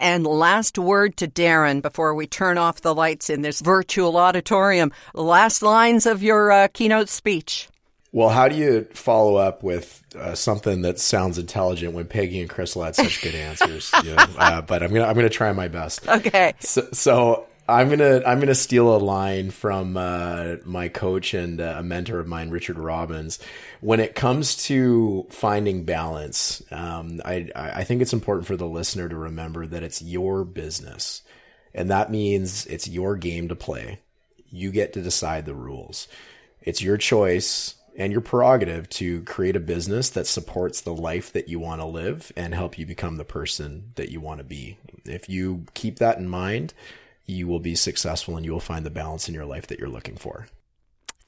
And 0.03 0.27
last 0.27 0.79
word 0.79 1.17
to 1.19 1.29
Darin 1.29 1.81
before 1.81 2.13
we 2.13 2.27
turn 2.27 2.59
off 2.59 2.81
the 2.81 2.93
lights 2.93 3.31
in 3.31 3.43
this 3.43 3.61
virtual 3.61 4.17
auditorium. 4.17 4.91
Last 5.15 5.63
lines 5.63 6.07
of 6.07 6.25
your 6.25 6.51
uh, 6.51 6.67
keynote 6.73 7.09
speech. 7.09 7.69
Well, 8.11 8.29
how 8.29 8.49
do 8.49 8.57
you 8.57 8.89
follow 8.95 9.37
up 9.37 9.63
with 9.63 10.03
uh, 10.19 10.35
something 10.35 10.83
that 10.83 10.99
sounds 10.99 11.39
intelligent 11.39 11.95
when 11.95 12.07
Peggy 12.07 12.41
and 12.41 12.51
Crystal 12.51 12.83
had 12.83 12.97
such 12.97 13.23
good 13.23 13.37
answers? 13.37 13.93
you 14.05 14.17
know? 14.17 14.27
uh, 14.39 14.61
but 14.61 14.83
I'm 14.83 14.93
gonna 14.93 15.07
I'm 15.07 15.15
gonna 15.15 15.29
try 15.29 15.53
my 15.53 15.69
best. 15.69 16.07
Okay. 16.09 16.55
So, 16.59 16.89
so 16.93 17.47
I'm 17.69 17.89
gonna 17.89 18.23
I'm 18.27 18.41
gonna 18.41 18.55
steal 18.55 18.95
a 18.95 18.99
line 18.99 19.51
from 19.51 19.97
uh, 19.97 20.57
my 20.65 20.89
coach 20.89 21.33
and 21.33 21.61
uh, 21.61 21.77
a 21.79 21.83
mentor 21.83 22.19
of 22.19 22.27
mine, 22.27 22.51
Richard 22.51 22.79
Robbins. 22.79 23.39
When 23.81 24.01
it 24.01 24.15
comes 24.15 24.57
to 24.65 25.27
finding 25.31 25.85
balance, 25.85 26.63
um, 26.73 27.21
I 27.25 27.49
I 27.55 27.85
think 27.85 28.03
it's 28.03 28.13
important 28.13 28.47
for 28.47 28.57
the 28.57 28.67
listener 28.67 29.09
to 29.09 29.17
remember 29.17 29.67
that 29.67 29.85
it's 29.85 30.03
your 30.03 30.45
business, 30.45 31.23
and 31.73 31.91
that 31.91 32.11
means 32.11 32.67
it's 32.67 32.89
your 32.89 33.17
game 33.17 33.49
to 33.49 33.57
play. 33.57 34.01
You 34.51 34.73
get 34.73 34.93
to 34.95 35.03
decide 35.03 35.47
the 35.47 35.55
rules. 35.55 36.09
It's 36.63 36.83
your 36.83 36.97
choice 36.97 37.77
and 37.97 38.11
your 38.13 38.23
prerogative 38.23 38.89
to 38.89 39.23
create 39.23 39.55
a 39.55 39.61
business 39.61 40.11
that 40.11 40.27
supports 40.27 40.81
the 40.81 40.95
life 40.95 41.33
that 41.33 41.49
you 41.49 41.61
want 41.61 41.81
to 41.81 41.87
live 41.87 42.33
and 42.37 42.55
help 42.55 42.79
you 42.79 42.87
become 42.87 43.17
the 43.17 43.25
person 43.25 43.93
that 43.97 44.11
you 44.11 44.21
want 44.21 44.39
to 44.39 44.45
be. 44.45 44.79
If 45.05 45.29
you 45.29 45.67
keep 45.75 45.99
that 45.99 46.19
in 46.19 46.29
mind 46.29 46.73
you 47.27 47.47
will 47.47 47.61
be 47.61 47.75
successful 47.75 48.37
and 48.37 48.45
you 48.45 48.53
will 48.53 48.61
find 48.61 48.85
the 48.85 48.91
balance 48.91 49.29
in 49.29 49.35
your 49.35 49.47
life 49.47 49.67
that 49.69 49.79
you're 49.79 49.89
looking 49.89 50.17
for. 50.17 50.47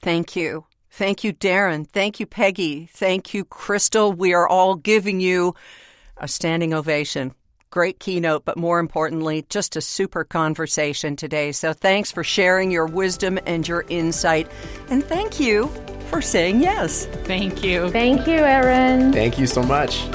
Thank 0.01 0.35
you. 0.35 0.65
Thank 0.91 1.23
you, 1.23 1.33
Darin. 1.33 1.85
Thank 1.85 2.19
you, 2.19 2.25
Peggy. 2.25 2.87
Thank 2.91 3.33
you, 3.33 3.43
Crystal. 3.43 4.13
We 4.13 4.33
are 4.33 4.47
all 4.47 4.75
giving 4.75 5.19
you 5.19 5.55
a 6.17 6.27
standing 6.27 6.73
ovation. 6.73 7.33
Great 7.69 7.99
keynote, 7.99 8.45
but 8.45 8.57
more 8.57 8.79
importantly, 8.79 9.45
just 9.49 9.75
a 9.75 9.81
super 9.81 10.23
conversation 10.23 11.17
today. 11.17 11.51
So 11.51 11.73
thanks 11.73 12.11
for 12.11 12.23
sharing 12.23 12.71
your 12.71 12.85
wisdom 12.85 13.37
and 13.45 13.67
your 13.67 13.83
insight. 13.89 14.49
And 14.89 15.03
thank 15.03 15.41
you 15.41 15.67
for 16.09 16.21
saying 16.21 16.61
yes. 16.61 17.07
Thank 17.25 17.63
you. 17.63 17.89
Thank 17.91 18.25
you, 18.27 18.35
Erin. 18.35 19.11
Thank 19.11 19.37
you 19.37 19.47
so 19.47 19.61
much. 19.63 20.05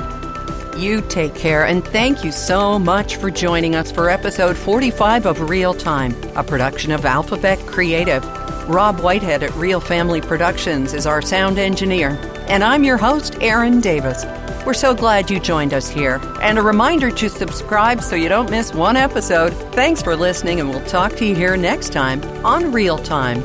You 0.81 1.03
take 1.03 1.35
care, 1.35 1.67
and 1.67 1.85
thank 1.85 2.25
you 2.25 2.33
so 2.33 2.79
much 2.79 3.17
for 3.17 3.31
joining 3.31 3.75
us 3.75 3.93
for 3.93 4.09
episode 4.09 4.57
45 4.57 5.27
of 5.27 5.51
Real 5.51 5.75
Time, 5.75 6.17
a 6.37 6.43
production 6.43 6.91
of 6.91 7.05
Alphabet 7.05 7.59
Creative. 7.67 8.25
Rob 8.67 9.01
Whitehead 9.01 9.43
at 9.43 9.55
Real 9.57 9.79
Family 9.79 10.23
Productions 10.23 10.95
is 10.95 11.05
our 11.05 11.21
sound 11.21 11.59
engineer, 11.59 12.19
and 12.49 12.65
I'm 12.65 12.83
your 12.83 12.97
host, 12.97 13.37
Erin 13.43 13.83
Davis. 13.83 14.25
We're 14.65 14.73
so 14.73 14.95
glad 14.95 15.31
you 15.31 15.39
joined 15.39 15.75
us 15.75 15.87
here. 15.87 16.19
And 16.41 16.59
a 16.59 16.63
reminder 16.63 17.11
to 17.11 17.29
subscribe 17.29 18.03
so 18.03 18.17
you 18.17 18.31
don't 18.31 18.51
miss 18.51 18.73
one 18.73 18.97
episode. 18.97 19.53
Thanks 19.75 20.01
for 20.01 20.17
listening, 20.17 20.61
and 20.61 20.71
we'll 20.71 20.87
talk 20.87 21.15
to 21.17 21.27
you 21.27 21.35
here 21.35 21.59
next 21.59 21.93
time 21.93 22.23
on 22.43 22.73
Real 22.73 22.97
Time. 22.97 23.43